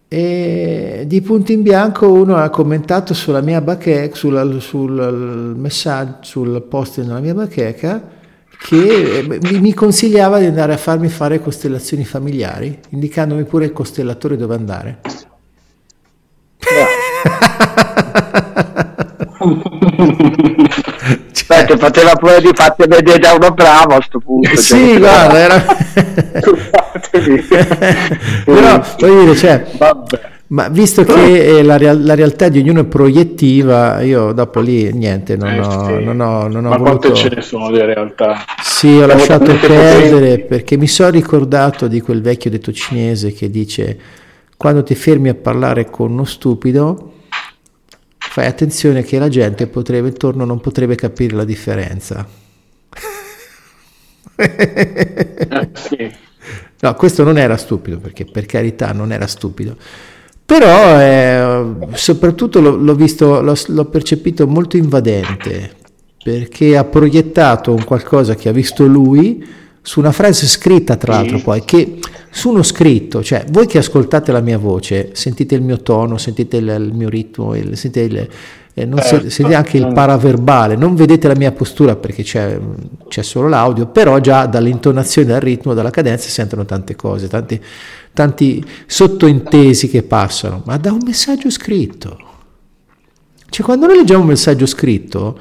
[0.08, 6.62] E di punto in bianco uno ha commentato sulla mia bacheca, sul, sul messaggio, sul
[6.62, 8.14] post della mia bacheca
[8.58, 14.54] che mi consigliava di andare a farmi fare costellazioni familiari, indicandomi pure il costellatore dove
[14.54, 15.00] andare.
[21.32, 24.48] Cioè, Beh, poteva pure di farti vedere da uno bravo a questo punto.
[24.48, 25.64] Cioè, sì, guarda, era...
[28.44, 29.64] però voglio dire, cioè,
[30.48, 35.36] Ma visto che la, real- la, realtà di ognuno è proiettiva, io dopo lì niente,
[35.36, 36.04] non eh, ho, sì.
[36.04, 37.08] non ho, non ho Ma voluto...
[37.08, 38.44] quante ce ne sono di realtà?
[38.62, 43.98] Sì, ho lasciato perdere perché mi sono ricordato di quel vecchio detto cinese che dice
[44.56, 47.14] quando ti fermi a parlare con uno stupido
[48.36, 52.28] fai attenzione che la gente potrebbe, intorno non potrebbe capire la differenza.
[56.78, 59.76] No, questo non era stupido perché per carità non era stupido
[60.44, 61.64] però eh,
[61.94, 65.74] soprattutto l'ho, l'ho visto, l'ho, l'ho, percepito molto invadente
[66.22, 69.42] perché ha proiettato un qualcosa che ha visto lui
[69.86, 74.32] su una frase scritta tra l'altro poi che su uno scritto cioè voi che ascoltate
[74.32, 78.28] la mia voce sentite il mio tono sentite il, il mio ritmo il, sentite il,
[78.78, 79.30] eh, certo.
[79.30, 82.60] sentite anche il paraverbale, non vedete la mia postura perché c'è,
[83.08, 87.58] c'è, solo l'audio, però già dall'intonazione, dal ritmo, dalla cadenza si sentono tante cose, tanti,
[88.12, 92.18] tanti sottointesi che passano, ma da un messaggio scritto.
[93.48, 95.38] Cioè quando noi leggiamo un messaggio scritto,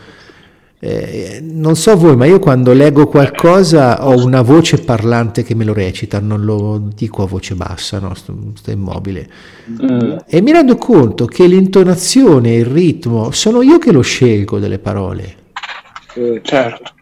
[0.87, 5.63] eh, non so voi, ma io quando leggo qualcosa ho una voce parlante che me
[5.63, 8.13] lo recita, non lo dico a voce bassa, no?
[8.13, 9.27] sto, sto immobile.
[9.81, 10.17] Mm.
[10.27, 15.35] E mi rendo conto che l'intonazione il ritmo sono io che lo scelgo delle parole.
[16.13, 16.93] Eh, certo.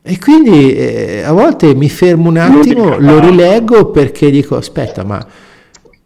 [0.00, 5.26] E quindi eh, a volte mi fermo un attimo, lo rileggo perché dico aspetta, ma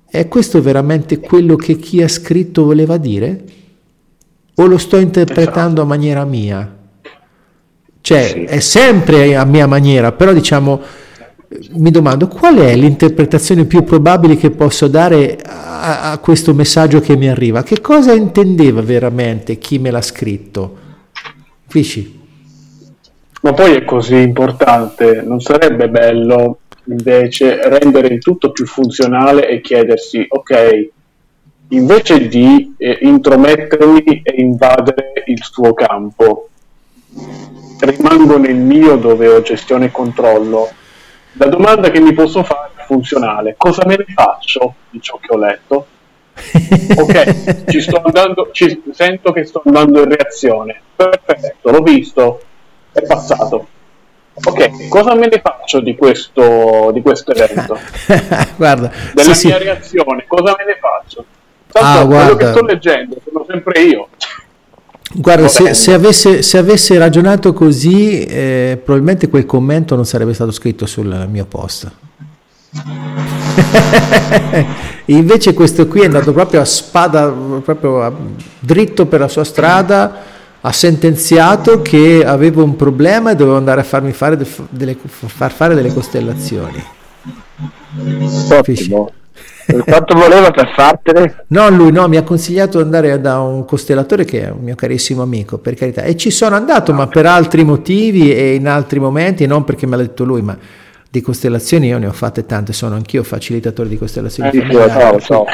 [0.08, 3.44] è questo veramente quello che chi ha scritto voleva dire?
[4.54, 6.76] O lo sto interpretando a maniera mia?
[8.08, 8.44] Cioè sì.
[8.44, 10.80] è sempre a mia maniera, però diciamo
[11.72, 17.18] mi domando qual è l'interpretazione più probabile che posso dare a, a questo messaggio che
[17.18, 17.62] mi arriva?
[17.62, 20.76] Che cosa intendeva veramente chi me l'ha scritto?
[21.66, 22.18] Capisci?
[23.42, 29.60] Ma poi è così importante, non sarebbe bello invece rendere il tutto più funzionale e
[29.60, 30.88] chiedersi, ok,
[31.68, 36.48] invece di eh, intromettermi e invadere il suo campo,
[37.80, 40.70] rimango nel mio dove ho gestione e controllo,
[41.32, 45.34] la domanda che mi posso fare è funzionale, cosa me ne faccio di ciò che
[45.34, 45.86] ho letto?
[46.96, 52.40] ok, ci sto andando, ci, sento che sto andando in reazione, perfetto, l'ho visto,
[52.92, 53.68] è passato.
[54.40, 57.76] Ok, cosa me ne faccio di questo, di questo evento?
[58.56, 59.64] guarda, Della sì, mia sì.
[59.64, 61.24] reazione, cosa me ne faccio?
[61.70, 64.08] Tanto ah, quello che sto leggendo sono sempre io.
[65.14, 70.50] Guarda, se, se, avesse, se, avesse, ragionato così, eh, probabilmente quel commento non sarebbe stato
[70.50, 71.90] scritto sul mio post.
[75.06, 78.12] Invece questo qui è andato proprio a spada, proprio a,
[78.58, 83.84] dritto per la sua strada ha sentenziato che avevo un problema e dovevo andare a
[83.84, 84.36] farmi fare,
[84.70, 86.82] delle, far fare delle costellazioni.
[88.50, 89.12] Ottimo.
[89.84, 91.44] Quanto voleva per fartene?
[91.48, 94.74] No, lui no, mi ha consigliato di andare da un costellatore che è un mio
[94.74, 96.02] carissimo amico, per carità.
[96.02, 99.96] E ci sono andato, ma per altri motivi e in altri momenti, non perché me
[99.96, 100.56] l'ha detto lui, ma
[101.10, 104.50] di costellazioni io ne ho fatte tante, sono anch'io facilitatore di costellazioni.
[104.50, 105.44] Eh, so, so.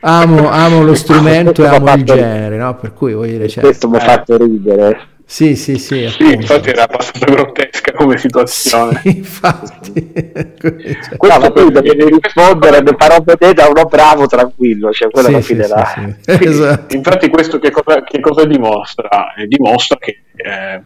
[0.00, 2.76] Amo, amo, lo strumento e amo il genere, no?
[2.76, 3.48] per cui voglio dire...
[3.48, 5.12] Cioè, questo mi ha fatto ridere.
[5.26, 6.08] Sì, sì, sì.
[6.08, 9.00] Sì, infatti era abbastanza grottesca come situazione.
[9.02, 10.12] Sì, infatti.
[11.18, 15.34] no, ma tu devi rispondere, ne farò vedere da uno bravo, tranquillo, cioè quello sì,
[15.34, 15.72] alla fine sì,
[16.22, 16.44] sì, sì.
[16.48, 16.94] esatto.
[16.94, 19.34] Infatti questo che cosa, che cosa dimostra?
[19.34, 20.22] Eh, dimostra che...
[20.36, 20.82] Eh,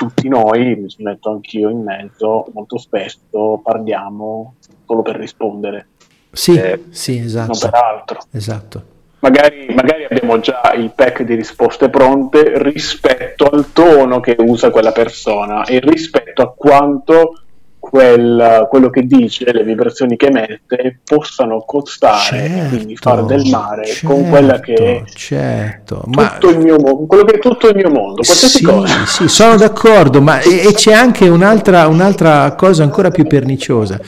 [0.00, 4.54] tutti noi, mi metto anch'io in mezzo, molto spesso parliamo
[4.86, 5.88] solo per rispondere.
[6.32, 7.52] Sì, eh, sì, esatto.
[7.52, 8.20] Non per altro.
[8.30, 8.82] Esatto.
[9.20, 14.92] Magari, magari, abbiamo già il pack di risposte pronte rispetto al tono che usa quella
[14.92, 17.34] persona e rispetto a quanto
[17.78, 23.86] quel, quello che dice, le vibrazioni che emette, possano costare certo, quindi fare del mare
[23.86, 27.76] certo, con quella che è certo, tutto il mio mondo, quello che è tutto il
[27.76, 29.06] mio mondo, qualsiasi sì, cosa.
[29.06, 33.98] Sì, sono d'accordo, ma e, e c'è anche un'altra, un'altra cosa ancora più perniciosa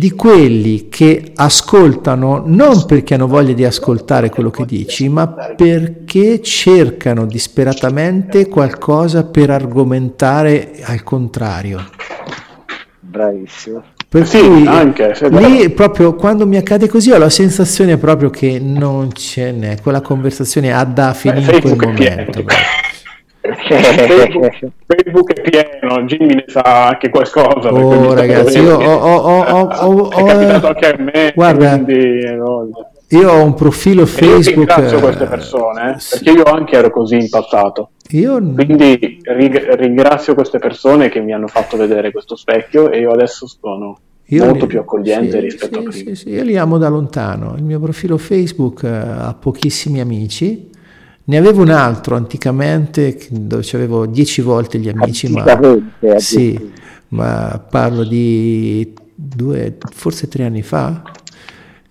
[0.00, 6.40] di quelli che ascoltano non perché hanno voglia di ascoltare quello che dici, ma perché
[6.40, 11.84] cercano disperatamente qualcosa per argomentare al contrario
[13.10, 13.82] bravissimo.
[14.08, 18.58] Per sì, cui anche, lì proprio quando mi accade così ho la sensazione proprio che
[18.58, 22.44] non ce n'è, quella conversazione ha da finire in quel momento.
[23.40, 27.72] Facebook, Facebook, è pieno, Jimmy ne sa anche qualcosa.
[27.72, 31.32] Oh ragazzi, io ho, ho, ho, ho, è capitato anche a me.
[31.34, 32.78] Guarda, quindi,
[33.12, 34.46] io ho un profilo Facebook.
[34.46, 37.90] Io ringrazio queste persone, eh, perché io anche ero così in passato.
[38.10, 38.40] Io...
[38.54, 43.46] Quindi ring- ringrazio queste persone che mi hanno fatto vedere questo specchio e io adesso
[43.46, 46.14] sono io molto li, più accogliente sì, rispetto sì, a prima.
[46.14, 47.54] Sì, sì, io li amo da lontano.
[47.56, 50.69] Il mio profilo Facebook eh, ha pochissimi amici.
[51.30, 55.44] Ne avevo un altro anticamente dove avevo dieci volte gli amici, ma,
[56.16, 56.72] sì,
[57.10, 61.04] ma parlo di due, forse tre anni fa.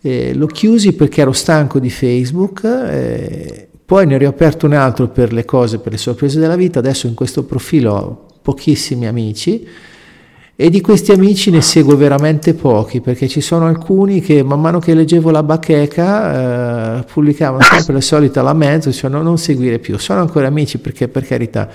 [0.02, 5.08] Eh, l'ho chiusi perché ero stanco di Facebook, eh, poi ne ho riaperto un altro
[5.08, 6.80] per le cose, per le sorprese della vita.
[6.80, 9.66] Adesso in questo profilo ho pochissimi amici
[10.62, 14.80] e di questi amici ne seguo veramente pochi perché ci sono alcuni che man mano
[14.80, 17.94] che leggevo la bacheca eh, pubblicavano sempre
[18.42, 19.98] la mezzo, cioè no, non seguire più.
[19.98, 21.70] Sono ancora amici perché per carità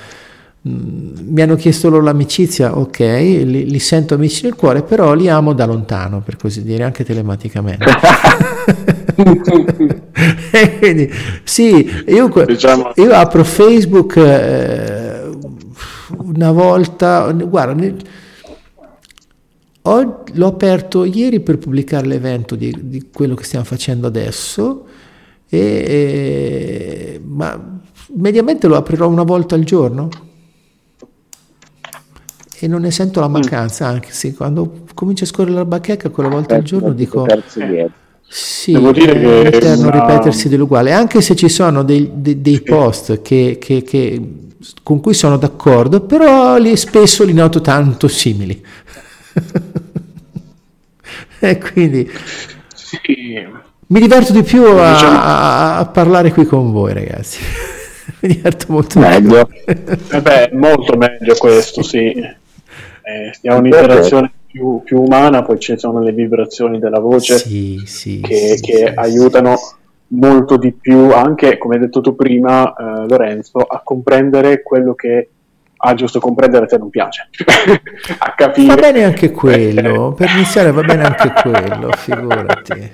[0.68, 5.30] mm, mi hanno chiesto loro l'amicizia, ok, li, li, sento amici nel cuore, però li
[5.30, 7.86] amo da lontano, per così dire, anche telematicamente.
[10.78, 11.10] quindi,
[11.42, 12.92] sì, io, diciamo.
[12.96, 15.22] io, apro Facebook eh,
[16.18, 17.72] una volta, guarda
[19.86, 24.86] ho, l'ho aperto ieri per pubblicare l'evento di, di quello che stiamo facendo adesso,
[25.48, 27.80] e, e, ma
[28.14, 30.08] mediamente lo aprirò una volta al giorno
[32.58, 33.32] e non ne sento la mm.
[33.32, 37.26] mancanza, anche se quando comincia a scorrere la bacheca quella volta al giorno dico...
[38.26, 40.00] Sì, Devo dire è che eterno una...
[40.00, 44.20] ripetersi dell'uguale, anche se ci sono dei, dei, dei post che, che, che,
[44.82, 48.64] con cui sono d'accordo, però li, spesso li noto tanto simili.
[51.40, 52.10] e quindi
[52.74, 53.46] sì.
[53.86, 55.18] mi diverto di più a, diciamo...
[55.20, 57.40] a, parlare qui con voi, ragazzi.
[58.20, 59.48] mi diverto molto meglio.
[59.66, 62.12] Eh molto meglio questo, sì.
[63.06, 68.22] Eh, stiamo un'interazione più, più, umana, poi ci sono le vibrazioni della voce sì, sì,
[68.22, 69.56] che, che aiutano
[70.08, 75.28] molto di più, anche come hai detto tu prima, eh, Lorenzo, a comprendere quello che
[75.86, 77.28] ah giusto comprendere se non piace
[78.18, 82.90] a capire va bene anche quello per iniziare va bene anche quello figurati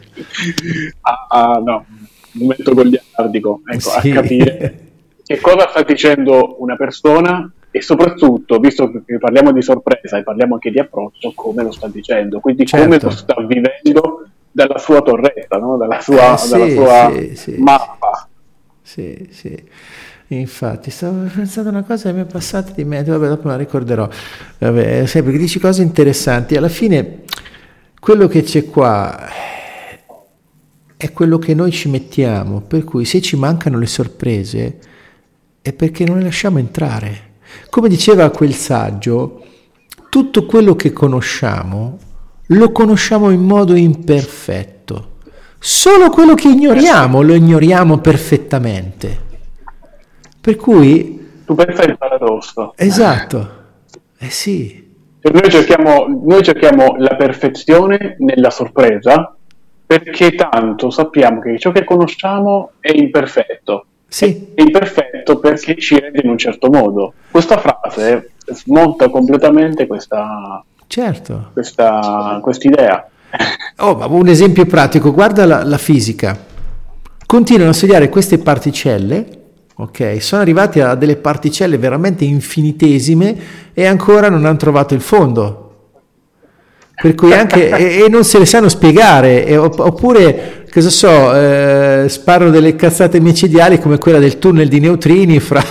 [1.03, 1.85] ah, ah no
[2.33, 4.11] un momento goliardico ecco sì.
[4.11, 4.79] a capire
[5.25, 10.55] che cosa sta dicendo una persona e soprattutto, visto che parliamo di sorpresa e parliamo
[10.55, 12.85] anche di approccio, come lo sta dicendo, quindi certo.
[12.85, 15.77] come lo sta vivendo dalla sua torretta, no?
[15.77, 18.29] dalla sua, eh, sì, dalla sua sì, mappa.
[18.83, 19.69] Sì, sì.
[20.39, 23.57] Infatti, stavo pensando a una cosa che mi è passata di mente, vabbè, dopo la
[23.57, 24.09] ricorderò.
[24.59, 26.57] Vabbè, sai, perché dici cose interessanti.
[26.57, 27.23] Alla fine,
[27.99, 29.29] quello che c'è qua
[30.97, 34.79] è quello che noi ci mettiamo, per cui se ci mancano le sorprese
[35.63, 37.29] è perché non le lasciamo entrare.
[37.69, 39.45] Come diceva quel saggio,
[40.11, 41.99] tutto quello che conosciamo
[42.47, 45.17] lo conosciamo in modo imperfetto.
[45.59, 49.29] Solo quello che ignoriamo lo ignoriamo perfettamente.
[50.41, 51.43] Per cui...
[51.45, 52.73] Tu pensa il paradosso.
[52.77, 53.51] Esatto,
[54.19, 54.89] eh sì.
[55.21, 59.35] Noi cerchiamo, noi cerchiamo la perfezione nella sorpresa
[59.85, 63.85] perché tanto sappiamo che ciò che conosciamo è imperfetto.
[64.09, 64.53] Sì.
[64.55, 67.13] È imperfetto perché ci rende in un certo modo.
[67.31, 71.51] Questa frase smonta completamente questa, certo.
[71.53, 73.09] questa quest'idea.
[73.79, 76.39] Oh, un esempio pratico, guarda la, la fisica.
[77.27, 79.40] Continuano a studiare queste particelle
[79.83, 80.17] ok?
[80.21, 83.37] Sono arrivati a delle particelle veramente infinitesime
[83.73, 85.67] e ancora non hanno trovato il fondo.
[87.01, 92.05] Per cui anche, e, e, non se le sanno spiegare, e, oppure, cosa so, eh,
[92.09, 95.63] sparano delle cazzate micidiali come quella del tunnel di neutrini fra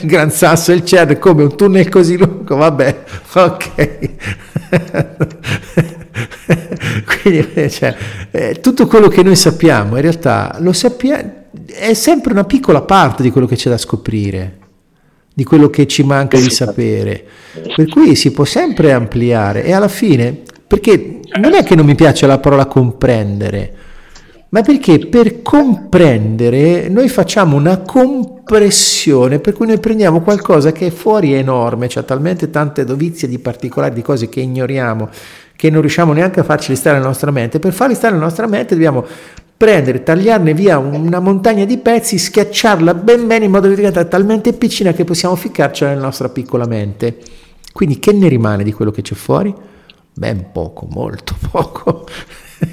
[0.00, 2.98] il Gran Sasso e il CERN, come un tunnel così lungo, vabbè,
[3.34, 4.10] ok.
[7.22, 7.94] Quindi, cioè,
[8.30, 13.22] eh, tutto quello che noi sappiamo, in realtà lo sappiamo è sempre una piccola parte
[13.22, 14.58] di quello che c'è da scoprire,
[15.32, 17.24] di quello che ci manca di sapere.
[17.74, 21.94] Per cui si può sempre ampliare e alla fine, perché non è che non mi
[21.94, 23.74] piace la parola comprendere,
[24.50, 30.90] ma perché per comprendere noi facciamo una compressione, per cui noi prendiamo qualcosa che è
[30.90, 35.10] fuori è enorme, c'è talmente tante dovizie di particolari, di cose che ignoriamo,
[35.54, 37.58] che non riusciamo neanche a farci stare nella nostra mente.
[37.58, 39.04] Per farli stare nella nostra mente dobbiamo
[39.58, 44.52] prendere, tagliarne via una montagna di pezzi, schiacciarla ben bene in modo che diventa talmente
[44.52, 47.18] piccina che possiamo ficcarcela nella nostra piccola mente.
[47.72, 49.52] Quindi che ne rimane di quello che c'è fuori?
[50.14, 52.06] Ben poco, molto poco.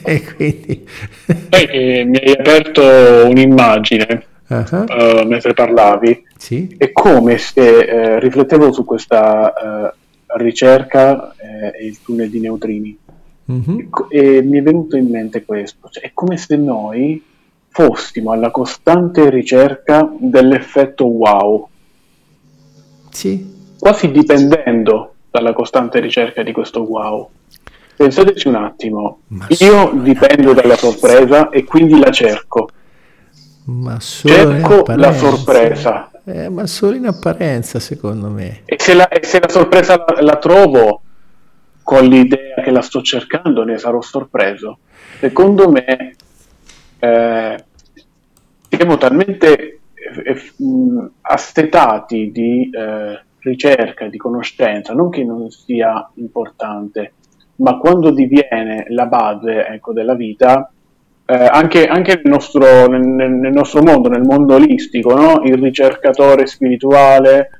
[0.03, 0.87] e quindi...
[1.49, 2.83] Poi eh, mi hai aperto
[3.29, 4.85] un'immagine uh-huh.
[4.87, 6.23] uh, mentre parlavi.
[6.37, 6.75] Sì?
[6.77, 9.53] È come se eh, riflettevo su questa
[9.91, 12.95] uh, ricerca e il tunnel di neutrini
[13.51, 13.79] Mm-hmm.
[14.09, 17.23] E mi è venuto in mente questo, cioè, è come se noi
[17.69, 21.67] fossimo alla costante ricerca dell'effetto wow.
[23.09, 23.53] Sì.
[23.77, 27.29] Quasi dipendendo dalla costante ricerca di questo wow.
[27.97, 32.69] Pensateci un attimo, ma io dipendo dalla sorpresa e quindi la cerco.
[33.65, 36.11] Ma solo cerco la sorpresa.
[36.25, 38.61] Eh, ma solo in apparenza, secondo me.
[38.65, 41.01] E se la, e se la sorpresa la, la, trovo
[41.85, 44.79] con l'idea che la sto cercando, ne sarò sorpreso.
[45.19, 46.15] Secondo me
[46.97, 47.63] eh,
[48.67, 50.41] siamo talmente eh,
[51.21, 57.13] assetati di eh, ricerca, di conoscenza, non che non sia importante,
[57.57, 60.71] ma quando diviene la base ecco, della vita,
[61.27, 65.41] eh, anche, anche nel, nostro, nel, nel, nostro, mondo, nel mondo olistico, no?
[65.43, 67.51] il ricercatore spirituale,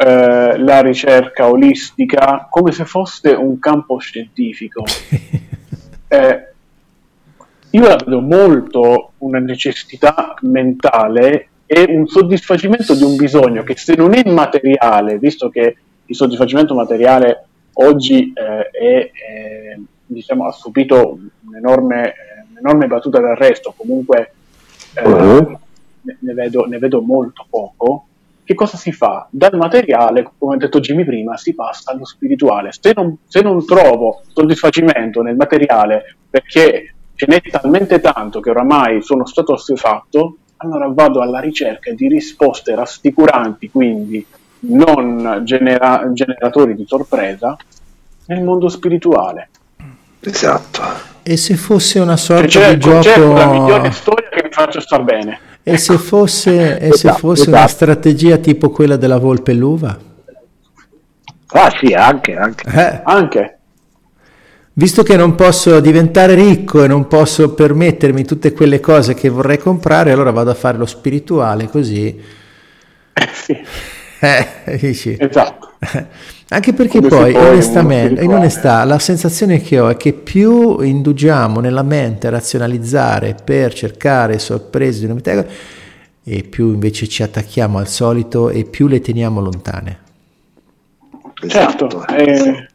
[0.00, 4.84] eh, la ricerca olistica, come se fosse un campo scientifico.
[6.10, 6.52] Eh,
[7.72, 13.94] io la vedo molto una necessità mentale e un soddisfacimento di un bisogno che se
[13.94, 15.76] non è materiale, visto che
[16.06, 17.44] il soddisfacimento materiale
[17.74, 22.14] oggi eh, è, è, diciamo, ha subito un'enorme,
[22.52, 24.32] un'enorme battuta d'arresto, comunque
[24.94, 25.58] eh, uh-huh.
[26.02, 28.06] ne, vedo, ne, vedo, molto poco.
[28.48, 29.28] Che cosa si fa?
[29.30, 32.70] Dal materiale, come ha detto Jimmy prima, si passa allo spirituale.
[32.72, 39.02] Se non, se non trovo soddisfacimento nel materiale perché ce n'è talmente tanto che oramai
[39.02, 44.24] sono stato assuefatto, allora vado alla ricerca di risposte rassicuranti, quindi
[44.60, 47.54] non genera- generatori di sorpresa,
[48.28, 49.50] nel mondo spirituale.
[50.20, 50.80] Esatto.
[51.22, 53.30] E se fosse una sorta cioè, di gioco...
[53.34, 55.40] la migliore storia che mi faccia star bene.
[55.72, 57.56] E se fosse, e se esatto, fosse esatto.
[57.56, 59.96] una strategia tipo quella della volpe l'uva?
[61.48, 62.36] Ah sì, anche.
[62.36, 62.68] Anche.
[62.68, 63.00] Eh.
[63.04, 63.58] anche.
[64.78, 69.58] Visto che non posso diventare ricco e non posso permettermi tutte quelle cose che vorrei
[69.58, 72.16] comprare, allora vado a fare lo spirituale così.
[73.12, 73.56] Eh, sì.
[74.20, 75.16] Eh, dici.
[75.18, 75.72] Esatto.
[76.50, 81.60] Anche perché Come poi, onestamente, in onestà, la sensazione che ho è che più indugiamo
[81.60, 85.44] nella mente a razionalizzare per cercare sorprese di novità,
[86.24, 89.98] e più invece ci attacchiamo al solito e più le teniamo lontane.
[91.46, 92.66] Certo, eh,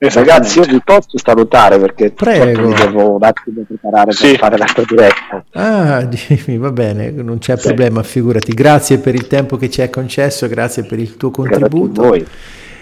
[0.00, 2.68] Ragazzi, io vi posso salutare perché Prego.
[2.68, 4.30] mi devo un attimo preparare sì.
[4.30, 5.44] per fare l'altra diretta.
[5.52, 7.66] Ah, Jimmy, va bene, non c'è sì.
[7.66, 8.52] problema, figurati.
[8.52, 12.02] Grazie per il tempo che ci hai concesso, grazie per il tuo contributo.
[12.02, 12.26] Grazie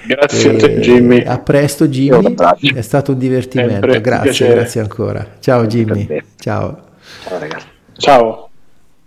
[0.07, 1.25] Grazie a te, Jimmy.
[1.25, 2.35] A presto, Jimmy.
[2.75, 3.73] È stato un divertimento.
[3.73, 5.27] Sempre grazie, grazie ancora.
[5.41, 6.07] Ciao, Jimmy.
[6.39, 6.85] Ciao.
[7.25, 7.67] Ciao, ragazzi.
[7.97, 8.49] Ciao.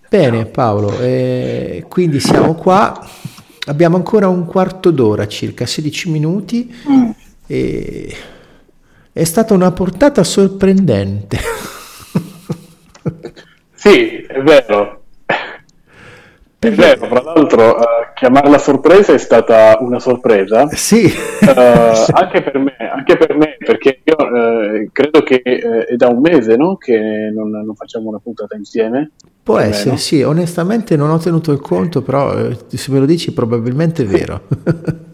[0.09, 0.99] Bene, Paolo.
[0.99, 3.07] Eh, quindi siamo qua.
[3.67, 6.75] Abbiamo ancora un quarto d'ora, circa 16 minuti.
[6.89, 7.09] Mm
[7.51, 8.15] e
[9.11, 11.39] è stata una portata sorprendente.
[13.73, 15.01] sì, è vero.
[16.59, 17.81] È vero, tra l'altro uh,
[18.13, 20.67] chiamarla sorpresa è stata una sorpresa.
[20.69, 21.11] Sì.
[21.49, 26.19] Uh, anche, per me, anche per me, perché io uh, credo che è da un
[26.19, 26.75] mese no?
[26.75, 29.11] che non, non, facciamo una puntata insieme.
[29.41, 32.35] Può essere, sì, onestamente non ho tenuto il conto, però
[32.67, 34.41] se me lo dici probabilmente è vero.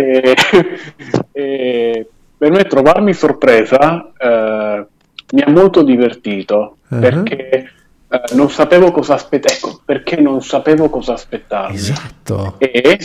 [0.00, 0.34] E,
[1.32, 4.86] e per me trovarmi sorpresa eh,
[5.32, 6.98] mi ha molto divertito uh-huh.
[6.98, 7.70] perché
[8.08, 11.76] eh, non sapevo cosa aspettare, ecco, perché non sapevo cosa aspettarmi.
[11.76, 12.54] Esatto.
[12.58, 12.98] E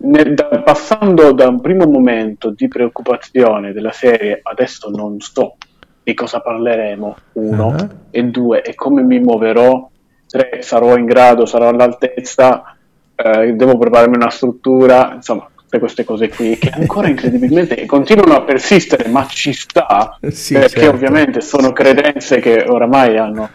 [0.00, 5.56] nel, da, passando da un primo momento di preoccupazione della serie, adesso non so
[6.02, 7.88] di cosa parleremo, uno, uh-huh.
[8.10, 9.88] e due, e come mi muoverò,
[10.26, 12.76] tre, sarò in grado, sarò all'altezza,
[13.16, 18.42] eh, devo prepararmi una struttura, insomma, tutte queste cose qui che ancora incredibilmente continuano a
[18.42, 20.94] persistere, ma ci sta, sì, perché certo.
[20.94, 23.48] ovviamente sono credenze che oramai hanno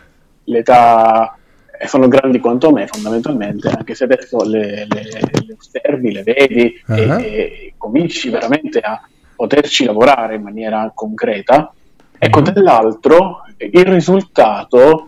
[0.45, 1.33] l'età
[1.81, 5.03] e sono grandi quanto me fondamentalmente, anche se adesso le, le,
[5.45, 6.95] le osservi, le vedi uh-huh.
[6.95, 9.01] e, e, cominci veramente a
[9.33, 11.71] poterci lavorare in maniera concreta.
[12.17, 12.51] Ecco, uh-huh.
[12.51, 15.07] dall'altro il risultato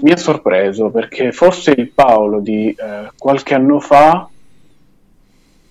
[0.00, 4.28] mi ha sorpreso perché forse il Paolo di eh, qualche anno fa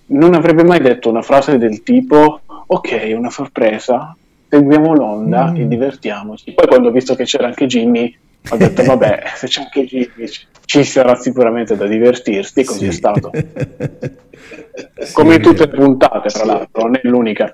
[0.06, 4.16] non avrebbe mai detto una frase del tipo ok, una sorpresa,
[4.48, 5.56] seguiamo l'onda mm.
[5.56, 6.52] e divertiamoci.
[6.52, 8.16] Poi quando ho visto che c'era anche Jimmy
[8.48, 10.28] ho detto vabbè, se c'è anche Jimmy
[10.64, 12.86] ci sarà sicuramente da divertirsi e così sì.
[12.86, 13.30] è stato.
[15.12, 17.52] Come in tutte le puntate, tra l'altro, non è l'unica.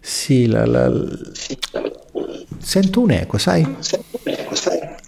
[0.00, 0.90] Sì, la, la...
[2.58, 3.76] Sento un eco, sai?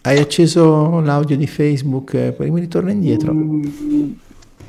[0.02, 3.32] Hai acceso l'audio di Facebook, eh, poi mi ritorna indietro.
[3.32, 4.10] Mm.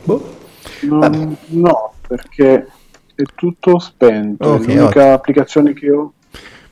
[0.04, 0.36] Boh.
[0.82, 2.68] No, no, perché
[3.16, 4.48] è tutto spento.
[4.48, 5.12] Okay, è l'unica okay.
[5.12, 6.14] applicazione che ho.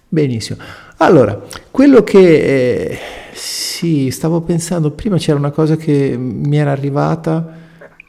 [0.07, 0.59] Benissimo.
[0.97, 1.41] Allora,
[1.71, 2.97] quello che eh,
[3.33, 7.63] sì, stavo pensando prima c'era una cosa che mi era arrivata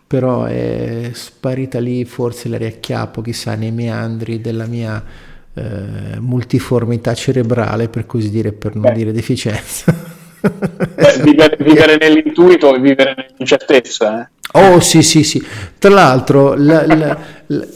[0.06, 5.02] però è sparita lì forse la riacchiappo, chissà, nei meandri della mia
[5.56, 8.92] eh, multiformità cerebrale, per così dire, per non Beh.
[8.92, 9.94] dire deficienza.
[10.40, 14.20] Beh, vivere, vivere, nell'intuito e vivere nell'incertezza.
[14.22, 14.28] Eh.
[14.52, 15.42] Oh sì, sì, sì.
[15.78, 17.66] Tra l'altro, la, la, la,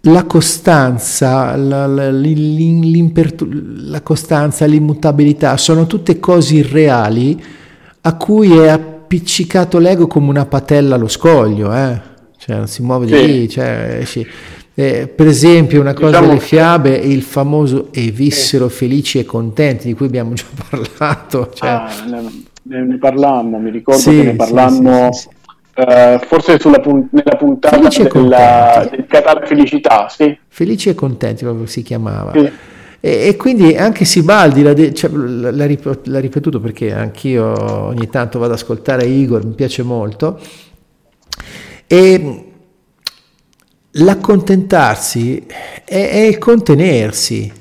[0.00, 7.44] la costanza, la, la, la, costanza, l'immutabilità sono tutte cose irreali
[8.00, 12.00] a cui è appiccicato l'ego come una patella allo scoglio, eh?
[12.38, 13.48] cioè non si muove di lì.
[13.48, 14.26] Cioè, sì.
[14.80, 19.88] Eh, per esempio, una cosa diciamo delle fiabe, il famoso e vissero felici e contenti,
[19.88, 21.50] di cui abbiamo già parlato.
[21.52, 21.68] Cioè...
[21.68, 21.88] Ah,
[22.62, 25.12] ne, ne, parlammo, mi ricordo sì, che ne parlammo.
[25.12, 25.36] Sì,
[25.78, 30.36] Uh, forse sulla pun- nella puntata della, del Catale Felicità, sì.
[30.48, 32.32] Felici e contenti, proprio si chiamava.
[32.32, 32.50] Sì.
[32.98, 37.44] E, e, quindi anche Sibaldi l'ha, de- cioè, l'ha, rip- l'ha, ripetuto perché anch'io
[37.86, 40.40] ogni tanto vado ad ascoltare Igor, mi piace molto.
[41.86, 42.47] E
[43.92, 47.52] l'accontentarsi è, è il contenersi.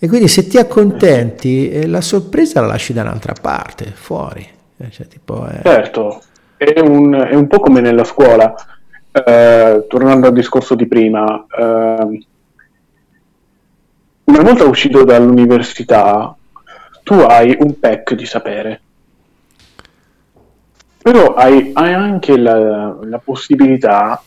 [0.00, 4.46] E quindi se ti accontenti, eh, la sorpresa la lasci da un'altra parte, fuori.
[4.76, 5.60] Eh, cioè, tipo, è...
[5.62, 6.22] Certo,
[6.56, 8.54] è un, è un po' come nella scuola,
[9.10, 11.46] eh, tornando al discorso di prima.
[11.50, 12.26] Eh,
[14.24, 16.36] una volta uscito dall'università,
[17.02, 18.80] tu hai un pack di sapere,
[21.02, 24.22] però hai, hai anche la, la possibilità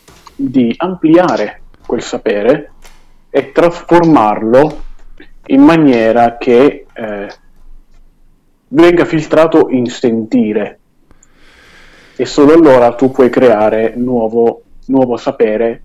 [0.49, 2.72] di ampliare quel sapere
[3.30, 4.84] e trasformarlo
[5.47, 7.34] in maniera che eh,
[8.69, 10.80] venga filtrato in sentire.
[12.15, 15.84] E solo allora tu puoi creare nuovo, nuovo sapere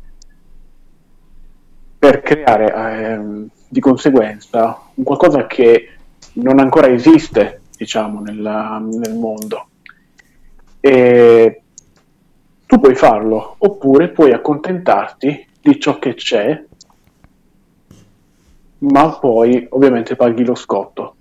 [1.99, 5.91] per creare eh, di conseguenza un qualcosa che
[6.35, 9.69] non ancora esiste diciamo nella, nel mondo.
[10.81, 11.63] E
[12.67, 16.65] tu puoi farlo oppure puoi accontentarti di ciò che c'è
[18.79, 21.17] ma poi ovviamente paghi lo scotto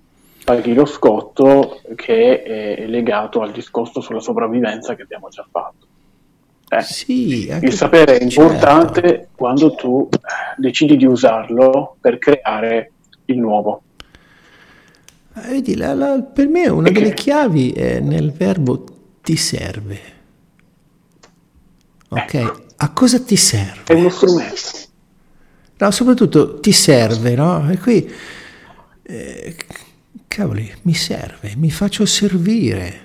[0.46, 5.86] paghi lo scotto che è legato al discorso sulla sopravvivenza che abbiamo già fatto.
[6.68, 9.28] Eh, sì, il sapere è importante certo.
[9.34, 10.18] quando tu eh,
[10.56, 12.92] decidi di usarlo per creare
[13.24, 13.82] il nuovo.
[15.34, 18.84] Eh, vedi, la, la, per me una e delle chiavi è nel verbo
[19.22, 20.14] ti serve.
[22.08, 22.64] Ok, ecco.
[22.76, 23.82] a cosa ti serve?
[23.84, 24.54] È uno strumento.
[25.78, 27.70] No, soprattutto ti serve, no?
[27.70, 28.10] E qui
[29.02, 29.56] eh,
[30.26, 33.04] cavoli, mi serve, mi faccio servire.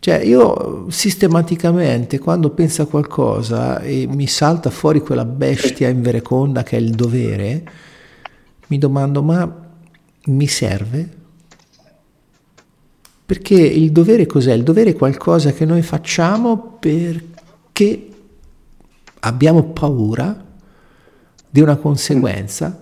[0.00, 6.76] Cioè io sistematicamente quando penso a qualcosa e mi salta fuori quella bestia invereconda che
[6.76, 7.64] è il dovere,
[8.68, 9.66] mi domando ma
[10.26, 11.16] mi serve?
[13.28, 14.54] Perché il dovere cos'è?
[14.54, 18.08] Il dovere è qualcosa che noi facciamo perché
[19.20, 20.46] abbiamo paura
[21.50, 22.80] di una conseguenza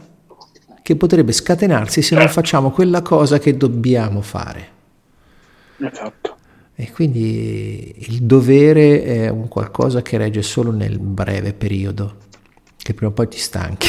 [0.82, 4.68] che potrebbe scatenarsi se non facciamo quella cosa che dobbiamo fare.
[5.78, 6.36] Esatto.
[6.77, 12.18] E quindi il dovere è un qualcosa che regge solo nel breve periodo,
[12.77, 13.89] che prima o poi ti stanchi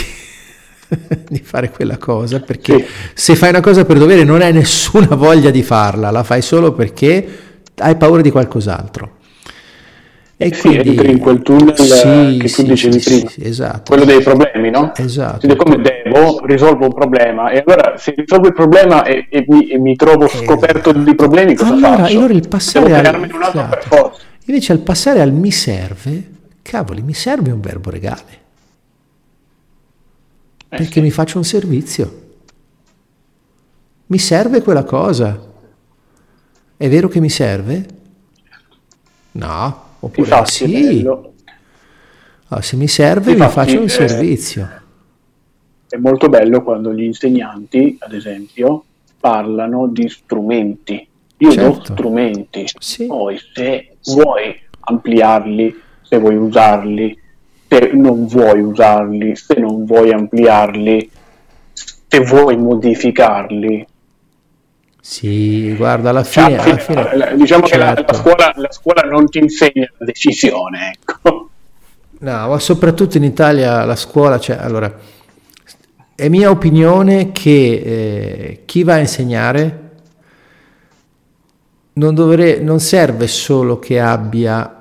[1.27, 2.85] di fare quella cosa, perché sì.
[3.13, 6.73] se fai una cosa per dovere non hai nessuna voglia di farla, la fai solo
[6.73, 7.27] perché
[7.75, 9.15] hai paura di qualcos'altro.
[10.39, 13.81] E sì, quindi entri in quel tunnel sì, che tu sì, dicevi sì, prima, esatto.
[13.87, 14.91] quello dei problemi, no?
[14.95, 15.55] Esatto.
[15.55, 19.79] Come devo, risolvo un problema e allora se risolvo il problema e, e, mi, e
[19.79, 22.17] mi, trovo eh, scoperto di problemi, cosa allora, faccio?
[22.17, 23.29] Allora il passare al...
[23.47, 24.19] Esatto.
[24.45, 26.23] Invece al passare al mi serve,
[26.61, 28.45] cavoli, mi serve un verbo regale.
[30.69, 32.25] Eh, perché mi faccio un servizio.
[34.07, 35.45] Mi serve quella cosa.
[36.77, 37.85] È vero che mi serve?
[39.31, 41.09] No, Oppure Infatti, sì.
[42.49, 44.69] Ah, se mi serve Infatti, mi faccio un eh, servizio.
[45.89, 48.83] È molto bello quando gli insegnanti, ad esempio,
[49.19, 51.07] parlano di strumenti.
[51.39, 51.77] Io certo.
[51.77, 53.05] do strumenti, sì.
[53.05, 57.19] poi se vuoi ampliarli, se vuoi usarli,
[57.67, 61.09] se non vuoi usarli, se non vuoi ampliarli,
[62.07, 63.87] se vuoi modificarli,
[65.09, 66.57] sì, guarda, alla fine...
[66.57, 67.67] Alla fine diciamo certo.
[67.67, 68.11] che la, certo.
[68.11, 71.49] la, scuola, la, scuola, non ti insegna la decisione, ecco.
[72.19, 74.93] No, ma soprattutto in Italia la scuola, cioè, allora,
[76.13, 77.49] è mia opinione che
[77.85, 79.89] eh, chi va a insegnare
[81.93, 84.76] non, dovre, non serve solo che abbia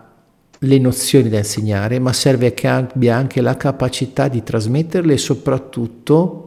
[0.67, 6.43] le nozioni da insegnare, ma serve che abbia anche la capacità di trasmetterle e soprattutto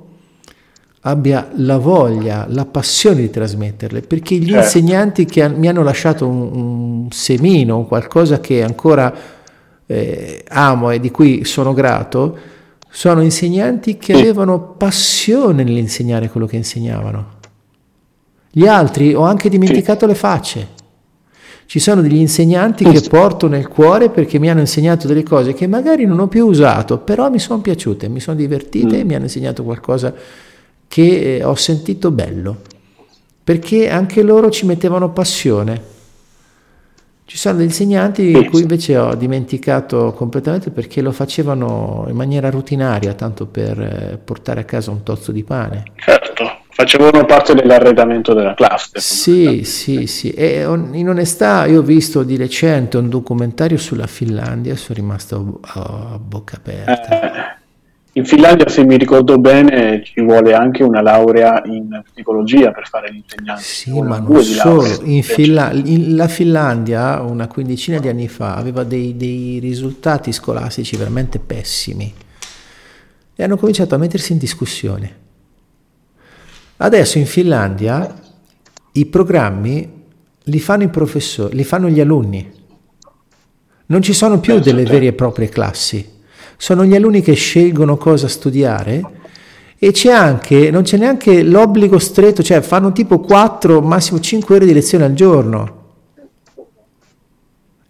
[1.02, 4.64] abbia la voglia, la passione di trasmetterle, perché gli certo.
[4.64, 9.14] insegnanti che mi hanno lasciato un, un semino, qualcosa che ancora
[9.86, 12.38] eh, amo e di cui sono grato,
[12.90, 17.38] sono insegnanti che avevano passione nell'insegnare quello che insegnavano.
[18.52, 20.78] Gli altri ho anche dimenticato le facce.
[21.70, 25.68] Ci sono degli insegnanti che porto nel cuore perché mi hanno insegnato delle cose che
[25.68, 29.00] magari non ho più usato, però mi sono piaciute, mi sono divertite mm.
[29.00, 30.12] e mi hanno insegnato qualcosa
[30.88, 32.62] che eh, ho sentito bello,
[33.44, 35.80] perché anche loro ci mettevano passione.
[37.26, 42.50] Ci sono degli insegnanti di cui invece ho dimenticato completamente perché lo facevano in maniera
[42.50, 45.84] rutinaria, tanto per eh, portare a casa un tozzo di pane.
[46.80, 49.02] Facevano parte dell'arredamento della classe.
[49.02, 50.30] Sì, sì, sì.
[50.30, 50.62] E
[50.94, 56.18] in onestà io ho visto di recente un documentario sulla Finlandia e sono rimasto a,
[56.18, 57.22] bocca aperta.
[57.22, 57.58] Eh,
[58.14, 63.12] in Finlandia, se mi ricordo bene, ci vuole anche una laurea in psicologia per fare
[63.12, 63.62] l'insegnante.
[63.62, 65.02] Sì, ma non solo.
[65.04, 70.96] In Finla- in, la Finlandia, una quindicina di anni fa, aveva dei, dei risultati scolastici
[70.96, 72.14] veramente pessimi
[73.36, 75.28] e hanno cominciato a mettersi in discussione.
[76.82, 78.14] Adesso in Finlandia
[78.94, 79.90] i programmi
[80.44, 82.52] li fanno i professori, li fanno gli alunni.
[83.86, 86.18] Non ci sono più delle vere e proprie classi
[86.62, 89.02] sono gli alunni che scelgono cosa studiare
[89.78, 94.66] e c'è anche, non c'è neanche l'obbligo stretto, cioè fanno tipo 4, massimo 5 ore
[94.66, 95.78] di lezione al giorno.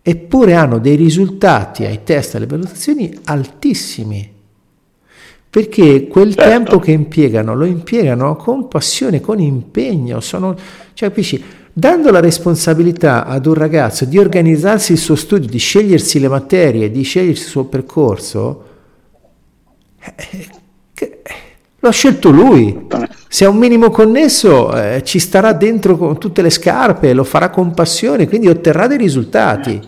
[0.03, 4.37] Eppure hanno dei risultati ai test, alle valutazioni altissimi.
[5.49, 6.49] Perché quel certo.
[6.49, 10.19] tempo che impiegano lo impiegano con passione, con impegno.
[10.19, 10.55] Sono,
[10.93, 11.43] cioè, capisci?
[11.73, 16.91] Dando la responsabilità ad un ragazzo di organizzarsi il suo studio, di scegliersi le materie,
[16.91, 18.65] di scegliersi il suo percorso,
[19.99, 20.47] eh,
[21.79, 22.87] lo ha scelto lui.
[23.27, 27.49] Se ha un minimo connesso, eh, ci starà dentro con tutte le scarpe, lo farà
[27.49, 29.79] con passione, quindi otterrà dei risultati.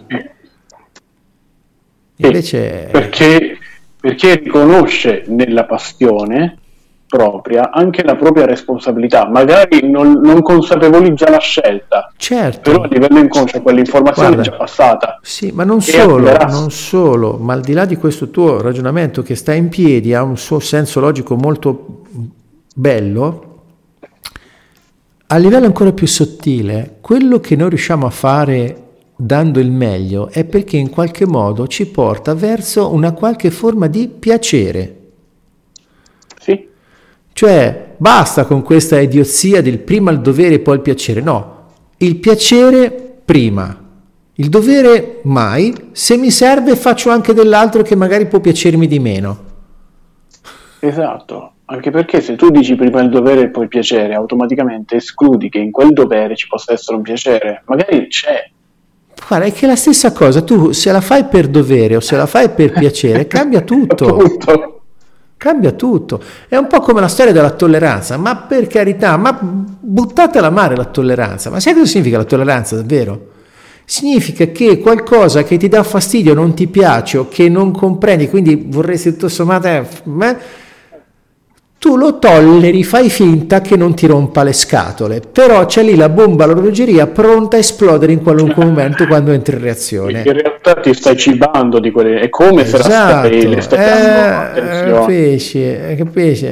[2.17, 2.89] Invece...
[2.91, 3.57] Perché,
[4.01, 6.57] perché riconosce nella passione
[7.05, 12.71] propria anche la propria responsabilità, magari non, non consapevolizza la scelta, certo.
[12.71, 15.19] però a livello inconscio quell'informazione Guarda, è già passata.
[15.21, 19.35] Sì, ma non solo, non solo, ma al di là di questo tuo ragionamento che
[19.35, 22.01] sta in piedi, ha un suo senso logico molto
[22.73, 23.49] bello,
[25.27, 28.80] a livello ancora più sottile, quello che noi riusciamo a fare
[29.23, 34.07] dando il meglio è perché in qualche modo ci porta verso una qualche forma di
[34.07, 34.95] piacere.
[37.33, 41.21] Cioè, basta con questa idiozia del prima il dovere e poi il piacere.
[41.21, 43.75] No, il piacere prima,
[44.33, 45.73] il dovere mai.
[45.91, 49.49] Se mi serve faccio anche dell'altro che magari può piacermi di meno.
[50.79, 55.49] Esatto, anche perché se tu dici prima il dovere e poi il piacere, automaticamente escludi
[55.49, 57.63] che in quel dovere ci possa essere un piacere.
[57.65, 58.49] Magari c'è.
[59.27, 62.25] Guarda, è che la stessa cosa, tu se la fai per dovere o se la
[62.25, 64.17] fai per piacere, cambia tutto.
[64.17, 64.81] tutto.
[65.37, 66.21] Cambia tutto.
[66.47, 70.75] È un po' come la storia della tolleranza, ma per carità, ma buttatela a mare
[70.75, 71.49] la tolleranza.
[71.49, 73.29] Ma sai cosa significa la tolleranza davvero?
[73.85, 78.65] Significa che qualcosa che ti dà fastidio, non ti piace o che non comprendi, quindi
[78.67, 79.67] vorresti tutto sommato...
[79.67, 79.85] Eh,
[81.81, 86.09] tu lo tolleri, fai finta che non ti rompa le scatole, però c'è lì la
[86.09, 90.21] bomba all'orologeria pronta a esplodere in qualunque momento quando entri in reazione.
[90.23, 92.83] In realtà ti stai cibando di quelle, è come esatto.
[92.83, 93.75] se la stai, le esatto.
[93.75, 96.45] stai eh, capisci, capisci?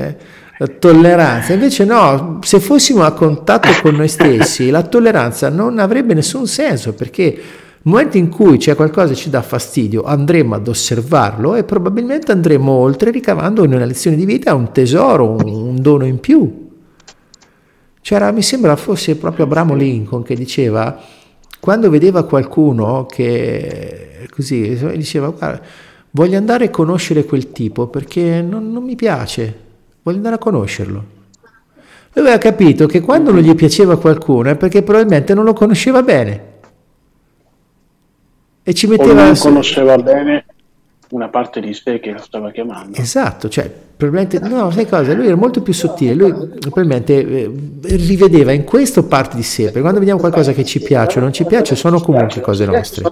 [0.58, 6.16] La tolleranza, invece no, se fossimo a contatto con noi stessi, la tolleranza non avrebbe
[6.16, 7.40] nessun senso perché
[7.82, 12.34] nel momento in cui c'è qualcosa che ci dà fastidio, andremo ad osservarlo e probabilmente
[12.34, 16.68] andremo oltre ricavando in una lezione di vita un tesoro, un, un dono in più.
[18.02, 21.00] C'era, mi sembra fosse proprio Abramo Lincoln che diceva,
[21.62, 25.62] quando vedeva qualcuno che così, diceva, guarda,
[26.12, 29.56] voglio andare a conoscere quel tipo perché non, non mi piace,
[30.04, 31.18] voglio andare a conoscerlo.
[32.12, 36.04] Lui aveva capito che quando non gli piaceva qualcuno è perché probabilmente non lo conosceva
[36.04, 36.58] bene
[38.70, 39.24] e ci metteva...
[39.24, 40.46] O non conosceva bene
[41.10, 42.96] una parte di sé che lo stava chiamando.
[43.00, 43.68] Esatto, cioè,
[43.98, 47.52] probabilmente, no, sai cosa, lui era molto più sottile, lui probabilmente eh,
[47.82, 51.34] rivedeva in questo parte di sé, perché quando vediamo qualcosa che ci piace o non
[51.34, 53.10] ci piace, sono comunque cose nostre.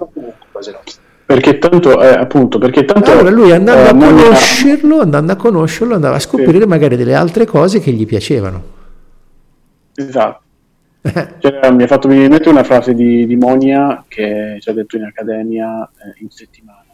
[1.26, 3.12] Perché tanto, eh, appunto, perché tanto...
[3.12, 6.68] Allora lui andando eh, a conoscerlo, andando a conoscerlo, andava a scoprire sì.
[6.68, 8.64] magari delle altre cose che gli piacevano.
[9.96, 10.42] Esatto.
[11.40, 14.74] Cioè, mi ha fatto venire in mente una frase di, di Monia che ci ha
[14.74, 16.86] detto in accademia eh, in settimana.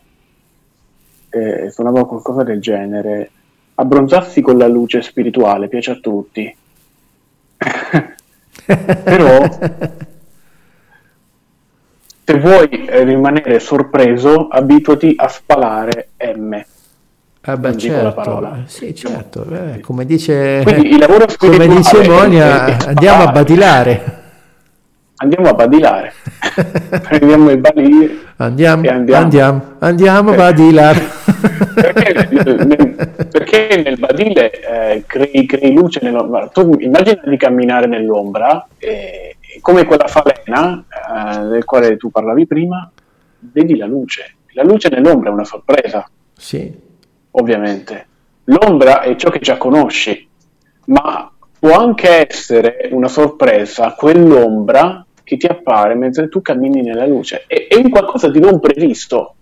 [1.30, 3.31] E suonava qualcosa del genere.
[3.76, 6.56] abbronzarsi con la luce spirituale piace a tutti.
[8.65, 9.41] Però
[12.26, 16.64] se vuoi rimanere sorpreso, abituati a spalare M.
[17.45, 19.45] Ah beh, certo, sì, certo.
[19.52, 20.64] Eh, come dice,
[21.38, 24.22] come dice Monia, andiamo a badilare.
[25.18, 26.14] Andiamo a badilare.
[27.03, 28.22] Prendiamo i badili.
[28.38, 29.22] Andiamo, andiamo.
[29.22, 31.02] andiamo, andiamo a badilare.
[31.76, 32.14] perché,
[32.64, 35.99] nel, perché nel badile eh, crei, crei, luce.
[36.02, 42.48] Nel, tu immagina di camminare nell'ombra e, come quella falena eh, del quale tu parlavi
[42.48, 42.90] prima,
[43.40, 44.36] vedi la luce.
[44.53, 46.10] La luce nell'ombra è una sorpresa.
[46.38, 46.83] Sì
[47.34, 48.08] ovviamente.
[48.46, 50.28] L'ombra è ciò che già conosci,
[50.86, 57.46] ma può anche essere una sorpresa quell'ombra che ti appare mentre tu cammini nella luce.
[57.48, 59.36] È, è un qualcosa di non previsto.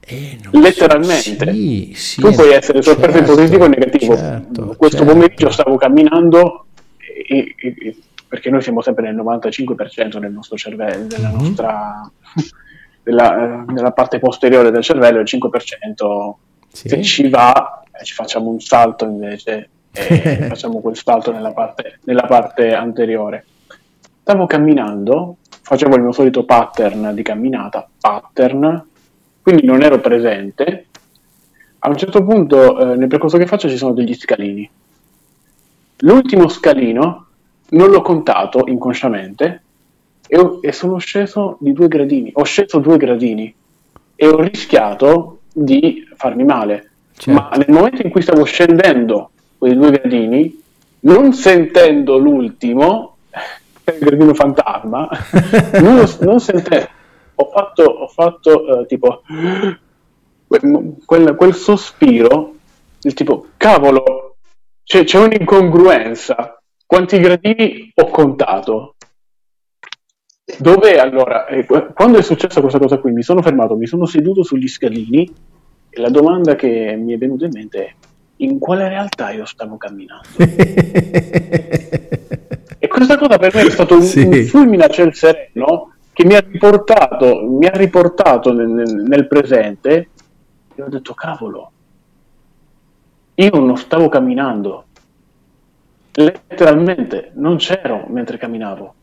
[0.00, 4.16] Eh, non letteralmente sì, sì, tu puoi essere sorpreso certo, in positivo e negativo.
[4.16, 5.12] Certo, Questo certo.
[5.12, 6.64] pomeriggio stavo camminando
[6.96, 7.96] e, e, e,
[8.26, 11.38] perché noi siamo sempre nel 95% del nostro cervello, della mm-hmm.
[11.38, 12.10] nostra
[13.02, 16.32] della, della, parte posteriore del cervello, il 5%
[16.70, 16.88] sì.
[16.88, 21.98] Se ci va, eh, ci facciamo un salto invece e facciamo quel salto nella parte,
[22.04, 23.44] nella parte anteriore.
[24.20, 28.86] Stavo camminando, facevo il mio solito pattern di camminata, pattern,
[29.42, 30.86] quindi non ero presente.
[31.80, 34.68] A un certo punto eh, nel percorso che faccio ci sono degli scalini.
[36.02, 37.26] L'ultimo scalino
[37.70, 39.62] non l'ho contato inconsciamente
[40.26, 42.30] e, ho, e sono sceso di due gradini.
[42.34, 43.52] Ho sceso due gradini
[44.14, 46.90] e ho rischiato di farmi male.
[47.16, 47.32] Certo.
[47.32, 50.62] Ma nel momento in cui stavo scendendo quei due gradini,
[51.00, 53.16] non sentendo l'ultimo,
[53.84, 55.08] il gradino fantasma,
[55.80, 56.88] non, non sentendo,
[57.34, 59.22] ho fatto, ho fatto uh, tipo
[60.46, 62.54] quel, quel, sospiro,
[63.02, 64.36] il tipo, cavolo,
[64.84, 66.60] c'è, c'è un'incongruenza.
[66.86, 68.94] Quanti gradini ho contato?
[70.56, 74.42] Dove allora, eh, quando è successa questa cosa qui, mi sono fermato, mi sono seduto
[74.42, 75.30] sugli scalini
[75.90, 77.94] e la domanda che mi è venuta in mente è
[78.36, 80.28] in quale realtà io stavo camminando?
[82.78, 84.22] e questa cosa per me è stato un, sì.
[84.22, 89.26] un fulmine a ciel sereno che mi ha riportato, mi ha riportato nel, nel, nel
[89.28, 90.08] presente
[90.74, 91.72] e ho detto cavolo,
[93.34, 94.84] io non stavo camminando,
[96.12, 98.94] letteralmente non c'ero mentre camminavo.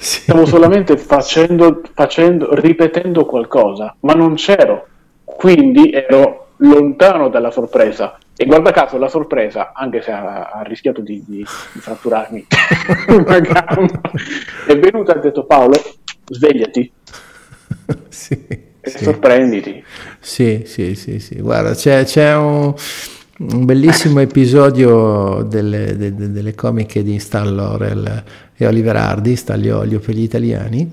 [0.00, 0.22] Sì.
[0.22, 4.86] Stavo solamente facendo, facendo, ripetendo qualcosa, ma non c'ero.
[5.24, 8.18] Quindi ero lontano dalla sorpresa.
[8.34, 12.46] E guarda caso la sorpresa, anche se ha, ha rischiato di, di, di fratturarmi
[13.08, 14.00] una gamba,
[14.66, 15.74] è venuta e ha detto Paolo,
[16.24, 16.90] svegliati.
[18.08, 18.46] sì,
[18.80, 19.04] e sì.
[19.04, 19.84] sorprenditi.
[20.18, 21.34] Sì, sì, sì, sì.
[21.40, 22.72] Guarda, c'è, c'è un
[23.40, 29.78] un bellissimo episodio delle, de, de, delle comiche di Stan Laurel e Oliver Hardy, Staglio
[29.78, 30.90] Olio per gli italiani,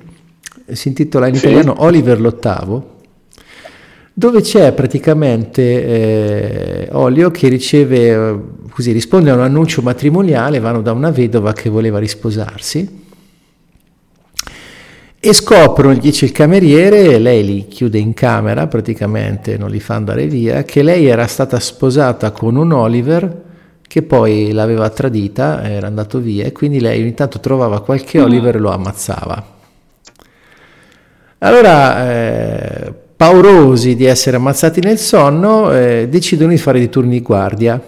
[0.72, 1.46] si intitola in sì.
[1.46, 2.96] italiano Oliver l'ottavo,
[4.14, 8.40] dove c'è praticamente eh, Olio che riceve, eh,
[8.72, 13.06] così risponde a un annuncio matrimoniale, vanno da una vedova che voleva risposarsi
[15.30, 19.96] e scoprono, gli dice il cameriere, lei li chiude in camera praticamente, non li fa
[19.96, 23.44] andare via, che lei era stata sposata con un Oliver
[23.82, 28.24] che poi l'aveva tradita, era andato via e quindi lei ogni tanto trovava qualche mm.
[28.24, 29.56] Oliver e lo ammazzava.
[31.40, 37.22] Allora, eh, paurosi di essere ammazzati nel sonno, eh, decidono di fare dei turni di
[37.22, 37.82] guardia.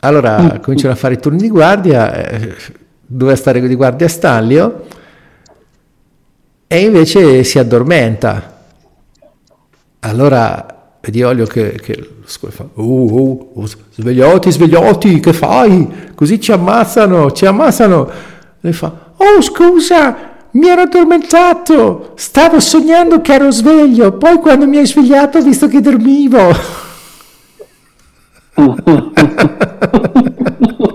[0.00, 0.60] Allora mm.
[0.60, 2.54] cominciano a fare i turni di guardia, eh,
[3.00, 4.84] doveva stare di guardia Stanlio,
[6.74, 8.52] e invece si addormenta.
[10.00, 16.10] Allora vedi Olio che, che fa, oh, oh, oh, svegliati, svegliati, che fai?
[16.16, 18.10] Così ci ammazzano, ci ammazzano.
[18.58, 20.16] Lei fa, oh scusa,
[20.50, 25.68] mi ero addormentato, stavo sognando che ero sveglio, poi quando mi hai svegliato ho visto
[25.68, 26.50] che dormivo.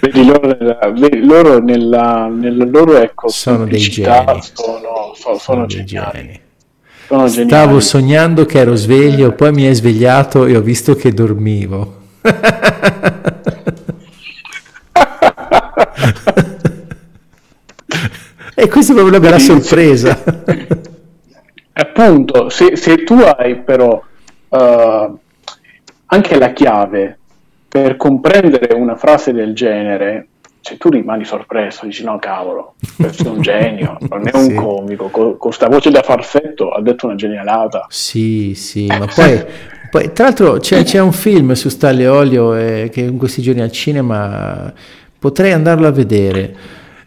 [0.00, 0.78] vedi loro, nella,
[1.22, 6.18] loro nella, nella loro ecco, sono dei geni sono, sono, sono geniali.
[6.18, 6.40] Geni.
[7.06, 11.98] Sono Stavo sognando che ero sveglio, poi mi hai svegliato e ho visto che dormivo.
[18.54, 20.22] e questa è proprio una bella sorpresa.
[21.72, 24.00] Appunto, se, se, tu hai però
[24.48, 25.18] uh,
[26.06, 27.19] anche la chiave
[27.70, 30.26] per comprendere una frase del genere,
[30.60, 34.54] cioè tu rimani sorpreso, dici no cavolo, questo è un genio, non è un sì.
[34.54, 37.86] comico, con questa voce da farfetto ha detto una genialata.
[37.88, 39.44] Sì, sì, ma poi
[39.90, 43.60] Poi, tra l'altro c'è, c'è, un film su Stanley Olio eh, che in questi giorni
[43.60, 44.72] al cinema
[45.18, 46.54] potrei andarlo a vedere.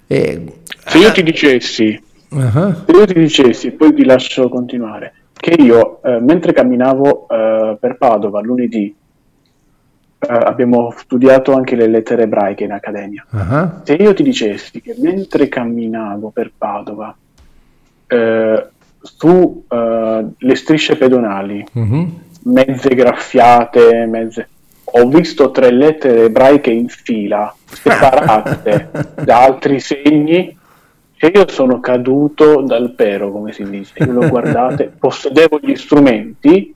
[0.07, 0.45] Eh,
[0.85, 2.83] se io ti dicessi, uh-huh.
[2.85, 7.97] se io ti dicessi, poi ti lascio continuare, che io eh, mentre camminavo eh, per
[7.97, 8.93] Padova lunedì
[10.27, 13.25] abbiamo studiato anche le lettere ebraiche in accademia.
[13.29, 13.69] Uh-huh.
[13.83, 17.15] Se io ti dicessi che mentre camminavo per Padova,
[18.07, 18.63] uh,
[19.01, 22.19] su uh, le strisce pedonali, uh-huh.
[22.43, 24.49] mezze graffiate, mezze,
[24.83, 28.89] ho visto tre lettere ebraiche in fila, separate
[29.23, 30.57] da altri segni,
[31.23, 33.93] e io sono caduto dal pero, come si dice.
[34.03, 36.75] Io lo guardate, possedevo gli strumenti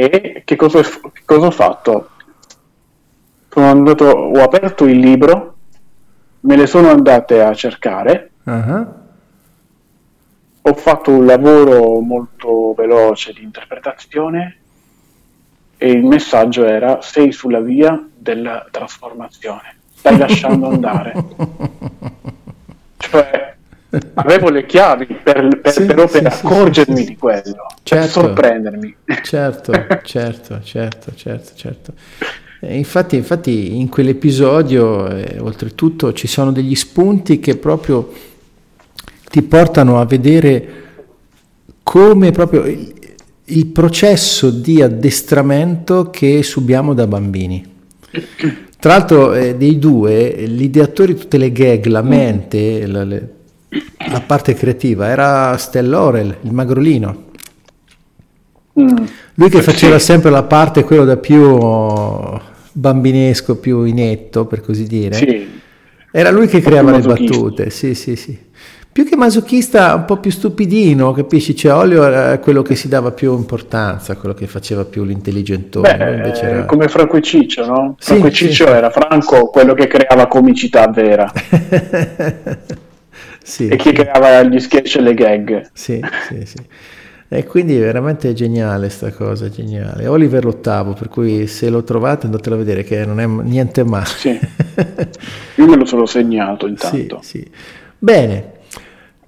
[0.00, 2.10] e che cosa, che cosa ho fatto?
[3.48, 5.56] Sono andato, ho aperto il libro,
[6.42, 8.86] me le sono andate a cercare, uh-huh.
[10.62, 14.58] ho fatto un lavoro molto veloce di interpretazione
[15.76, 21.12] e il messaggio era sei sulla via della trasformazione, stai lasciando andare.
[22.98, 23.47] cioè,
[24.14, 28.08] avevo le chiavi per, per, sì, però per sì, accorgermi sì, di quello, certo, per
[28.08, 28.96] sorprendermi.
[29.22, 29.72] Certo,
[30.04, 31.92] certo, certo, certo, certo.
[32.60, 38.12] Infatti, infatti, in quell'episodio, eh, oltretutto, ci sono degli spunti che proprio
[39.30, 40.86] ti portano a vedere
[41.82, 42.92] come proprio il,
[43.44, 47.76] il processo di addestramento che subiamo da bambini.
[48.78, 53.28] Tra l'altro, eh, dei due, l'ideatore di tutte le gag, la mente, la, le,
[54.10, 57.26] la parte creativa, era Stellorel, il magrolino.
[58.80, 58.96] Mm.
[59.34, 61.58] Lui che faceva sempre la parte, quello da più
[62.72, 65.14] bambinesco, più inetto, per così dire.
[65.14, 65.60] Sì.
[66.10, 68.46] Era lui che creava le battute, sì, sì, sì.
[68.90, 71.54] Più che masochista, un po' più stupidino, capisci?
[71.54, 75.96] Cioè, Olio era quello che si dava più importanza, quello che faceva più l'intelligentone.
[75.96, 76.64] Beh, era...
[76.64, 77.94] come Franco e Ciccio, no?
[77.98, 78.72] Franco sì, e Ciccio sì.
[78.72, 81.30] era Franco quello che creava comicità vera.
[83.48, 85.70] sì, e chi creava gli sketch e le gag.
[85.72, 86.56] Sì, sì, sì.
[87.30, 90.06] E quindi è veramente geniale sta cosa, geniale.
[90.06, 94.06] Oliver l'ottavo, per cui se lo trovate andatelo a vedere che non è niente male.
[94.06, 94.30] Sì.
[95.56, 97.20] Io me lo sono segnato intanto.
[97.22, 97.50] Sì, sì.
[97.98, 98.52] Bene,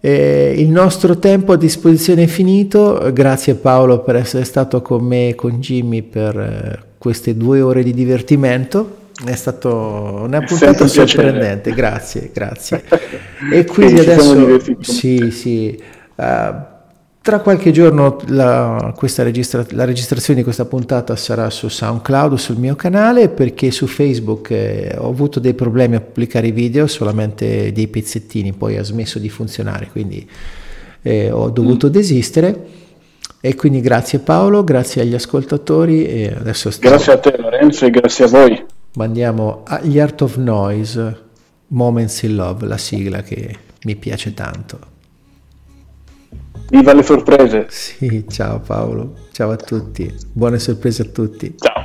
[0.01, 5.29] eh, il nostro tempo a disposizione è finito, grazie Paolo per essere stato con me
[5.29, 8.97] e con Jimmy per eh, queste due ore di divertimento.
[9.25, 12.83] È stato una puntata sorprendente, grazie, grazie.
[13.53, 15.83] E quindi sì, adesso sì, sì.
[16.15, 16.69] Uh,
[17.23, 22.77] tra qualche giorno la, registra- la, registrazione di questa puntata sarà su SoundCloud, sul mio
[22.77, 27.89] canale, perché su Facebook eh, ho avuto dei problemi a pubblicare i video, solamente dei
[27.89, 30.27] pezzettini, poi ha smesso di funzionare, quindi
[31.03, 31.91] eh, ho dovuto mm.
[31.91, 32.67] desistere.
[33.43, 36.07] E quindi grazie Paolo, grazie agli ascoltatori.
[36.07, 36.71] E adesso.
[36.79, 38.65] Grazie a te Lorenzo e grazie a voi
[38.95, 41.29] ma andiamo agli Art of Noise,
[41.69, 44.79] Moments in Love, la sigla che mi piace tanto.
[46.71, 47.67] Viva le sorprese!
[47.69, 51.55] Sì, ciao Paolo, ciao a tutti, buone sorprese a tutti.
[51.57, 51.81] Ciao!